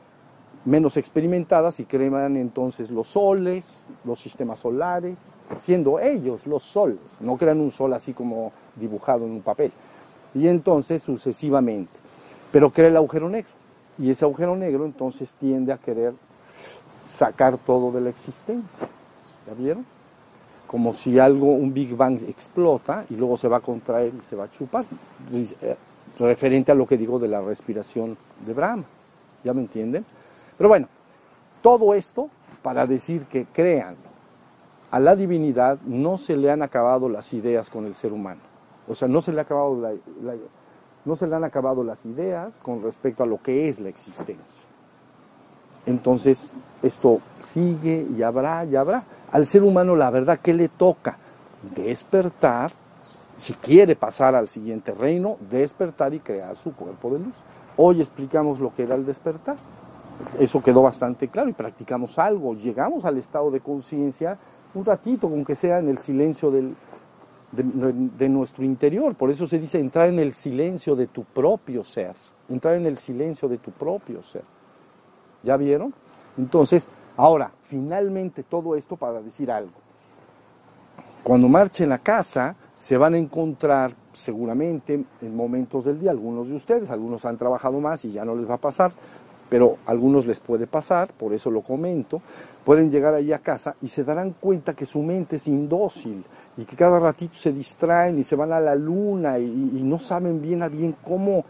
menos 0.65 0.97
experimentadas 0.97 1.79
y 1.79 1.85
crean 1.85 2.38
entonces 2.38 2.91
los 2.91 3.07
soles, 3.07 3.85
los 4.03 4.19
sistemas 4.19 4.59
solares, 4.59 5.17
siendo 5.59 5.99
ellos 5.99 6.45
los 6.45 6.63
soles, 6.63 6.99
no 7.19 7.37
crean 7.37 7.59
un 7.59 7.71
sol 7.71 7.93
así 7.93 8.13
como 8.13 8.51
dibujado 8.75 9.25
en 9.25 9.31
un 9.31 9.41
papel. 9.41 9.71
Y 10.33 10.47
entonces 10.47 11.01
sucesivamente. 11.03 11.91
Pero 12.51 12.71
crea 12.71 12.87
el 12.87 12.97
agujero 12.97 13.29
negro. 13.29 13.51
Y 13.97 14.11
ese 14.11 14.25
agujero 14.25 14.55
negro 14.55 14.85
entonces 14.85 15.33
tiende 15.33 15.73
a 15.73 15.77
querer 15.77 16.13
sacar 17.03 17.57
todo 17.57 17.91
de 17.91 18.01
la 18.01 18.09
existencia. 18.09 18.87
¿Ya 19.47 19.53
vieron? 19.53 19.85
Como 20.67 20.93
si 20.93 21.17
algo, 21.17 21.47
un 21.47 21.73
Big 21.73 21.95
Bang 21.95 22.21
explota 22.27 23.05
y 23.09 23.15
luego 23.15 23.37
se 23.37 23.47
va 23.47 23.57
a 23.57 23.61
contraer 23.61 24.13
y 24.19 24.21
se 24.21 24.35
va 24.35 24.45
a 24.45 24.51
chupar. 24.51 24.85
Referente 26.19 26.71
a 26.71 26.75
lo 26.75 26.85
que 26.85 26.97
digo 26.97 27.19
de 27.19 27.29
la 27.29 27.41
respiración 27.41 28.17
de 28.45 28.53
Brahma. 28.53 28.83
¿Ya 29.43 29.53
me 29.53 29.61
entienden? 29.61 30.05
Pero 30.57 30.67
bueno, 30.67 30.87
todo 31.61 31.93
esto 31.93 32.29
para 32.61 32.85
decir 32.85 33.23
que 33.25 33.45
crean 33.45 33.95
a 34.91 34.99
la 34.99 35.15
divinidad 35.15 35.79
no 35.85 36.17
se 36.17 36.38
le 36.38 36.49
han 36.49 36.61
acabado 36.61 37.09
las 37.09 37.33
ideas 37.33 37.69
con 37.69 37.85
el 37.85 37.93
ser 37.93 38.13
humano. 38.13 38.41
O 38.88 38.95
sea, 38.95 39.07
no 39.07 39.21
se 39.21 39.33
le, 39.33 39.41
acabado 39.41 39.77
no 41.03 41.15
se 41.15 41.27
le 41.27 41.35
han 41.35 41.43
acabado 41.43 41.83
las 41.83 42.05
ideas 42.05 42.57
con 42.63 42.81
respecto 42.81 43.23
a 43.23 43.25
lo 43.25 43.41
que 43.41 43.67
es 43.67 43.79
la 43.79 43.89
existencia. 43.89 44.63
Entonces, 45.85 46.53
esto 46.81 47.19
sigue 47.45 48.05
y 48.15 48.21
habrá 48.21 48.65
y 48.65 48.75
habrá. 48.75 49.03
Al 49.31 49.45
ser 49.45 49.63
humano, 49.63 49.95
la 49.95 50.09
verdad, 50.09 50.39
¿qué 50.41 50.53
le 50.53 50.69
toca? 50.69 51.17
Despertar, 51.75 52.71
si 53.35 53.53
quiere 53.53 53.95
pasar 53.95 54.35
al 54.35 54.47
siguiente 54.47 54.93
reino, 54.93 55.38
despertar 55.49 56.13
y 56.13 56.19
crear 56.19 56.55
su 56.57 56.73
cuerpo 56.73 57.11
de 57.11 57.19
luz. 57.19 57.35
Hoy 57.75 58.01
explicamos 58.01 58.59
lo 58.59 58.73
que 58.73 58.83
era 58.83 58.95
el 58.95 59.05
despertar. 59.05 59.57
Eso 60.39 60.63
quedó 60.63 60.81
bastante 60.81 61.27
claro 61.27 61.49
y 61.49 61.53
practicamos 61.53 62.17
algo. 62.17 62.53
Llegamos 62.55 63.05
al 63.05 63.17
estado 63.17 63.51
de 63.51 63.59
conciencia 63.59 64.38
un 64.74 64.86
ratito, 64.86 65.28
aunque 65.28 65.55
sea 65.55 65.80
en 65.80 65.89
el 65.89 65.97
silencio 65.97 66.51
del, 66.51 66.76
de, 67.51 67.63
de, 68.18 68.30
nuestro 68.30 68.63
interior. 68.63 69.15
Por 69.15 69.30
eso 69.30 69.47
se 69.47 69.59
dice 69.59 69.80
entrar 69.80 70.09
en 70.09 70.20
el 70.20 70.34
silencio 70.34 70.95
de 70.95 71.07
tu 71.07 71.24
propio 71.24 71.84
ser. 71.84 72.15
Entrar 72.49 72.76
en 72.76 72.86
el 72.86 72.97
silencio 72.97 73.47
de 73.47 73.57
tu 73.57 73.72
propio 73.72 74.24
ser. 74.24 74.43
¿Ya 75.43 75.57
vieron? 75.57 75.93
Entonces, 76.38 76.88
ahora, 77.15 77.51
finalmente 77.63 78.43
todo 78.43 78.76
esto 78.76 78.95
para 78.95 79.22
decir 79.22 79.51
algo. 79.51 79.74
Cuando 81.24 81.47
marchen 81.49 81.91
a 81.91 81.97
casa, 81.97 82.55
se 82.76 82.95
van 82.95 83.15
a 83.15 83.18
encontrar 83.18 83.93
seguramente 84.13 85.03
en 85.22 85.36
momentos 85.36 85.86
del 85.86 85.99
día, 85.99 86.11
algunos 86.11 86.47
de 86.47 86.55
ustedes, 86.55 86.89
algunos 86.89 87.26
han 87.26 87.38
trabajado 87.38 87.80
más 87.80 88.05
y 88.05 88.11
ya 88.11 88.24
no 88.24 88.36
les 88.36 88.49
va 88.49 88.55
a 88.55 88.59
pasar, 88.59 88.91
pero 89.49 89.77
a 89.85 89.91
algunos 89.91 90.25
les 90.25 90.39
puede 90.39 90.67
pasar, 90.67 91.13
por 91.13 91.33
eso 91.33 91.49
lo 91.49 91.61
comento, 91.61 92.21
pueden 92.65 92.91
llegar 92.91 93.13
ahí 93.13 93.31
a 93.31 93.39
casa 93.39 93.75
y 93.81 93.87
se 93.87 94.03
darán 94.03 94.35
cuenta 94.39 94.73
que 94.73 94.85
su 94.85 95.01
mente 95.01 95.37
es 95.37 95.47
indócil 95.47 96.23
y 96.57 96.65
que 96.65 96.75
cada 96.75 96.99
ratito 96.99 97.35
se 97.35 97.53
distraen 97.53 98.17
y 98.19 98.23
se 98.23 98.35
van 98.35 98.51
a 98.51 98.59
la 98.59 98.75
luna 98.75 99.39
y, 99.39 99.47
no 99.47 99.99
saben 99.99 100.41
bien 100.41 100.63
a 100.63 100.67
bien 100.67 100.95
cómo 101.05 101.45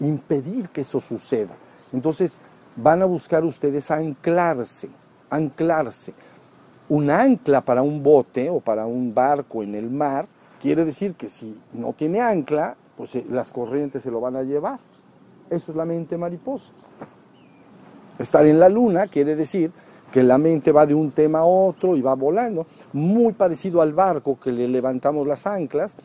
impedir 0.00 0.68
que 0.68 0.82
eso 0.82 1.00
suceda. 1.00 1.54
Entonces 1.92 2.34
van 2.76 3.00
a 3.02 3.06
buscar 3.06 3.44
ustedes 3.44 3.90
anclarse, 3.90 4.88
anclarse. 5.30 6.12
Un 6.88 7.10
ancla 7.10 7.62
para 7.62 7.80
un 7.80 8.02
bote 8.02 8.50
o 8.50 8.60
para 8.60 8.84
un 8.84 9.14
barco 9.14 9.62
en 9.62 9.74
el 9.74 9.88
mar 9.88 10.26
quiere 10.60 10.84
decir 10.84 11.14
que 11.14 11.28
si 11.28 11.58
no 11.72 11.94
tiene 11.94 12.20
ancla, 12.20 12.76
pues 12.96 13.14
las 13.30 13.50
corrientes 13.50 14.02
se 14.02 14.10
lo 14.10 14.20
van 14.20 14.36
a 14.36 14.42
llevar. 14.42 14.78
Eso 15.48 15.72
es 15.72 15.76
la 15.76 15.84
mente 15.84 16.18
mariposa. 16.18 16.72
Estar 18.18 18.46
en 18.46 18.60
la 18.60 18.68
luna 18.68 19.06
quiere 19.08 19.34
decir 19.34 19.72
que 20.12 20.22
la 20.22 20.38
mente 20.38 20.70
va 20.70 20.86
de 20.86 20.94
un 20.94 21.10
tema 21.10 21.40
a 21.40 21.44
otro 21.44 21.96
y 21.96 22.00
va 22.00 22.14
volando, 22.14 22.66
muy 22.92 23.32
parecido 23.32 23.82
al 23.82 23.92
barco 23.92 24.38
que 24.38 24.52
le 24.52 24.68
levantamos 24.68 25.26
las 25.26 25.44
anclas 25.46 25.96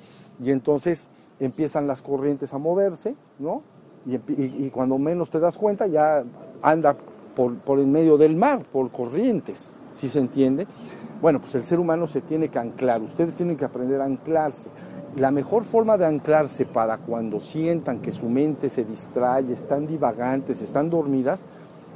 y 0.43 0.49
entonces 0.49 1.07
empiezan 1.39 1.85
las 1.85 2.01
corrientes 2.01 2.53
a 2.53 2.57
moverse, 2.57 3.15
¿no? 3.37 3.61
Y, 4.05 4.69
cuando 4.69 4.97
menos 4.97 5.29
te 5.29 5.39
das 5.39 5.57
cuenta 5.57 5.85
ya 5.85 6.23
anda 6.61 6.95
por, 7.35 7.57
por 7.59 7.79
en 7.79 7.91
medio 7.91 8.17
del 8.17 8.35
mar, 8.35 8.65
por 8.71 8.89
corrientes, 8.89 9.75
¿sí 9.93 10.09
se 10.09 10.19
entiende? 10.19 10.65
Bueno, 11.21 11.41
pues 11.41 11.53
el 11.53 11.63
ser 11.63 11.79
humano 11.79 12.07
se 12.07 12.21
tiene 12.21 12.49
que 12.49 12.57
anclar, 12.57 13.01
ustedes 13.01 13.35
tienen 13.35 13.57
que 13.57 13.65
aprender 13.65 14.01
a 14.01 14.05
anclarse. 14.05 14.71
La 15.17 15.31
mejor 15.31 15.65
forma 15.65 15.97
de 15.97 16.05
anclarse 16.05 16.65
para 16.65 16.97
cuando 16.97 17.41
sientan 17.41 18.01
que 18.01 18.11
su 18.11 18.29
mente 18.29 18.69
se 18.69 18.85
distrae, 18.85 19.51
están 19.51 19.85
divagantes, 19.85 20.61
están 20.61 20.89
dormidas, 20.89 21.43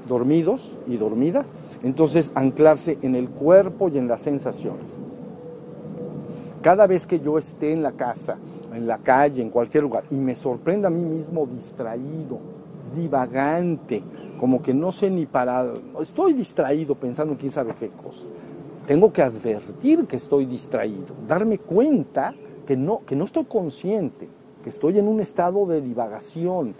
dormidos 0.08 0.72
y 0.88 0.98
dormidas, 0.98 1.52
entonces 1.84 2.32
anclarse 2.36 2.98
en 3.02 3.16
el 3.16 3.30
cuerpo 3.30 3.90
y 3.90 3.98
en 3.98 4.08
las 4.08 4.22
sensaciones. 4.22 5.02
Cada 6.62 6.88
vez 6.88 7.06
que 7.06 7.20
yo 7.20 7.38
esté 7.38 7.74
en 7.74 7.84
la 7.84 7.92
casa, 7.92 8.38
en 8.74 8.88
la 8.88 8.98
calle, 9.00 9.42
en 9.42 9.50
cualquier 9.50 9.84
lugar, 9.84 10.06
y 10.10 10.16
me 10.16 10.34
sorprenda 10.34 10.88
a 10.88 10.92
mí 10.92 11.04
mismo 11.04 11.46
distraído, 11.46 12.40
divagante, 12.96 14.02
como 14.40 14.62
que 14.62 14.74
no 14.74 14.92
sé 14.92 15.10
ni 15.10 15.26
para... 15.26 15.66
Estoy 16.00 16.34
distraído 16.34 16.96
pensando 16.96 17.34
en 17.34 17.40
quién 17.40 17.52
sabe 17.52 17.74
qué 17.80 17.90
cosa. 17.90 18.26
tengo 18.88 19.12
que 19.12 19.22
advertir 19.22 20.06
que 20.06 20.18
estoy 20.18 20.46
distraído, 20.46 21.16
darme 21.28 21.58
cuenta 21.58 22.34
que 22.68 22.76
no, 22.76 23.02
que 23.06 23.16
no 23.16 23.26
estoy 23.26 23.46
consciente, 23.46 24.28
que 24.64 24.70
estoy 24.70 25.00
en 25.00 25.08
un 25.08 25.20
estado 25.20 25.66
de 25.66 25.82
divagación, 25.82 26.76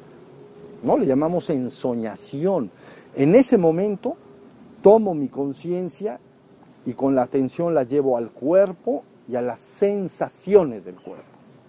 ¿no? 0.84 0.98
Le 0.98 1.06
llamamos 1.06 1.50
ensoñación. 1.50 2.70
En 3.16 3.36
ese 3.36 3.58
momento 3.58 4.16
tomo 4.82 5.14
mi 5.14 5.28
conciencia 5.28 6.20
y 6.86 6.94
con 6.94 7.16
la 7.16 7.24
atención 7.24 7.74
la 7.74 7.84
llevo 7.84 8.18
al 8.18 8.32
cuerpo 8.32 9.04
y 9.28 9.36
a 9.36 9.42
las 9.42 9.60
sensaciones 9.60 10.84
del 10.84 10.96
cuerpo. 10.96 11.24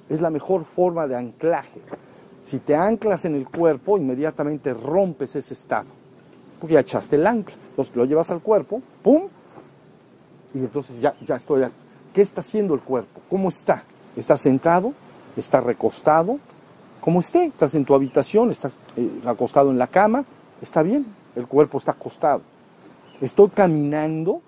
Es 0.08 0.20
la 0.20 0.30
mejor 0.30 0.64
forma 0.64 1.06
de 1.06 1.16
anclaje. 1.16 1.80
Si 2.42 2.58
te 2.58 2.74
anclas 2.74 3.24
en 3.24 3.34
el 3.34 3.48
cuerpo, 3.48 3.96
inmediatamente 3.96 4.74
rompes 4.74 5.36
ese 5.36 5.54
estado, 5.54 5.86
porque 6.60 6.74
ya 6.74 6.80
echaste 6.80 7.16
el 7.16 7.26
ancla. 7.26 7.54
Entonces 7.70 7.96
lo 7.96 8.04
llevas 8.04 8.30
al 8.30 8.40
cuerpo, 8.40 8.82
¡pum! 9.02 9.28
Y 10.54 10.58
entonces 10.58 11.00
ya, 11.00 11.14
ya 11.24 11.36
estoy. 11.36 11.64
¿Qué 12.12 12.22
está 12.22 12.40
haciendo 12.40 12.74
el 12.74 12.80
cuerpo? 12.80 13.20
¿Cómo 13.30 13.48
está? 13.48 13.84
¿Está 14.16 14.36
sentado? 14.36 14.92
¿Está 15.36 15.60
recostado? 15.60 16.38
¿Cómo 17.00 17.20
esté? 17.20 17.46
Estás 17.46 17.74
en 17.74 17.84
tu 17.84 17.94
habitación, 17.94 18.50
estás 18.50 18.78
eh, 18.96 19.20
acostado 19.26 19.70
en 19.70 19.78
la 19.78 19.88
cama, 19.88 20.24
está 20.62 20.82
bien, 20.82 21.06
el 21.36 21.46
cuerpo 21.46 21.78
está 21.78 21.92
acostado. 21.92 22.42
Estoy 23.20 23.48
caminando, 23.50 24.40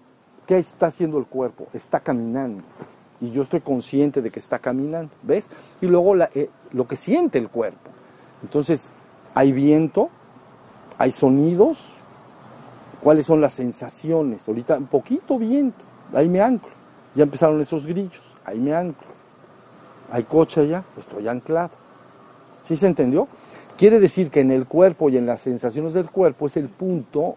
¿qué 0.47 0.59
está 0.59 0.87
haciendo 0.87 1.18
el 1.18 1.26
cuerpo? 1.26 1.68
Está 1.72 2.01
caminando. 2.01 2.62
Y 3.20 3.30
yo 3.30 3.43
estoy 3.43 3.61
consciente 3.61 4.20
de 4.20 4.30
que 4.30 4.41
está 4.41 4.59
caminando, 4.59 5.12
¿ves? 5.22 5.49
Y 5.80 5.87
luego 5.87 6.16
eh, 6.16 6.51
lo 6.72 6.87
que 6.87 6.97
siente 6.97 7.39
el 7.39 7.49
cuerpo. 7.49 7.91
Entonces, 8.43 8.91
hay 9.34 9.53
viento, 9.53 10.11
hay 10.99 11.11
sonidos, 11.11 11.93
cuáles 13.03 13.26
son 13.26 13.41
las 13.41 13.55
sensaciones. 13.55 14.47
Ahorita 14.47 14.76
un 14.76 14.87
poquito 14.87 15.39
viento, 15.39 15.78
ahí 16.12 16.28
me 16.28 16.41
anclo. 16.41 16.70
Ya 17.14 17.22
empezaron 17.22 17.61
esos 17.61 17.87
grillos, 17.87 18.22
ahí 18.45 18.59
me 18.59 18.74
anclo. 18.74 19.07
Hay 20.11 20.24
coche 20.24 20.61
allá, 20.61 20.84
estoy 20.97 21.26
anclado. 21.28 21.70
¿Sí 22.64 22.76
se 22.76 22.87
entendió? 22.87 23.28
Quiere 23.76 24.00
decir 24.00 24.30
que 24.30 24.40
en 24.40 24.50
el 24.50 24.66
cuerpo 24.66 25.10
y 25.10 25.18
en 25.18 25.26
las 25.26 25.42
sensaciones 25.42 25.92
del 25.92 26.10
cuerpo 26.10 26.46
es 26.46 26.56
el 26.56 26.68
punto 26.68 27.36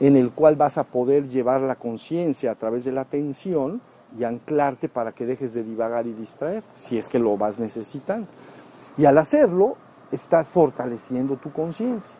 en 0.00 0.16
el 0.16 0.30
cual 0.30 0.56
vas 0.56 0.76
a 0.76 0.84
poder 0.84 1.28
llevar 1.28 1.62
la 1.62 1.76
conciencia 1.76 2.50
a 2.50 2.54
través 2.56 2.84
de 2.84 2.92
la 2.92 3.02
atención 3.02 3.80
y 4.18 4.24
anclarte 4.24 4.88
para 4.88 5.12
que 5.12 5.24
dejes 5.24 5.54
de 5.54 5.62
divagar 5.62 6.06
y 6.06 6.12
distraer, 6.12 6.62
si 6.74 6.98
es 6.98 7.08
que 7.08 7.18
lo 7.18 7.38
vas 7.38 7.58
necesitando. 7.58 8.26
Y 8.98 9.06
al 9.06 9.16
hacerlo, 9.16 9.76
estás 10.10 10.46
fortaleciendo 10.48 11.36
tu 11.36 11.50
conciencia. 11.50 12.14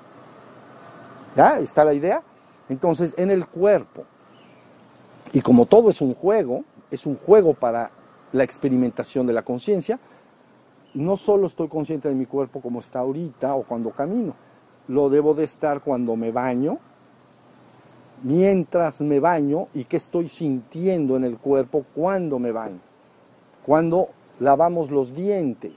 ¿Ya? 1.36 1.58
¿Está 1.58 1.84
la 1.84 1.92
idea? 1.92 2.22
Entonces, 2.70 3.14
en 3.18 3.30
el 3.30 3.46
cuerpo, 3.46 4.04
y 5.32 5.42
como 5.42 5.66
todo 5.66 5.90
es 5.90 6.00
un 6.00 6.14
juego, 6.14 6.64
es 6.90 7.04
un 7.04 7.16
juego 7.16 7.52
para 7.52 7.90
la 8.32 8.44
experimentación 8.44 9.26
de 9.26 9.34
la 9.34 9.42
conciencia, 9.42 9.98
no 10.94 11.16
solo 11.16 11.46
estoy 11.46 11.68
consciente 11.68 12.08
de 12.08 12.14
mi 12.14 12.26
cuerpo 12.26 12.60
como 12.60 12.80
está 12.80 13.00
ahorita 13.00 13.54
o 13.54 13.62
cuando 13.62 13.90
camino, 13.90 14.34
lo 14.88 15.08
debo 15.08 15.34
de 15.34 15.44
estar 15.44 15.80
cuando 15.80 16.16
me 16.16 16.32
baño, 16.32 16.78
mientras 18.22 19.00
me 19.00 19.20
baño 19.20 19.68
y 19.74 19.84
qué 19.84 19.96
estoy 19.96 20.28
sintiendo 20.28 21.16
en 21.16 21.24
el 21.24 21.38
cuerpo 21.38 21.84
cuando 21.94 22.38
me 22.38 22.52
baño. 22.52 22.80
Cuando 23.64 24.08
lavamos 24.40 24.90
los 24.90 25.14
dientes, 25.14 25.72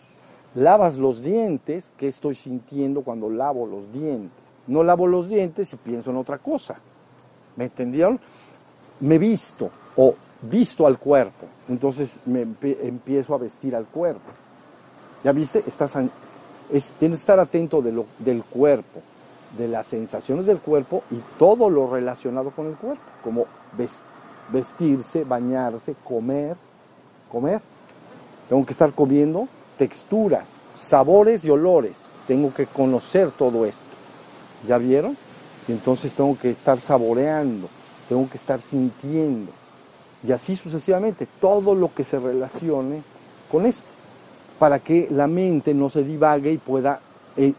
lavas 0.54 0.98
los 0.98 1.22
dientes, 1.22 1.92
¿qué 1.98 2.08
estoy 2.08 2.36
sintiendo 2.36 3.02
cuando 3.04 3.30
lavo 3.30 3.66
los 3.66 3.92
dientes? 3.92 4.44
No 4.68 4.84
lavo 4.84 5.08
los 5.08 5.30
dientes 5.30 5.72
y 5.74 5.78
pienso 5.78 6.10
en 6.10 6.18
otra 6.18 6.40
cosa. 6.40 6.76
¿Me 7.56 7.66
entendieron? 7.66 8.20
Me 9.00 9.18
visto 9.18 9.70
o 9.96 10.16
visto 10.42 10.86
al 10.86 11.00
cuerpo, 11.00 11.46
entonces 11.70 12.20
me 12.26 12.42
empiezo 12.42 13.34
a 13.36 13.38
vestir 13.38 13.76
al 13.76 13.86
cuerpo. 13.86 14.32
¿Ya 15.26 15.32
viste? 15.32 15.64
Tienes 15.64 16.94
que 17.00 17.08
estar 17.08 17.40
atento 17.40 17.82
del 17.82 18.44
cuerpo, 18.44 19.02
de 19.58 19.68
las 19.68 19.88
sensaciones 19.88 20.46
del 20.46 20.60
cuerpo 20.60 21.02
y 21.10 21.16
todo 21.40 21.68
lo 21.68 21.92
relacionado 21.92 22.52
con 22.52 22.68
el 22.68 22.76
cuerpo, 22.76 23.02
como 23.24 23.48
vestirse, 24.52 25.24
bañarse, 25.24 25.96
comer, 26.04 26.56
comer. 27.32 27.60
Tengo 28.48 28.64
que 28.68 28.74
estar 28.74 28.94
comiendo 28.94 29.48
texturas, 29.80 30.62
sabores 30.76 31.44
y 31.44 31.50
olores. 31.50 31.98
Tengo 32.28 32.54
que 32.54 32.68
conocer 32.68 33.32
todo 33.32 33.66
esto. 33.66 33.82
¿Ya 34.68 34.78
vieron? 34.78 35.18
Y 35.68 35.72
entonces 35.72 36.14
tengo 36.14 36.38
que 36.38 36.52
estar 36.52 36.80
saboreando, 36.80 37.68
tengo 38.08 38.30
que 38.30 38.38
estar 38.38 38.62
sintiendo. 38.62 39.52
Y 40.24 40.32
así 40.32 40.56
sucesivamente, 40.56 41.28
todo 41.42 41.74
lo 41.74 41.92
que 41.96 42.04
se 42.04 42.20
relacione 42.20 43.02
con 43.52 43.66
esto, 43.66 43.88
para 44.60 44.80
que 44.80 45.08
la 45.12 45.28
mente 45.28 45.74
no 45.74 45.90
se 45.90 46.04
divague 46.04 46.52
y 46.52 46.58
pueda 46.58 47.00
eh, 47.38 47.54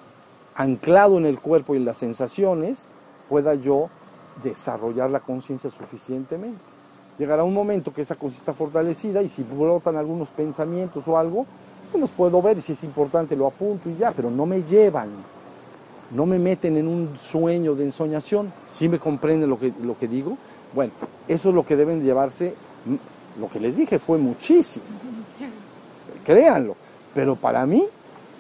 anclado 0.55 1.19
en 1.19 1.27
el 1.27 1.39
cuerpo 1.39 1.75
y 1.75 1.79
en 1.79 1.85
las 1.85 1.99
sensaciones, 1.99 2.87
pueda 3.29 3.55
yo 3.55 3.89
desarrollar 4.43 5.11
la 5.11 5.21
conciencia 5.21 5.71
suficientemente. 5.71 6.61
Llegará 7.19 7.45
un 7.45 7.55
momento 7.55 7.93
que 7.93 8.03
esa 8.03 8.15
conciencia 8.15 8.51
está 8.51 8.53
fortalecida 8.53 9.23
y 9.23 9.29
si 9.29 9.43
brotan 9.43 9.97
algunos 9.97 10.29
pensamientos 10.29 11.07
o 11.09 11.19
algo, 11.19 11.47
pues 11.91 12.01
los 12.01 12.11
puedo 12.11 12.43
ver 12.43 12.59
y 12.59 12.63
si 12.63 12.73
es 12.73 12.85
importante 12.85 13.37
lo 13.37 13.47
apunto 13.47 13.89
y 13.89 13.97
ya, 13.97 14.13
pero 14.13 14.31
no 14.31 14.45
me 14.45 14.63
llevan, 14.63 15.09
no 16.11 16.27
me 16.27 16.39
meten 16.39 16.77
en 16.77 16.89
un 16.89 17.19
sueño 17.21 17.75
de 17.75 17.85
ensoñación. 17.85 18.53
¿Sí 18.69 18.89
me 18.89 18.99
comprenden 18.99 19.51
lo 19.51 19.59
que, 19.59 19.73
lo 19.83 19.99
que 19.99 20.09
digo? 20.09 20.37
Bueno, 20.75 20.93
eso 21.29 21.49
es 21.49 21.55
lo 21.55 21.65
que 21.65 21.77
deben 21.77 22.03
llevarse. 22.03 22.55
Lo 23.41 23.49
que 23.51 23.61
les 23.61 23.77
dije 23.77 23.99
fue 23.99 24.19
muchísimo. 24.19 24.85
Créanlo. 26.25 26.77
Pero 27.17 27.35
para 27.35 27.67
mí 27.67 27.85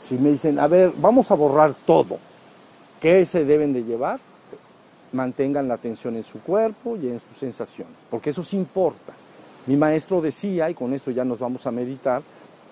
si 0.00 0.16
me 0.16 0.30
dicen, 0.30 0.58
a 0.58 0.68
ver, 0.68 0.92
vamos 0.98 1.30
a 1.30 1.34
borrar 1.34 1.74
todo, 1.84 2.18
¿qué 3.00 3.24
se 3.26 3.44
deben 3.44 3.72
de 3.72 3.82
llevar? 3.82 4.20
Mantengan 5.12 5.68
la 5.68 5.74
atención 5.74 6.16
en 6.16 6.24
su 6.24 6.40
cuerpo 6.40 6.96
y 6.96 7.08
en 7.08 7.20
sus 7.20 7.38
sensaciones, 7.38 7.94
porque 8.10 8.30
eso 8.30 8.42
sí 8.42 8.56
importa. 8.56 9.12
Mi 9.66 9.76
maestro 9.76 10.20
decía, 10.20 10.70
y 10.70 10.74
con 10.74 10.92
esto 10.94 11.10
ya 11.10 11.24
nos 11.24 11.38
vamos 11.38 11.66
a 11.66 11.70
meditar, 11.70 12.22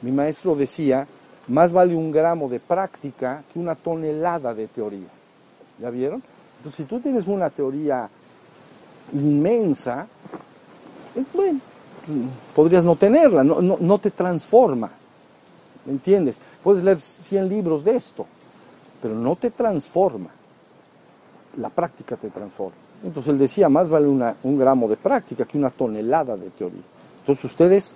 mi 0.03 0.13
maestro 0.13 0.55
decía, 0.55 1.07
más 1.49 1.73
vale 1.73 1.95
un 1.95 2.13
gramo 2.13 2.49
de 2.49 2.61
práctica 2.61 3.43
que 3.53 3.59
una 3.59 3.75
tonelada 3.75 4.55
de 4.55 4.69
teoría. 4.69 5.09
¿Ya 5.81 5.91
vieron? 5.91 6.23
Entonces, 6.59 6.77
si 6.77 6.85
tú 6.85 7.01
tienes 7.01 7.27
una 7.27 7.51
teoría 7.51 8.09
inmensa, 9.13 10.07
eh, 11.17 11.25
bueno, 11.33 11.61
podrías 12.55 12.85
no 12.85 12.95
tenerla, 12.95 13.43
no, 13.43 13.61
no, 13.61 13.77
no 13.81 13.99
te 13.99 14.13
transforma. 14.13 14.91
¿Me 15.87 15.93
entiendes? 15.93 16.41
Puedes 16.63 16.83
leer 16.83 16.99
100 16.99 17.49
libros 17.49 17.85
de 17.85 17.97
esto, 17.97 18.27
pero 19.03 19.15
no 19.15 19.37
te 19.37 19.51
transforma. 19.51 20.31
La 21.59 21.69
práctica 21.69 22.17
te 22.17 22.31
transforma. 22.31 22.77
Entonces 23.05 23.33
él 23.33 23.39
decía, 23.39 23.69
más 23.69 23.91
vale 23.91 24.09
un 24.09 24.59
gramo 24.59 24.89
de 24.89 24.97
práctica 24.97 25.45
que 25.45 25.59
una 25.59 25.71
tonelada 25.71 26.37
de 26.37 26.51
teoría. 26.51 26.81
Entonces 27.21 27.45
ustedes 27.45 27.95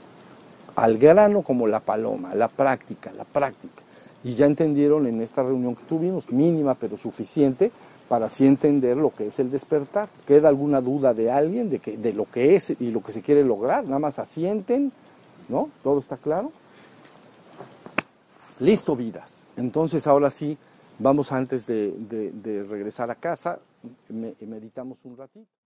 al 0.77 0.97
grano 0.97 1.43
como 1.43 1.67
la 1.67 1.81
paloma, 1.81 2.35
la 2.35 2.49
práctica, 2.49 3.11
la 3.17 3.25
práctica. 3.25 3.83
Y 4.23 4.35
ya 4.35 4.47
entendieron 4.47 5.07
en 5.07 5.21
esta 5.23 5.43
reunión 5.43 5.75
que 5.75 5.85
tuvimos, 5.85 6.31
mínima 6.31 6.75
pero 6.75 6.97
suficiente, 6.97 7.73
para 8.09 8.27
así 8.27 8.47
entender 8.47 8.97
lo 8.97 9.11
que 9.11 9.27
es 9.27 9.39
el 9.39 9.51
despertar. 9.51 10.09
¿Queda 10.27 10.49
alguna 10.49 10.81
duda 10.81 11.15
de 11.15 11.31
alguien 11.31 11.69
de, 11.69 11.81
que, 11.81 11.97
de 11.97 12.13
lo 12.13 12.27
que 12.27 12.55
es 12.55 12.71
y 12.71 12.91
lo 12.91 13.03
que 13.03 13.13
se 13.13 13.23
quiere 13.23 13.45
lograr? 13.45 13.85
Nada 13.85 13.99
más 13.99 14.19
asienten, 14.19 14.93
¿no? 15.49 15.69
¿Todo 15.83 15.99
está 15.99 16.17
claro? 16.17 16.53
Listo, 18.61 18.97
vidas. 18.97 19.45
Entonces 19.57 20.07
ahora 20.07 20.31
sí, 20.31 20.59
vamos 20.99 21.33
antes 21.33 21.67
de, 21.67 22.67
regresar 22.69 23.11
a 23.11 23.15
casa, 23.15 23.61
meditamos 24.09 24.99
un 25.05 25.17
ratito. 25.17 25.58